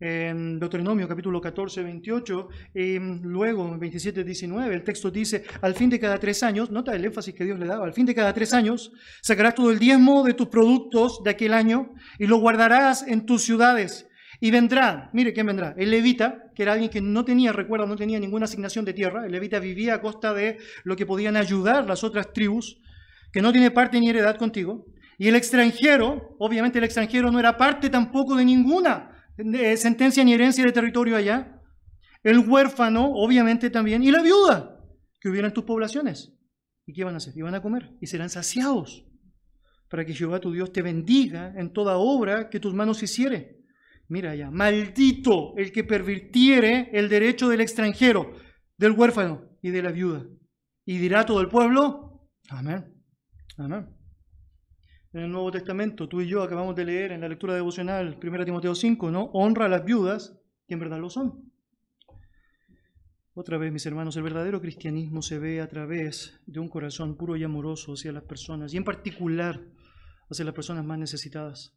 En 0.00 0.58
Deuteronomio 0.58 1.06
capítulo 1.06 1.38
14, 1.38 1.82
28, 1.82 2.48
y 2.74 2.98
luego 2.98 3.68
en 3.68 3.78
27, 3.78 4.24
19, 4.24 4.74
el 4.74 4.84
texto 4.84 5.10
dice, 5.10 5.44
al 5.60 5.74
fin 5.74 5.90
de 5.90 6.00
cada 6.00 6.18
tres 6.18 6.42
años, 6.42 6.70
nota 6.70 6.96
el 6.96 7.04
énfasis 7.04 7.34
que 7.34 7.44
Dios 7.44 7.58
le 7.58 7.66
daba, 7.66 7.84
al 7.84 7.92
fin 7.92 8.06
de 8.06 8.14
cada 8.14 8.32
tres 8.32 8.54
años 8.54 8.92
sacarás 9.20 9.54
todo 9.54 9.70
el 9.70 9.78
diezmo 9.78 10.24
de 10.24 10.32
tus 10.32 10.48
productos 10.48 11.22
de 11.24 11.30
aquel 11.32 11.52
año 11.52 11.92
y 12.18 12.26
lo 12.26 12.38
guardarás 12.38 13.06
en 13.06 13.26
tus 13.26 13.42
ciudades 13.42 14.08
y 14.40 14.50
vendrá, 14.50 15.10
mire 15.12 15.32
quién 15.32 15.46
vendrá, 15.46 15.74
el 15.76 15.90
levita, 15.90 16.50
que 16.54 16.62
era 16.62 16.72
alguien 16.72 16.90
que 16.90 17.00
no 17.00 17.24
tenía, 17.24 17.52
recuerda, 17.52 17.86
no 17.86 17.96
tenía 17.96 18.20
ninguna 18.20 18.44
asignación 18.44 18.84
de 18.84 18.92
tierra, 18.92 19.26
el 19.26 19.32
levita 19.32 19.58
vivía 19.58 19.94
a 19.94 20.00
costa 20.00 20.34
de 20.34 20.58
lo 20.84 20.96
que 20.96 21.06
podían 21.06 21.36
ayudar 21.36 21.86
las 21.86 22.04
otras 22.04 22.32
tribus, 22.32 22.78
que 23.32 23.42
no 23.42 23.52
tiene 23.52 23.70
parte 23.70 24.00
ni 24.00 24.10
heredad 24.10 24.36
contigo, 24.36 24.86
y 25.18 25.28
el 25.28 25.36
extranjero, 25.36 26.36
obviamente 26.38 26.78
el 26.78 26.84
extranjero 26.84 27.30
no 27.30 27.38
era 27.40 27.56
parte 27.56 27.88
tampoco 27.88 28.36
de 28.36 28.44
ninguna 28.44 29.12
sentencia 29.76 30.24
ni 30.24 30.34
herencia 30.34 30.64
de 30.64 30.72
territorio 30.72 31.16
allá, 31.16 31.60
el 32.22 32.38
huérfano, 32.40 33.12
obviamente 33.12 33.70
también, 33.70 34.02
y 34.02 34.10
la 34.10 34.22
viuda 34.22 34.80
que 35.20 35.28
hubiera 35.28 35.48
en 35.48 35.54
tus 35.54 35.64
poblaciones. 35.64 36.34
¿Y 36.84 36.92
qué 36.92 37.04
van 37.04 37.14
a 37.14 37.16
hacer? 37.16 37.36
Iban 37.36 37.54
a 37.54 37.62
comer 37.62 37.92
y 38.00 38.06
serán 38.06 38.30
saciados 38.30 39.04
para 39.88 40.04
que 40.04 40.14
Jehová 40.14 40.40
tu 40.40 40.52
Dios 40.52 40.72
te 40.72 40.82
bendiga 40.82 41.52
en 41.56 41.72
toda 41.72 41.96
obra 41.96 42.48
que 42.50 42.60
tus 42.60 42.74
manos 42.74 43.02
hiciere 43.02 43.55
Mira 44.08 44.34
ya, 44.34 44.50
maldito 44.50 45.54
el 45.56 45.72
que 45.72 45.84
pervirtiere 45.84 46.90
el 46.92 47.08
derecho 47.08 47.48
del 47.48 47.60
extranjero, 47.60 48.32
del 48.76 48.92
huérfano 48.92 49.58
y 49.62 49.70
de 49.70 49.82
la 49.82 49.90
viuda. 49.90 50.26
Y 50.84 50.98
dirá 50.98 51.26
todo 51.26 51.40
el 51.40 51.48
pueblo, 51.48 52.28
amén, 52.48 52.94
amén. 53.56 53.88
En 55.12 55.22
el 55.22 55.32
Nuevo 55.32 55.50
Testamento, 55.50 56.08
tú 56.08 56.20
y 56.20 56.28
yo 56.28 56.42
acabamos 56.42 56.76
de 56.76 56.84
leer 56.84 57.12
en 57.12 57.22
la 57.22 57.28
lectura 57.28 57.54
devocional 57.54 58.18
1 58.22 58.44
Timoteo 58.44 58.74
5, 58.74 59.10
¿no? 59.10 59.30
Honra 59.32 59.64
a 59.64 59.68
las 59.68 59.84
viudas, 59.84 60.38
que 60.68 60.74
en 60.74 60.80
verdad 60.80 61.00
lo 61.00 61.10
son. 61.10 61.52
Otra 63.32 63.58
vez, 63.58 63.72
mis 63.72 63.86
hermanos, 63.86 64.16
el 64.16 64.22
verdadero 64.22 64.60
cristianismo 64.60 65.22
se 65.22 65.38
ve 65.38 65.60
a 65.60 65.68
través 65.68 66.40
de 66.46 66.60
un 66.60 66.68
corazón 66.68 67.16
puro 67.16 67.36
y 67.36 67.44
amoroso 67.44 67.94
hacia 67.94 68.12
las 68.12 68.24
personas, 68.24 68.72
y 68.72 68.76
en 68.76 68.84
particular 68.84 69.64
hacia 70.30 70.44
las 70.44 70.54
personas 70.54 70.84
más 70.84 70.98
necesitadas. 70.98 71.76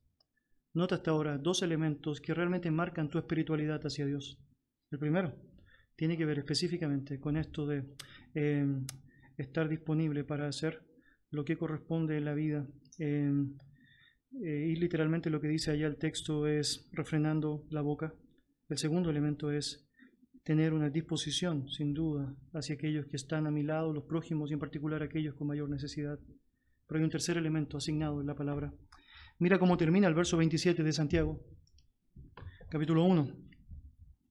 Nota 0.73 0.95
hasta 0.95 1.11
ahora 1.11 1.37
dos 1.37 1.63
elementos 1.63 2.21
que 2.21 2.33
realmente 2.33 2.69
marcan 2.69 3.09
tu 3.09 3.17
espiritualidad 3.17 3.81
hacia 3.83 4.05
Dios. 4.05 4.39
El 4.91 4.99
primero 4.99 5.35
tiene 5.95 6.17
que 6.17 6.25
ver 6.25 6.39
específicamente 6.39 7.19
con 7.19 7.37
esto 7.37 7.65
de 7.65 7.83
eh, 8.35 8.65
estar 9.37 9.67
disponible 9.67 10.23
para 10.23 10.47
hacer 10.47 10.83
lo 11.31 11.43
que 11.43 11.57
corresponde 11.57 12.17
en 12.17 12.25
la 12.25 12.33
vida. 12.33 12.67
Eh, 12.99 13.31
eh, 14.43 14.67
y 14.69 14.75
literalmente 14.75 15.29
lo 15.29 15.41
que 15.41 15.47
dice 15.47 15.71
allá 15.71 15.87
el 15.87 15.97
texto 15.97 16.47
es 16.47 16.87
refrenando 16.91 17.65
la 17.69 17.81
boca. 17.81 18.13
El 18.67 18.77
segundo 18.77 19.09
elemento 19.09 19.51
es 19.51 19.89
tener 20.43 20.73
una 20.73 20.89
disposición, 20.89 21.67
sin 21.69 21.93
duda, 21.93 22.35
hacia 22.53 22.75
aquellos 22.75 23.07
que 23.07 23.17
están 23.17 23.47
a 23.47 23.51
mi 23.51 23.63
lado, 23.63 23.91
los 23.91 24.05
prójimos 24.05 24.49
y 24.49 24.53
en 24.53 24.59
particular 24.59 25.01
aquellos 25.01 25.35
con 25.35 25.47
mayor 25.47 25.69
necesidad. 25.69 26.19
Pero 26.87 26.99
hay 26.99 27.03
un 27.03 27.11
tercer 27.11 27.37
elemento 27.37 27.77
asignado 27.77 28.21
en 28.21 28.27
la 28.27 28.35
palabra 28.35 28.73
Mira 29.41 29.57
cómo 29.57 29.77
termina 29.77 30.05
el 30.05 30.13
verso 30.13 30.35
27 30.35 30.83
de 30.83 30.91
Santiago, 30.91 31.39
capítulo 32.69 33.05
1. 33.05 33.37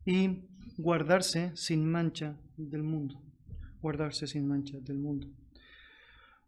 Y 0.05 0.45
guardarse 0.77 1.57
sin 1.57 1.91
mancha 1.91 2.39
del 2.59 2.83
mundo. 2.83 3.19
Guardarse 3.81 4.27
sin 4.27 4.47
mancha 4.47 4.77
del 4.79 4.99
mundo. 4.99 5.27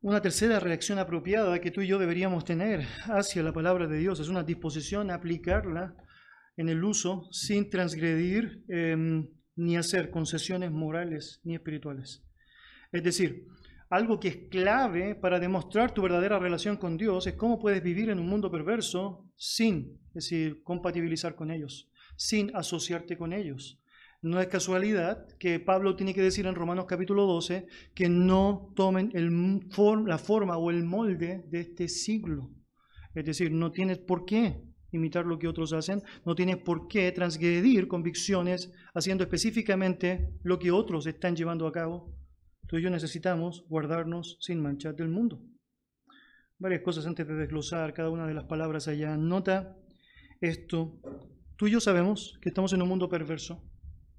Una 0.03 0.21
tercera 0.21 0.61
reacción 0.61 0.99
apropiada 0.99 1.59
que 1.59 1.71
tú 1.71 1.81
y 1.81 1.87
yo 1.87 1.99
deberíamos 1.99 2.45
tener 2.45 2.87
hacia 3.05 3.43
la 3.43 3.55
palabra 3.55 3.87
de 3.87 3.97
Dios 3.97 4.21
es 4.21 4.29
una 4.29 4.43
disposición 4.43 5.11
a 5.11 5.15
aplicarla 5.15 5.97
en 6.59 6.69
el 6.69 6.85
uso 6.85 7.29
sin 7.33 7.71
transgredir 7.71 8.63
em, 8.69 9.27
ni 9.57 9.79
hacer 9.79 10.11
concesiones 10.11 10.71
morales 10.71 11.41
ni 11.45 11.55
espirituales. 11.55 12.27
Es 12.93 13.03
decir, 13.03 13.47
algo 13.91 14.21
que 14.21 14.29
es 14.29 14.37
clave 14.51 15.17
para 15.17 15.41
demostrar 15.41 15.93
tu 15.93 16.01
verdadera 16.01 16.39
relación 16.39 16.77
con 16.77 16.97
Dios 16.97 17.27
es 17.27 17.35
cómo 17.35 17.59
puedes 17.59 17.83
vivir 17.83 18.09
en 18.09 18.21
un 18.21 18.29
mundo 18.29 18.49
perverso 18.49 19.29
sin, 19.37 20.01
decir, 20.15 20.63
compatibilizar 20.63 21.35
con 21.35 21.51
ellos, 21.51 21.91
sin 22.17 22.55
asociarte 22.55 23.19
con 23.19 23.33
ellos. 23.33 23.81
No 24.23 24.41
es 24.41 24.47
casualidad 24.47 25.27
que 25.39 25.59
Pablo 25.59 25.97
tiene 25.97 26.15
que 26.15 26.23
decir 26.23 26.47
en 26.47 26.55
Romanos 26.55 26.85
capítulo 26.87 27.27
12 27.27 27.67
que 27.93 28.09
no 28.09 28.73
tomen 28.77 29.11
el, 29.13 29.61
la 30.07 30.19
forma 30.19 30.57
o 30.57 30.71
el 30.71 30.85
molde 30.85 31.43
de 31.49 31.61
este 31.61 31.89
siglo. 31.89 32.49
Es 33.13 33.25
decir, 33.25 33.51
no 33.51 33.73
tienes 33.73 33.99
por 33.99 34.25
qué 34.25 34.63
imitar 34.93 35.27
lo 35.27 35.37
que 35.37 35.49
otros 35.49 35.73
hacen, 35.73 36.01
no 36.25 36.37
tienes 36.37 36.59
por 36.59 36.87
qué 36.87 37.11
transgredir 37.11 37.89
convicciones 37.89 38.71
haciendo 38.95 39.25
específicamente 39.25 40.31
lo 40.45 40.61
que 40.61 40.71
otros 40.71 41.07
están 41.09 41.35
llevando 41.35 41.67
a 41.67 41.73
cabo 41.73 42.20
Tú 42.71 42.79
y 42.79 42.83
yo 42.83 42.91
necesitamos 42.91 43.65
guardarnos 43.69 44.39
sin 44.41 44.63
manchar 44.63 44.95
del 44.95 45.09
mundo. 45.09 45.43
Varias 46.57 46.83
cosas 46.83 47.05
antes 47.05 47.27
de 47.27 47.35
desglosar 47.35 47.93
cada 47.93 48.11
una 48.11 48.29
de 48.29 48.35
las 48.35 48.45
palabras 48.45 48.87
allá. 48.87 49.17
Nota 49.17 49.77
esto. 50.41 51.01
Tú 51.57 51.67
y 51.67 51.73
yo 51.73 51.81
sabemos 51.81 52.39
que 52.41 52.51
estamos 52.51 52.73
en 52.73 52.83
un 52.83 52.89
mundo 52.89 53.09
perverso. 53.09 53.61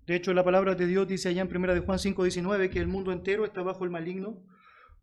De 0.05 0.17
hecho, 0.17 0.33
la 0.33 0.43
palabra 0.43 0.75
de 0.75 0.85
Dios 0.85 1.07
dice 1.07 1.29
allá 1.29 1.43
en 1.43 1.47
1 1.47 1.73
de 1.73 1.79
Juan 1.79 1.97
5:19 1.97 2.69
que 2.69 2.79
el 2.79 2.89
mundo 2.89 3.13
entero 3.13 3.45
está 3.45 3.61
bajo 3.61 3.85
el 3.85 3.89
maligno. 3.89 4.43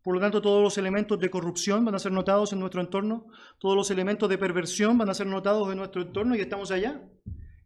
Por 0.03 0.13
lo 0.13 0.21
tanto, 0.21 0.43
todos 0.43 0.61
los 0.61 0.77
elementos 0.77 1.19
de 1.19 1.31
corrupción 1.31 1.83
van 1.83 1.95
a 1.95 1.99
ser 1.99 2.11
notados 2.11 2.53
en 2.53 2.59
nuestro 2.59 2.81
entorno, 2.81 3.25
todos 3.57 3.75
los 3.75 3.89
elementos 3.89 4.29
de 4.29 4.37
perversión 4.37 4.95
van 4.99 5.09
a 5.09 5.15
ser 5.15 5.25
notados 5.25 5.71
en 5.71 5.77
nuestro 5.79 6.03
entorno 6.03 6.35
y 6.35 6.41
estamos 6.41 6.69
allá. 6.69 7.01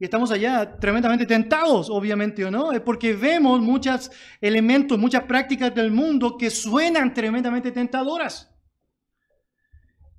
Y 0.04 0.06
estamos 0.06 0.32
allá 0.32 0.78
tremendamente 0.82 1.26
tentados, 1.26 1.90
obviamente, 1.90 2.44
¿o 2.44 2.52
no? 2.52 2.74
Es 2.74 2.82
porque 2.82 3.14
vemos 3.14 3.62
muchos 3.62 4.12
elementos, 4.42 5.00
muchas 5.00 5.24
prácticas 5.24 5.74
del 5.74 5.92
mundo 5.92 6.36
que 6.38 6.50
suenan 6.50 7.14
tremendamente 7.14 7.72
tentadoras. 7.72 8.54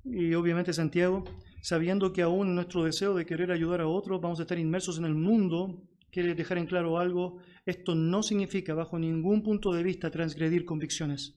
Y 0.03 0.33
obviamente 0.33 0.73
Santiago, 0.73 1.23
sabiendo 1.61 2.11
que 2.11 2.23
aún 2.23 2.55
nuestro 2.55 2.83
deseo 2.83 3.13
de 3.13 3.27
querer 3.27 3.51
ayudar 3.51 3.81
a 3.81 3.87
otros, 3.87 4.19
vamos 4.19 4.39
a 4.39 4.41
estar 4.41 4.57
inmersos 4.57 4.97
en 4.97 5.05
el 5.05 5.13
mundo, 5.13 5.83
quiere 6.09 6.33
dejar 6.33 6.57
en 6.57 6.65
claro 6.65 6.97
algo, 6.97 7.37
esto 7.63 7.93
no 7.93 8.23
significa 8.23 8.73
bajo 8.73 8.97
ningún 8.97 9.43
punto 9.43 9.71
de 9.71 9.83
vista 9.83 10.09
transgredir 10.09 10.65
convicciones. 10.65 11.35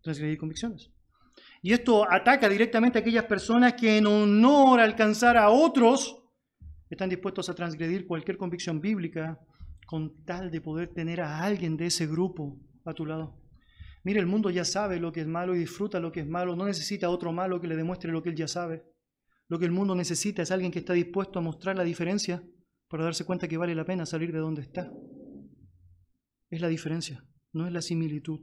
Transgredir 0.00 0.38
convicciones. 0.38 0.90
Y 1.60 1.74
esto 1.74 2.10
ataca 2.10 2.48
directamente 2.48 2.96
a 2.98 3.02
aquellas 3.02 3.26
personas 3.26 3.74
que 3.74 3.98
en 3.98 4.06
honor 4.06 4.80
a 4.80 4.84
alcanzar 4.84 5.36
a 5.36 5.50
otros, 5.50 6.21
están 6.94 7.08
dispuestos 7.08 7.48
a 7.48 7.54
transgredir 7.54 8.06
cualquier 8.06 8.36
convicción 8.36 8.80
bíblica 8.80 9.40
con 9.86 10.24
tal 10.24 10.50
de 10.50 10.60
poder 10.60 10.92
tener 10.92 11.20
a 11.20 11.42
alguien 11.42 11.76
de 11.76 11.86
ese 11.86 12.06
grupo 12.06 12.58
a 12.84 12.92
tu 12.92 13.06
lado. 13.06 13.40
Mire, 14.04 14.20
el 14.20 14.26
mundo 14.26 14.50
ya 14.50 14.64
sabe 14.64 14.98
lo 14.98 15.12
que 15.12 15.20
es 15.20 15.26
malo 15.26 15.54
y 15.54 15.58
disfruta 15.58 16.00
lo 16.00 16.12
que 16.12 16.20
es 16.20 16.26
malo, 16.26 16.56
no 16.56 16.66
necesita 16.66 17.08
otro 17.08 17.32
malo 17.32 17.60
que 17.60 17.66
le 17.66 17.76
demuestre 17.76 18.12
lo 18.12 18.22
que 18.22 18.30
él 18.30 18.36
ya 18.36 18.48
sabe. 18.48 18.84
Lo 19.48 19.58
que 19.58 19.64
el 19.64 19.70
mundo 19.70 19.94
necesita 19.94 20.42
es 20.42 20.50
alguien 20.50 20.72
que 20.72 20.80
está 20.80 20.92
dispuesto 20.92 21.38
a 21.38 21.42
mostrar 21.42 21.76
la 21.76 21.84
diferencia 21.84 22.42
para 22.88 23.04
darse 23.04 23.24
cuenta 23.24 23.48
que 23.48 23.56
vale 23.56 23.74
la 23.74 23.84
pena 23.84 24.04
salir 24.04 24.32
de 24.32 24.38
donde 24.38 24.62
está. 24.62 24.92
Es 26.50 26.60
la 26.60 26.68
diferencia, 26.68 27.24
no 27.52 27.66
es 27.66 27.72
la 27.72 27.80
similitud. 27.80 28.40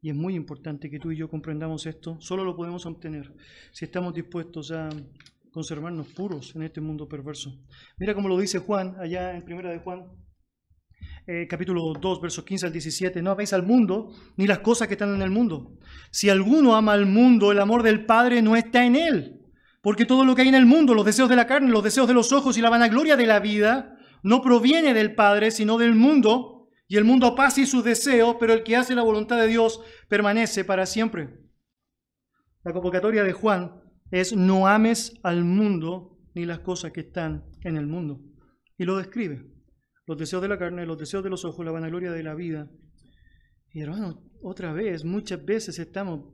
Y 0.00 0.10
es 0.10 0.16
muy 0.16 0.34
importante 0.34 0.90
que 0.90 1.00
tú 1.00 1.10
y 1.10 1.16
yo 1.16 1.28
comprendamos 1.28 1.86
esto. 1.86 2.20
Solo 2.20 2.44
lo 2.44 2.54
podemos 2.54 2.86
obtener 2.86 3.34
si 3.72 3.84
estamos 3.84 4.14
dispuestos 4.14 4.70
a 4.70 4.90
conservarnos 5.52 6.08
puros 6.08 6.54
en 6.54 6.62
este 6.62 6.80
mundo 6.80 7.08
perverso. 7.08 7.52
Mira 7.98 8.14
cómo 8.14 8.28
lo 8.28 8.38
dice 8.38 8.58
Juan, 8.58 8.96
allá 9.00 9.36
en 9.36 9.44
Primera 9.44 9.70
de 9.70 9.78
Juan, 9.78 10.06
eh, 11.26 11.46
capítulo 11.46 11.92
2, 11.92 12.20
versos 12.20 12.44
15 12.44 12.66
al 12.66 12.72
17. 12.72 13.22
No 13.22 13.32
améis 13.32 13.52
al 13.52 13.62
mundo 13.62 14.12
ni 14.36 14.46
las 14.46 14.60
cosas 14.60 14.88
que 14.88 14.94
están 14.94 15.14
en 15.14 15.22
el 15.22 15.30
mundo. 15.30 15.76
Si 16.10 16.30
alguno 16.30 16.74
ama 16.74 16.92
al 16.92 17.06
mundo, 17.06 17.52
el 17.52 17.60
amor 17.60 17.82
del 17.82 18.06
Padre 18.06 18.40
no 18.40 18.56
está 18.56 18.84
en 18.84 18.96
él. 18.96 19.34
Porque 19.82 20.06
todo 20.06 20.24
lo 20.24 20.34
que 20.34 20.42
hay 20.42 20.48
en 20.48 20.54
el 20.54 20.66
mundo, 20.66 20.94
los 20.94 21.04
deseos 21.04 21.28
de 21.28 21.36
la 21.36 21.46
carne, 21.46 21.70
los 21.70 21.84
deseos 21.84 22.08
de 22.08 22.14
los 22.14 22.32
ojos 22.32 22.56
y 22.56 22.62
la 22.62 22.70
vanagloria 22.70 23.16
de 23.16 23.26
la 23.26 23.40
vida, 23.40 23.96
no 24.22 24.40
proviene 24.42 24.94
del 24.94 25.14
Padre, 25.14 25.50
sino 25.50 25.78
del 25.78 25.94
mundo. 25.94 26.68
Y 26.88 26.96
el 26.96 27.04
mundo 27.04 27.34
pasa 27.34 27.60
y 27.60 27.66
sus 27.66 27.84
deseos, 27.84 28.36
pero 28.40 28.54
el 28.54 28.62
que 28.62 28.76
hace 28.76 28.94
la 28.94 29.02
voluntad 29.02 29.38
de 29.38 29.46
Dios 29.46 29.80
permanece 30.08 30.64
para 30.64 30.86
siempre. 30.86 31.28
La 32.64 32.72
convocatoria 32.72 33.22
de 33.22 33.32
Juan 33.32 33.87
es 34.10 34.34
no 34.34 34.66
ames 34.66 35.18
al 35.22 35.44
mundo 35.44 36.18
ni 36.34 36.44
las 36.44 36.60
cosas 36.60 36.92
que 36.92 37.00
están 37.00 37.44
en 37.62 37.76
el 37.76 37.86
mundo. 37.86 38.20
Y 38.76 38.84
lo 38.84 38.96
describe. 38.96 39.44
Los 40.06 40.16
deseos 40.16 40.40
de 40.40 40.48
la 40.48 40.58
carne, 40.58 40.86
los 40.86 40.98
deseos 40.98 41.22
de 41.22 41.30
los 41.30 41.44
ojos, 41.44 41.64
la 41.64 41.72
vanagloria 41.72 42.12
de 42.12 42.22
la 42.22 42.34
vida. 42.34 42.70
Y 43.72 43.80
hermano, 43.80 44.22
otra 44.42 44.72
vez, 44.72 45.04
muchas 45.04 45.44
veces 45.44 45.78
estamos 45.78 46.32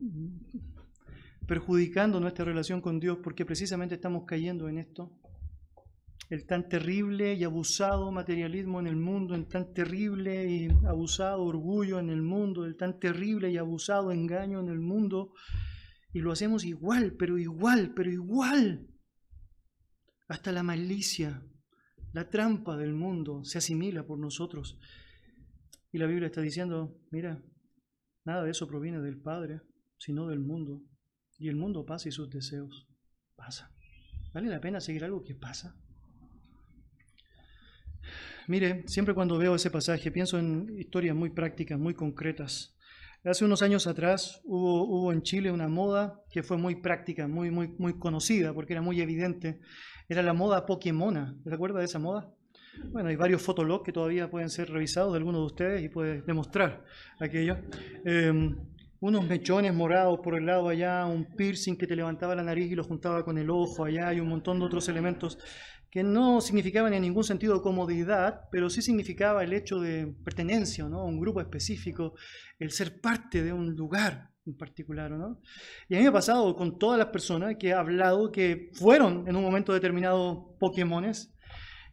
perjudicando 1.46 2.20
nuestra 2.20 2.44
relación 2.44 2.80
con 2.80 3.00
Dios 3.00 3.18
porque 3.22 3.44
precisamente 3.44 3.96
estamos 3.96 4.24
cayendo 4.26 4.68
en 4.68 4.78
esto. 4.78 5.18
El 6.30 6.46
tan 6.46 6.68
terrible 6.68 7.34
y 7.34 7.44
abusado 7.44 8.10
materialismo 8.10 8.80
en 8.80 8.86
el 8.86 8.96
mundo, 8.96 9.34
el 9.34 9.46
tan 9.46 9.74
terrible 9.74 10.48
y 10.48 10.68
abusado 10.86 11.42
orgullo 11.42 11.98
en 11.98 12.08
el 12.08 12.22
mundo, 12.22 12.64
el 12.64 12.76
tan 12.76 12.98
terrible 12.98 13.50
y 13.50 13.58
abusado 13.58 14.10
engaño 14.10 14.60
en 14.60 14.68
el 14.68 14.80
mundo 14.80 15.32
y 16.14 16.20
lo 16.20 16.30
hacemos 16.30 16.64
igual, 16.64 17.16
pero 17.18 17.38
igual, 17.38 17.92
pero 17.94 18.10
igual. 18.10 18.88
Hasta 20.28 20.52
la 20.52 20.62
malicia, 20.62 21.42
la 22.12 22.30
trampa 22.30 22.76
del 22.76 22.94
mundo 22.94 23.44
se 23.44 23.58
asimila 23.58 24.06
por 24.06 24.20
nosotros. 24.20 24.78
Y 25.90 25.98
la 25.98 26.06
Biblia 26.06 26.26
está 26.26 26.40
diciendo, 26.40 26.96
mira, 27.10 27.42
nada 28.24 28.44
de 28.44 28.52
eso 28.52 28.68
proviene 28.68 29.00
del 29.00 29.20
Padre, 29.20 29.60
sino 29.98 30.28
del 30.28 30.38
mundo. 30.38 30.80
Y 31.36 31.48
el 31.48 31.56
mundo 31.56 31.84
pasa 31.84 32.08
y 32.08 32.12
sus 32.12 32.30
deseos 32.30 32.88
pasan. 33.34 33.70
¿Vale 34.32 34.48
la 34.48 34.60
pena 34.60 34.80
seguir 34.80 35.02
algo 35.04 35.24
que 35.24 35.34
pasa? 35.34 35.76
Mire, 38.46 38.86
siempre 38.86 39.14
cuando 39.14 39.36
veo 39.36 39.56
ese 39.56 39.70
pasaje 39.70 40.12
pienso 40.12 40.38
en 40.38 40.78
historias 40.78 41.16
muy 41.16 41.30
prácticas, 41.30 41.76
muy 41.78 41.94
concretas. 41.94 42.76
Hace 43.24 43.46
unos 43.46 43.62
años 43.62 43.86
atrás 43.86 44.42
hubo, 44.44 45.10
en 45.10 45.22
Chile 45.22 45.50
una 45.50 45.66
moda 45.66 46.20
que 46.30 46.42
fue 46.42 46.58
muy 46.58 46.76
práctica, 46.82 47.26
muy, 47.26 47.50
muy, 47.50 47.68
muy 47.78 47.98
conocida, 47.98 48.52
porque 48.52 48.74
era 48.74 48.82
muy 48.82 49.00
evidente. 49.00 49.60
Era 50.10 50.22
la 50.22 50.34
moda 50.34 50.66
Pokémona. 50.66 51.34
¿Se 51.42 51.54
acuerda 51.54 51.78
de 51.78 51.86
esa 51.86 51.98
moda? 51.98 52.30
Bueno, 52.92 53.08
hay 53.08 53.16
varios 53.16 53.40
fotologs 53.40 53.82
que 53.82 53.92
todavía 53.92 54.30
pueden 54.30 54.50
ser 54.50 54.68
revisados 54.68 55.12
de 55.12 55.18
algunos 55.18 55.40
de 55.40 55.46
ustedes 55.46 55.82
y 55.82 55.88
puede 55.88 56.20
demostrar 56.20 56.84
aquello. 57.18 57.56
Em, 58.04 58.56
unos 59.00 59.26
mechones 59.26 59.72
morados 59.72 60.20
por 60.22 60.34
el 60.34 60.44
lado 60.44 60.68
allá, 60.68 61.06
un 61.06 61.24
piercing 61.24 61.76
que 61.76 61.86
te 61.86 61.96
levantaba 61.96 62.34
la 62.34 62.42
nariz 62.42 62.70
y 62.70 62.74
lo 62.74 62.84
juntaba 62.84 63.24
con 63.24 63.38
el 63.38 63.48
ojo 63.48 63.86
allá, 63.86 64.12
y 64.12 64.20
un 64.20 64.28
montón 64.28 64.58
de 64.58 64.66
otros 64.66 64.86
elementos 64.90 65.38
que 65.94 66.02
no 66.02 66.40
significaban 66.40 66.92
en 66.92 67.02
ningún 67.02 67.22
sentido 67.22 67.62
comodidad, 67.62 68.48
pero 68.50 68.68
sí 68.68 68.82
significaba 68.82 69.44
el 69.44 69.52
hecho 69.52 69.78
de 69.78 70.12
pertenencia 70.24 70.88
¿no? 70.88 70.98
a 70.98 71.04
un 71.04 71.20
grupo 71.20 71.40
específico, 71.40 72.14
el 72.58 72.72
ser 72.72 73.00
parte 73.00 73.44
de 73.44 73.52
un 73.52 73.76
lugar 73.76 74.28
en 74.44 74.56
particular. 74.56 75.12
¿no? 75.12 75.40
Y 75.88 75.94
a 75.94 75.98
mí 75.98 76.02
me 76.02 76.08
ha 76.08 76.12
pasado 76.12 76.56
con 76.56 76.80
todas 76.80 76.98
las 76.98 77.10
personas 77.10 77.54
que 77.60 77.68
he 77.68 77.72
hablado 77.72 78.32
que 78.32 78.72
fueron 78.72 79.28
en 79.28 79.36
un 79.36 79.44
momento 79.44 79.72
determinado 79.72 80.56
Pokémones, 80.58 81.32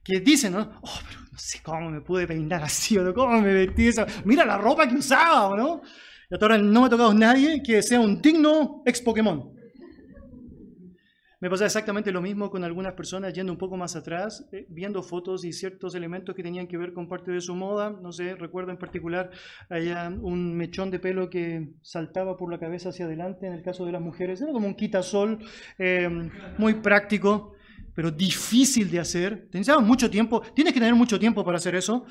que 0.04 0.20
dicen, 0.20 0.54
¿no? 0.54 0.80
Oh, 0.82 1.00
pero 1.08 1.22
no 1.32 1.38
sé 1.38 1.60
cómo 1.62 1.92
me 1.92 2.02
pude 2.02 2.26
peinar 2.26 2.64
así, 2.64 2.98
o 2.98 3.14
cómo 3.14 3.40
me 3.40 3.54
vestí. 3.54 3.92
Mira 4.26 4.44
la 4.44 4.58
ropa 4.58 4.90
que 4.90 4.96
usaba, 4.96 5.56
¿no? 5.56 5.84
Y 6.28 6.34
hasta 6.34 6.44
ahora 6.48 6.58
no 6.58 6.82
me 6.82 6.88
ha 6.88 6.90
tocado 6.90 7.14
nadie 7.14 7.62
que 7.62 7.84
sea 7.84 8.00
un 8.00 8.20
digno 8.20 8.82
ex 8.84 9.00
Pokémon. 9.00 9.61
Me 11.42 11.50
pasa 11.50 11.66
exactamente 11.66 12.12
lo 12.12 12.22
mismo 12.22 12.52
con 12.52 12.64
algunas 12.64 12.94
personas 12.94 13.34
yendo 13.34 13.52
un 13.52 13.58
poco 13.58 13.76
más 13.76 13.96
atrás, 13.96 14.48
eh, 14.52 14.68
viendo 14.70 15.02
fotos 15.02 15.44
y 15.44 15.52
ciertos 15.52 15.96
elementos 15.96 16.36
que 16.36 16.44
tenían 16.44 16.68
que 16.68 16.78
ver 16.78 16.94
con 16.94 17.10
parte 17.10 17.32
de 17.32 17.42
su 17.42 17.56
moda. 17.56 17.90
No 17.90 18.12
sé, 18.12 18.36
recuerdo 18.36 18.70
en 18.70 18.78
particular 18.78 19.32
allá 19.68 20.08
un 20.22 20.56
mechón 20.56 20.92
de 20.92 21.00
pelo 21.00 21.32
que 21.32 21.74
saltaba 21.82 22.38
por 22.38 22.52
la 22.52 22.60
cabeza 22.60 22.90
hacia 22.90 23.06
adelante 23.06 23.48
en 23.48 23.54
el 23.54 23.64
caso 23.64 23.86
de 23.86 23.92
las 23.92 24.02
mujeres. 24.02 24.40
Era 24.40 24.52
como 24.52 24.68
un 24.68 24.76
quitasol 24.76 25.40
eh, 25.80 26.08
muy 26.60 26.76
práctico, 26.76 27.54
pero 27.96 28.12
difícil 28.12 28.92
de 28.92 29.00
hacer. 29.00 29.46
Necesitaba 29.46 29.82
mucho 29.82 30.12
tiempo. 30.12 30.44
Tienes 30.54 30.74
que 30.74 30.80
tener 30.80 30.94
mucho 30.94 31.20
tiempo 31.20 31.44
para 31.44 31.58
hacer 31.58 31.74
eso. 31.74 32.06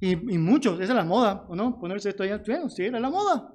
Y, 0.00 0.12
y 0.12 0.38
muchos, 0.38 0.80
esa 0.80 0.92
es 0.92 0.96
la 0.96 1.04
moda, 1.04 1.44
¿o 1.46 1.54
no? 1.54 1.78
Ponerse 1.78 2.08
esto 2.08 2.22
allá, 2.22 2.42
sí, 2.70 2.84
era 2.84 2.98
la 2.98 3.10
moda. 3.10 3.50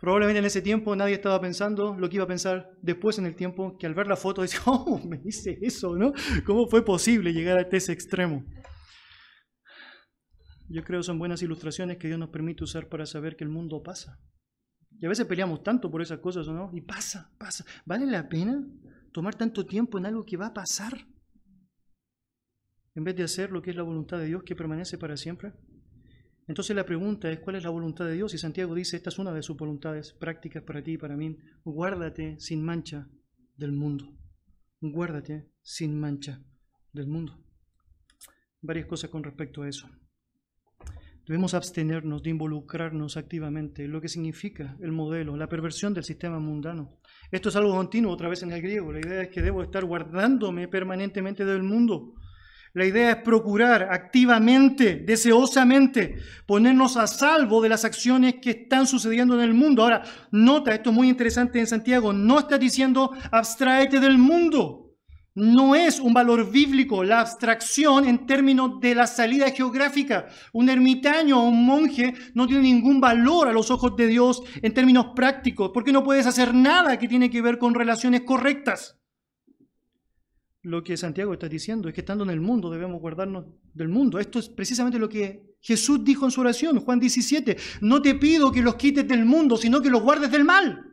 Probablemente 0.00 0.38
en 0.38 0.46
ese 0.46 0.62
tiempo 0.62 0.96
nadie 0.96 1.14
estaba 1.14 1.40
pensando 1.40 1.94
lo 1.94 2.08
que 2.08 2.16
iba 2.16 2.24
a 2.24 2.28
pensar 2.28 2.72
después 2.80 3.18
en 3.18 3.26
el 3.26 3.36
tiempo, 3.36 3.76
que 3.78 3.86
al 3.86 3.94
ver 3.94 4.06
la 4.06 4.16
foto 4.16 4.40
decía, 4.40 4.60
oh, 4.66 4.98
me 5.06 5.20
hice 5.24 5.58
eso, 5.60 5.94
¿no? 5.96 6.12
¿Cómo 6.46 6.66
fue 6.66 6.84
posible 6.84 7.32
llegar 7.32 7.58
a 7.58 7.62
ese 7.62 7.92
extremo? 7.92 8.44
Yo 10.70 10.84
creo 10.84 11.02
son 11.02 11.18
buenas 11.18 11.42
ilustraciones 11.42 11.98
que 11.98 12.06
Dios 12.06 12.18
nos 12.18 12.30
permite 12.30 12.64
usar 12.64 12.88
para 12.88 13.04
saber 13.04 13.36
que 13.36 13.44
el 13.44 13.50
mundo 13.50 13.82
pasa. 13.82 14.18
Y 15.00 15.04
a 15.04 15.08
veces 15.08 15.26
peleamos 15.26 15.62
tanto 15.62 15.90
por 15.90 16.00
esas 16.00 16.20
cosas, 16.20 16.46
¿o 16.48 16.54
no? 16.54 16.70
Y 16.72 16.80
pasa, 16.80 17.32
pasa. 17.38 17.64
¿Vale 17.84 18.06
la 18.06 18.28
pena 18.28 18.64
tomar 19.12 19.34
tanto 19.34 19.66
tiempo 19.66 19.98
en 19.98 20.06
algo 20.06 20.24
que 20.24 20.36
va 20.36 20.46
a 20.46 20.54
pasar? 20.54 21.06
En 22.94 23.04
vez 23.04 23.16
de 23.16 23.24
hacer 23.24 23.50
lo 23.50 23.62
que 23.62 23.70
es 23.70 23.76
la 23.76 23.82
voluntad 23.82 24.18
de 24.18 24.26
Dios 24.26 24.42
que 24.44 24.56
permanece 24.56 24.96
para 24.96 25.16
siempre. 25.16 25.52
Entonces 26.50 26.74
la 26.74 26.84
pregunta 26.84 27.30
es, 27.30 27.38
¿cuál 27.38 27.54
es 27.54 27.62
la 27.62 27.70
voluntad 27.70 28.06
de 28.06 28.14
Dios? 28.14 28.34
Y 28.34 28.38
Santiago 28.38 28.74
dice, 28.74 28.96
esta 28.96 29.10
es 29.10 29.20
una 29.20 29.32
de 29.32 29.40
sus 29.40 29.56
voluntades 29.56 30.12
prácticas 30.12 30.64
para 30.64 30.82
ti 30.82 30.94
y 30.94 30.98
para 30.98 31.16
mí. 31.16 31.38
Guárdate 31.62 32.40
sin 32.40 32.64
mancha 32.64 33.06
del 33.56 33.70
mundo. 33.70 34.12
Guárdate 34.80 35.48
sin 35.62 35.96
mancha 36.00 36.42
del 36.92 37.06
mundo. 37.06 37.38
Varias 38.62 38.86
cosas 38.86 39.10
con 39.10 39.22
respecto 39.22 39.62
a 39.62 39.68
eso. 39.68 39.88
Debemos 41.24 41.54
abstenernos 41.54 42.20
de 42.20 42.30
involucrarnos 42.30 43.16
activamente 43.16 43.84
en 43.84 43.92
lo 43.92 44.00
que 44.00 44.08
significa 44.08 44.76
el 44.80 44.90
modelo, 44.90 45.36
la 45.36 45.48
perversión 45.48 45.94
del 45.94 46.02
sistema 46.02 46.40
mundano. 46.40 46.98
Esto 47.30 47.50
es 47.50 47.54
algo 47.54 47.76
continuo, 47.76 48.12
otra 48.12 48.28
vez 48.28 48.42
en 48.42 48.50
el 48.50 48.60
griego. 48.60 48.92
La 48.92 48.98
idea 48.98 49.22
es 49.22 49.28
que 49.28 49.40
debo 49.40 49.62
estar 49.62 49.84
guardándome 49.84 50.66
permanentemente 50.66 51.44
del 51.44 51.62
mundo 51.62 52.16
la 52.72 52.86
idea 52.86 53.10
es 53.10 53.16
procurar 53.16 53.88
activamente, 53.90 54.96
deseosamente, 54.96 56.16
ponernos 56.46 56.96
a 56.96 57.06
salvo 57.08 57.60
de 57.60 57.68
las 57.68 57.84
acciones 57.84 58.36
que 58.40 58.50
están 58.50 58.86
sucediendo 58.86 59.34
en 59.34 59.40
el 59.40 59.54
mundo. 59.54 59.82
Ahora, 59.82 60.02
nota, 60.30 60.72
esto 60.72 60.90
es 60.90 60.96
muy 60.96 61.08
interesante 61.08 61.58
en 61.58 61.66
Santiago, 61.66 62.12
no 62.12 62.38
está 62.38 62.58
diciendo 62.58 63.10
abstraete 63.32 63.98
del 63.98 64.18
mundo. 64.18 64.86
no 65.34 65.74
es 65.74 66.00
un 66.00 66.12
valor 66.12 66.50
bíblico 66.50 67.04
la 67.04 67.20
abstracción 67.20 68.04
en 68.04 68.26
términos 68.26 68.80
de 68.80 68.94
la 68.94 69.06
salida 69.06 69.50
geográfica. 69.50 70.26
Un 70.52 70.68
ermitaño 70.68 71.40
o 71.40 71.48
un 71.48 71.64
monje 71.64 72.14
no 72.34 72.46
tiene 72.46 72.64
ningún 72.64 73.00
valor 73.00 73.48
a 73.48 73.52
los 73.52 73.70
ojos 73.70 73.96
de 73.96 74.06
Dios 74.06 74.42
en 74.60 74.74
términos 74.74 75.08
prácticos, 75.14 75.70
porque 75.72 75.92
no 75.92 76.04
puedes 76.04 76.26
hacer 76.26 76.54
nada 76.54 76.98
que 76.98 77.08
tiene 77.08 77.30
que 77.30 77.42
ver 77.42 77.58
con 77.58 77.74
relaciones 77.74 78.22
correctas. 78.22 78.99
Lo 80.62 80.84
que 80.84 80.96
Santiago 80.96 81.32
está 81.32 81.48
diciendo 81.48 81.88
es 81.88 81.94
que 81.94 82.02
estando 82.02 82.24
en 82.24 82.30
el 82.30 82.40
mundo 82.40 82.70
debemos 82.70 83.00
guardarnos 83.00 83.46
del 83.72 83.88
mundo. 83.88 84.18
Esto 84.18 84.38
es 84.38 84.48
precisamente 84.48 84.98
lo 84.98 85.08
que 85.08 85.56
Jesús 85.60 86.04
dijo 86.04 86.26
en 86.26 86.30
su 86.30 86.40
oración, 86.40 86.80
Juan 86.80 87.00
17. 87.00 87.56
No 87.80 88.02
te 88.02 88.14
pido 88.14 88.52
que 88.52 88.60
los 88.60 88.76
quites 88.76 89.08
del 89.08 89.24
mundo, 89.24 89.56
sino 89.56 89.80
que 89.80 89.88
los 89.88 90.02
guardes 90.02 90.30
del 90.30 90.44
mal 90.44 90.90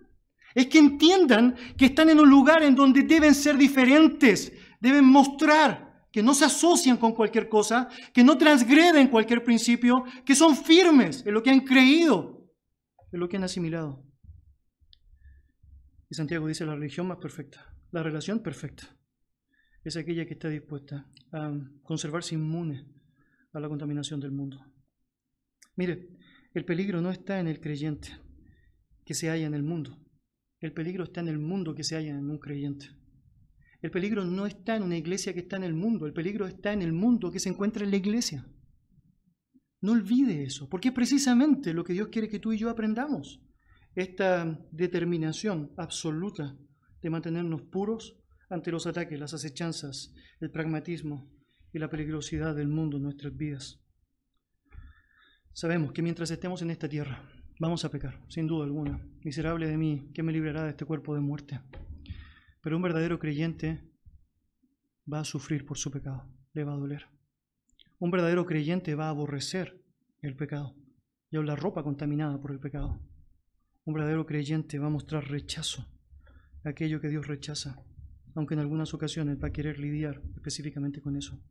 es 0.57 0.65
que 0.65 0.79
entiendan 0.79 1.55
que 1.77 1.85
están 1.85 2.09
en 2.09 2.19
un 2.19 2.27
lugar 2.27 2.63
en 2.63 2.73
donde 2.73 3.03
deben 3.03 3.35
ser 3.35 3.57
diferentes, 3.57 4.51
deben 4.79 5.05
mostrar 5.05 6.07
que 6.11 6.23
no 6.23 6.33
se 6.33 6.45
asocian 6.45 6.97
con 6.97 7.13
cualquier 7.13 7.47
cosa, 7.47 7.89
que 8.11 8.23
no 8.23 8.39
transgreden 8.39 9.09
cualquier 9.09 9.43
principio, 9.43 10.03
que 10.25 10.33
son 10.33 10.55
firmes 10.55 11.23
en 11.27 11.35
lo 11.35 11.43
que 11.43 11.51
han 11.51 11.59
creído, 11.59 12.49
en 13.11 13.19
lo 13.19 13.29
que 13.29 13.37
han 13.37 13.43
asimilado. 13.43 14.03
Y 16.09 16.15
Santiago 16.15 16.47
dice 16.47 16.65
la 16.65 16.73
religión 16.73 17.07
más 17.07 17.17
perfecta, 17.17 17.63
la 17.91 18.01
relación 18.01 18.41
perfecta, 18.41 18.96
es 19.87 19.95
aquella 19.95 20.25
que 20.25 20.33
está 20.33 20.49
dispuesta 20.49 21.09
a 21.31 21.53
conservarse 21.83 22.35
inmune 22.35 22.85
a 23.53 23.59
la 23.59 23.69
contaminación 23.69 24.19
del 24.19 24.31
mundo. 24.31 24.59
Mire, 25.75 26.09
el 26.53 26.65
peligro 26.65 27.01
no 27.01 27.09
está 27.09 27.39
en 27.39 27.47
el 27.47 27.61
creyente 27.61 28.09
que 29.05 29.13
se 29.13 29.29
halla 29.29 29.45
en 29.45 29.53
el 29.53 29.63
mundo. 29.63 29.97
El 30.59 30.73
peligro 30.73 31.05
está 31.05 31.21
en 31.21 31.29
el 31.29 31.39
mundo 31.39 31.73
que 31.73 31.83
se 31.83 31.95
halla 31.95 32.17
en 32.17 32.29
un 32.29 32.37
creyente. 32.37 32.87
El 33.81 33.91
peligro 33.91 34.25
no 34.25 34.45
está 34.45 34.75
en 34.75 34.83
una 34.83 34.97
iglesia 34.97 35.33
que 35.33 35.41
está 35.41 35.55
en 35.55 35.63
el 35.63 35.73
mundo, 35.73 36.05
el 36.05 36.13
peligro 36.13 36.47
está 36.47 36.73
en 36.73 36.81
el 36.81 36.91
mundo 36.91 37.31
que 37.31 37.39
se 37.39 37.49
encuentra 37.49 37.85
en 37.85 37.91
la 37.91 37.97
iglesia. 37.97 38.45
No 39.79 39.91
olvide 39.93 40.43
eso, 40.43 40.67
porque 40.67 40.89
es 40.89 40.93
precisamente 40.93 41.73
lo 41.73 41.83
que 41.83 41.93
Dios 41.93 42.09
quiere 42.09 42.27
que 42.27 42.39
tú 42.39 42.51
y 42.51 42.57
yo 42.57 42.69
aprendamos. 42.69 43.39
Esta 43.95 44.59
determinación 44.71 45.71
absoluta 45.77 46.57
de 47.01 47.09
mantenernos 47.09 47.61
puros 47.61 48.17
ante 48.49 48.71
los 48.71 48.87
ataques, 48.87 49.19
las 49.19 49.33
acechanzas, 49.33 50.13
el 50.39 50.51
pragmatismo 50.51 51.31
y 51.73 51.79
la 51.79 51.89
peligrosidad 51.89 52.55
del 52.55 52.67
mundo 52.67 52.97
en 52.97 53.03
nuestras 53.03 53.35
vidas. 53.35 53.79
Sabemos 55.53 55.91
que 55.91 56.01
mientras 56.01 56.31
estemos 56.31 56.61
en 56.61 56.69
esta 56.69 56.87
tierra, 56.87 57.27
Vamos 57.59 57.83
a 57.85 57.89
pecar, 57.89 58.21
sin 58.29 58.45
duda 58.45 58.65
alguna. 58.65 59.01
Miserable 59.23 59.67
de 59.67 59.77
mí, 59.77 60.11
¿qué 60.13 60.21
me 60.21 60.31
librará 60.31 60.63
de 60.63 60.69
este 60.69 60.85
cuerpo 60.85 61.15
de 61.15 61.21
muerte? 61.21 61.59
Pero 62.61 62.75
un 62.75 62.83
verdadero 62.83 63.17
creyente 63.17 63.83
va 65.11 65.21
a 65.21 65.23
sufrir 65.23 65.65
por 65.65 65.79
su 65.79 65.89
pecado, 65.89 66.31
le 66.53 66.63
va 66.63 66.73
a 66.73 66.77
doler. 66.77 67.07
Un 67.97 68.11
verdadero 68.11 68.45
creyente 68.45 68.93
va 68.93 69.07
a 69.07 69.09
aborrecer 69.09 69.83
el 70.21 70.35
pecado 70.35 70.75
y 71.31 71.37
la 71.37 71.55
ropa 71.55 71.81
contaminada 71.81 72.39
por 72.39 72.51
el 72.51 72.59
pecado. 72.59 72.99
Un 73.85 73.95
verdadero 73.95 74.27
creyente 74.27 74.77
va 74.77 74.87
a 74.87 74.91
mostrar 74.91 75.27
rechazo 75.27 75.83
a 76.63 76.69
aquello 76.69 77.01
que 77.01 77.09
Dios 77.09 77.25
rechaza, 77.25 77.83
aunque 78.37 78.53
en 78.53 78.59
algunas 78.59 78.93
ocasiones 78.93 79.41
va 79.43 79.47
a 79.47 79.51
querer 79.51 79.79
lidiar 79.79 80.21
específicamente 80.35 81.01
con 81.01 81.17
eso. 81.17 81.41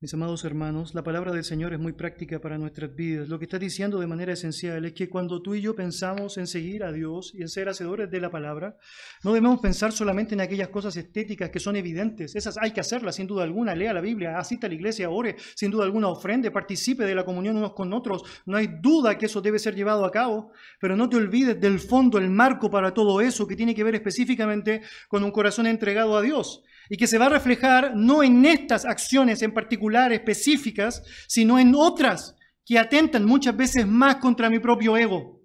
Mis 0.00 0.14
amados 0.14 0.44
hermanos, 0.44 0.94
la 0.94 1.02
palabra 1.02 1.32
del 1.32 1.42
Señor 1.42 1.72
es 1.72 1.80
muy 1.80 1.92
práctica 1.92 2.40
para 2.40 2.56
nuestras 2.56 2.94
vidas. 2.94 3.28
Lo 3.28 3.40
que 3.40 3.46
está 3.46 3.58
diciendo 3.58 3.98
de 3.98 4.06
manera 4.06 4.32
esencial 4.32 4.84
es 4.84 4.92
que 4.92 5.08
cuando 5.08 5.42
tú 5.42 5.56
y 5.56 5.60
yo 5.60 5.74
pensamos 5.74 6.38
en 6.38 6.46
seguir 6.46 6.84
a 6.84 6.92
Dios 6.92 7.32
y 7.34 7.42
en 7.42 7.48
ser 7.48 7.68
hacedores 7.68 8.08
de 8.08 8.20
la 8.20 8.30
palabra, 8.30 8.76
no 9.24 9.34
debemos 9.34 9.58
pensar 9.58 9.90
solamente 9.90 10.34
en 10.34 10.40
aquellas 10.40 10.68
cosas 10.68 10.96
estéticas 10.96 11.50
que 11.50 11.58
son 11.58 11.74
evidentes. 11.74 12.36
Esas 12.36 12.58
hay 12.58 12.70
que 12.70 12.78
hacerlas, 12.78 13.16
sin 13.16 13.26
duda 13.26 13.42
alguna. 13.42 13.74
Lea 13.74 13.92
la 13.92 14.00
Biblia, 14.00 14.38
asista 14.38 14.68
a 14.68 14.70
la 14.70 14.76
iglesia, 14.76 15.10
ore, 15.10 15.34
sin 15.56 15.72
duda 15.72 15.82
alguna, 15.82 16.06
ofrende, 16.06 16.52
participe 16.52 17.04
de 17.04 17.16
la 17.16 17.24
comunión 17.24 17.56
unos 17.56 17.72
con 17.72 17.92
otros. 17.92 18.22
No 18.46 18.56
hay 18.56 18.68
duda 18.80 19.18
que 19.18 19.26
eso 19.26 19.40
debe 19.40 19.58
ser 19.58 19.74
llevado 19.74 20.04
a 20.04 20.12
cabo, 20.12 20.52
pero 20.78 20.94
no 20.94 21.08
te 21.08 21.16
olvides 21.16 21.60
del 21.60 21.80
fondo, 21.80 22.18
el 22.18 22.30
marco 22.30 22.70
para 22.70 22.94
todo 22.94 23.20
eso 23.20 23.48
que 23.48 23.56
tiene 23.56 23.74
que 23.74 23.82
ver 23.82 23.96
específicamente 23.96 24.80
con 25.08 25.24
un 25.24 25.32
corazón 25.32 25.66
entregado 25.66 26.16
a 26.16 26.22
Dios 26.22 26.62
y 26.88 26.96
que 26.96 27.06
se 27.06 27.18
va 27.18 27.26
a 27.26 27.30
reflejar 27.30 27.96
no 27.96 28.22
en 28.22 28.44
estas 28.44 28.84
acciones 28.84 29.42
en 29.42 29.52
particular 29.52 30.12
específicas, 30.12 31.02
sino 31.26 31.58
en 31.58 31.74
otras 31.74 32.36
que 32.64 32.78
atentan 32.78 33.24
muchas 33.24 33.56
veces 33.56 33.86
más 33.86 34.16
contra 34.16 34.50
mi 34.50 34.58
propio 34.58 34.96
ego. 34.96 35.42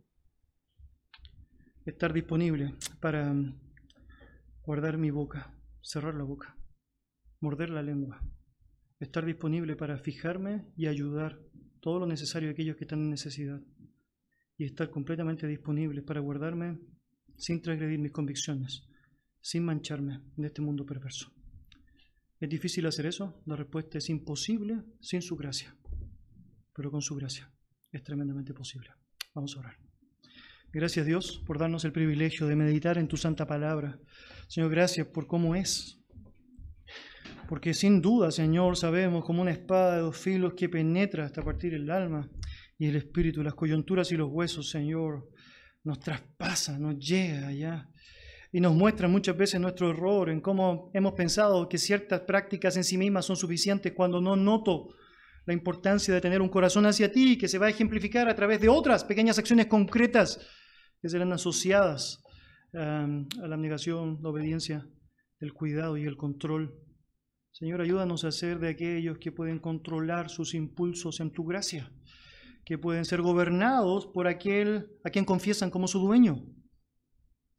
Estar 1.86 2.14
disponible 2.14 2.76
para 3.02 3.34
guardar 4.66 4.98
mi 4.98 5.12
boca, 5.12 5.54
cerrar 5.82 6.16
la 6.16 6.24
boca, 6.24 6.56
morder 7.42 7.70
la 7.70 7.82
lengua. 7.82 8.22
Estar 9.00 9.26
disponible 9.26 9.76
para 9.76 9.98
fijarme 9.98 10.66
y 10.78 10.88
ayudar 10.88 11.38
todo 11.82 12.00
lo 12.00 12.06
necesario 12.06 12.50
a 12.50 12.52
aquellos 12.54 12.78
que 12.78 12.86
están 12.86 13.00
en 13.00 13.10
necesidad. 13.10 13.60
Y 14.58 14.64
estar 14.64 14.90
completamente 14.90 15.46
disponible 15.46 16.04
para 16.04 16.22
guardarme 16.22 16.80
sin 17.36 17.62
transgredir 17.62 18.00
mis 18.00 18.14
convicciones 18.14 18.88
sin 19.44 19.66
mancharme 19.66 20.22
en 20.38 20.46
este 20.46 20.62
mundo 20.62 20.86
perverso. 20.86 21.30
¿Es 22.40 22.50
difícil 22.50 22.86
hacer 22.86 23.06
eso? 23.06 23.44
La 23.46 23.58
respuesta 23.58 23.98
es 23.98 24.10
imposible 24.10 24.82
sin 25.02 25.22
su 25.22 25.36
gracia, 25.36 25.76
pero 26.74 26.90
con 26.90 27.02
su 27.02 27.14
gracia 27.16 27.52
es 27.92 28.02
tremendamente 28.04 28.54
posible. 28.54 28.90
Vamos 29.36 29.56
a 29.56 29.60
orar. 29.60 29.78
Gracias 30.72 31.06
Dios 31.06 31.44
por 31.46 31.60
darnos 31.60 31.84
el 31.84 31.92
privilegio 31.92 32.48
de 32.48 32.56
meditar 32.56 32.98
en 32.98 33.10
tu 33.10 33.18
santa 33.18 33.46
palabra. 33.46 34.00
Señor, 34.48 34.72
gracias 34.72 35.08
por 35.08 35.28
cómo 35.28 35.56
es. 35.56 36.00
Porque 37.50 37.74
sin 37.74 38.02
duda, 38.02 38.32
Señor, 38.32 38.78
sabemos 38.78 39.26
como 39.26 39.42
una 39.42 39.52
espada 39.52 39.96
de 39.96 40.02
dos 40.02 40.18
filos 40.18 40.54
que 40.54 40.70
penetra 40.70 41.26
hasta 41.26 41.44
partir 41.44 41.74
el 41.74 41.92
alma 41.92 42.30
y 42.78 42.88
el 42.88 42.96
espíritu, 42.96 43.44
las 43.44 43.56
coyunturas 43.56 44.10
y 44.14 44.16
los 44.16 44.32
huesos, 44.32 44.70
Señor, 44.70 45.30
nos 45.84 46.00
traspasa, 46.00 46.80
nos 46.80 46.98
llega 46.98 47.48
allá 47.48 47.90
y 48.56 48.62
nos 48.62 48.76
muestra 48.76 49.08
muchas 49.08 49.36
veces 49.36 49.60
nuestro 49.60 49.90
error 49.90 50.30
en 50.30 50.40
cómo 50.40 50.92
hemos 50.94 51.14
pensado 51.14 51.68
que 51.68 51.80
ciertas 51.80 52.22
prácticas 52.22 52.78
en 52.78 52.84
sí 52.84 53.00
mismas 53.00 53.26
son 53.26 53.36
suficientes 53.36 53.94
cuando 53.94 54.22
no 54.22 54.36
noto 54.36 54.90
la 55.46 55.54
importancia 55.54 56.14
de 56.14 56.22
tener 56.22 56.40
un 56.40 56.50
corazón 56.50 56.86
hacia 56.86 57.12
ti 57.12 57.36
que 57.36 57.48
se 57.48 57.58
va 57.58 57.66
a 57.66 57.72
ejemplificar 57.72 58.30
a 58.30 58.36
través 58.36 58.62
de 58.62 58.70
otras 58.70 59.04
pequeñas 59.04 59.40
acciones 59.40 59.66
concretas 59.66 60.40
que 61.02 61.10
serán 61.10 61.34
asociadas 61.34 62.24
a 62.74 63.08
la 63.48 63.56
abnegación, 63.56 64.20
la 64.22 64.30
obediencia, 64.30 64.88
el 65.40 65.54
cuidado 65.54 65.98
y 65.98 66.06
el 66.06 66.16
control. 66.16 66.76
Señor, 67.52 67.82
ayúdanos 67.82 68.24
a 68.24 68.32
ser 68.32 68.60
de 68.60 68.70
aquellos 68.70 69.18
que 69.18 69.32
pueden 69.32 69.58
controlar 69.58 70.30
sus 70.30 70.54
impulsos 70.54 71.20
en 71.22 71.32
tu 71.32 71.44
gracia, 71.44 71.92
que 72.66 72.78
pueden 72.78 73.06
ser 73.06 73.24
gobernados 73.24 74.06
por 74.06 74.28
aquel 74.28 74.92
a 75.04 75.10
quien 75.10 75.26
confiesan 75.26 75.72
como 75.72 75.88
su 75.88 76.00
dueño. 76.00 76.46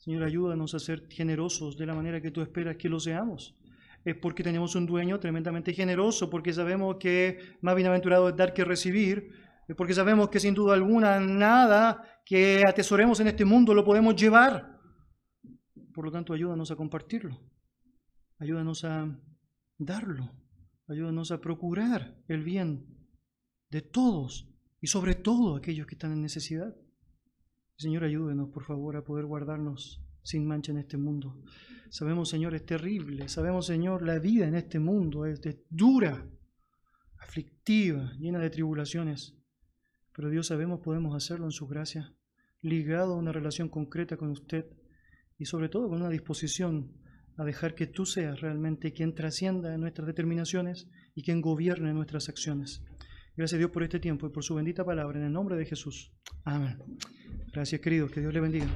Señor, 0.05 0.25
ayúdanos 0.25 0.75
a 0.75 0.79
ser 0.79 1.09
generosos 1.09 1.79
de 1.79 1.87
la 1.87 1.95
manera 1.95 2.21
que 2.21 2.31
tú 2.31 2.43
esperas 2.43 2.77
que 2.77 2.91
lo 2.91 3.01
seamos. 3.01 3.57
Es 4.05 4.15
porque 4.15 4.43
tenemos 4.43 4.75
un 4.75 4.85
dueño 4.85 5.19
tremendamente 5.19 5.73
generoso, 5.73 6.29
porque 6.29 6.53
sabemos 6.53 6.97
que 7.01 7.39
más 7.63 7.75
bienaventurado 7.75 8.29
es 8.29 8.37
dar 8.37 8.53
que 8.53 8.67
recibir, 8.67 9.31
es 9.67 9.75
porque 9.75 9.95
sabemos 9.95 10.29
que 10.29 10.41
sin 10.41 10.53
duda 10.53 10.75
alguna 10.75 11.19
nada 11.21 12.21
que 12.23 12.63
atesoremos 12.69 13.19
en 13.21 13.29
este 13.29 13.47
mundo 13.47 13.73
lo 13.73 13.83
podemos 13.83 14.15
llevar. 14.15 14.79
Por 15.95 16.05
lo 16.05 16.13
tanto, 16.13 16.35
ayúdanos 16.35 16.71
a 16.71 16.77
compartirlo. 16.77 17.41
Ayúdanos 18.39 18.85
a 18.85 19.09
darlo. 19.79 20.35
Ayúdanos 20.87 21.31
a 21.31 21.41
procurar 21.41 22.15
el 22.29 22.45
bien 22.45 23.09
de 23.71 23.81
todos 23.81 24.51
y 24.83 24.89
sobre 24.89 25.15
todo 25.15 25.57
aquellos 25.57 25.87
que 25.87 25.95
están 25.95 26.13
en 26.13 26.21
necesidad. 26.21 26.77
Señor, 27.77 28.05
ayúdenos, 28.05 28.51
por 28.51 28.65
favor, 28.65 28.97
a 28.97 29.05
poder 29.05 29.27
guardarnos 29.27 30.03
sin 30.23 30.47
mancha 30.47 30.73
en 30.73 30.79
este 30.79 30.97
mundo. 30.97 31.43
Sabemos, 31.91 32.29
Señor, 32.29 32.55
es 32.55 32.65
terrible. 32.65 33.29
Sabemos, 33.29 33.67
Señor, 33.67 34.03
la 34.03 34.19
vida 34.19 34.47
en 34.47 34.55
este 34.55 34.79
mundo 34.79 35.27
es 35.27 35.41
dura, 35.69 36.27
aflictiva, 37.19 38.13
llena 38.19 38.39
de 38.39 38.51
tribulaciones. 38.51 39.37
Pero 40.15 40.31
Dios 40.31 40.47
sabemos 40.47 40.81
podemos 40.81 41.15
hacerlo 41.17 41.47
en 41.47 41.53
su 41.53 41.67
gracia, 41.67 42.15
ligado 42.63 43.15
a 43.15 43.19
una 43.19 43.33
relación 43.33 43.69
concreta 43.69 44.17
con 44.17 44.31
usted 44.31 44.67
y 45.39 45.47
sobre 45.47 45.69
todo 45.69 45.89
con 45.89 46.01
una 46.01 46.11
disposición 46.11 46.93
a 47.37 47.45
dejar 47.45 47.75
que 47.75 47.87
tú 47.87 48.07
seas 48.07 48.41
realmente 48.41 48.93
quien 48.93 49.15
trascienda 49.15 49.77
nuestras 49.77 50.07
determinaciones 50.07 50.89
y 51.15 51.23
quien 51.23 51.41
gobierne 51.41 51.93
nuestras 51.93 52.29
acciones. 52.29 52.83
Gracias 53.37 53.57
a 53.57 53.59
Dios 53.59 53.71
por 53.71 53.83
este 53.83 53.99
tiempo 53.99 54.29
y 54.29 54.31
por 54.31 54.45
su 54.45 54.55
bendita 54.55 54.85
palabra. 54.85 55.19
En 55.19 55.27
el 55.27 55.33
nombre 55.33 55.57
de 55.57 55.67
Jesús. 55.67 56.13
Amén. 56.45 56.79
Gracias, 57.55 57.81
queridos. 57.81 58.11
Que 58.11 58.21
Dios 58.21 58.35
le 58.35 58.41
bendiga. 58.41 58.67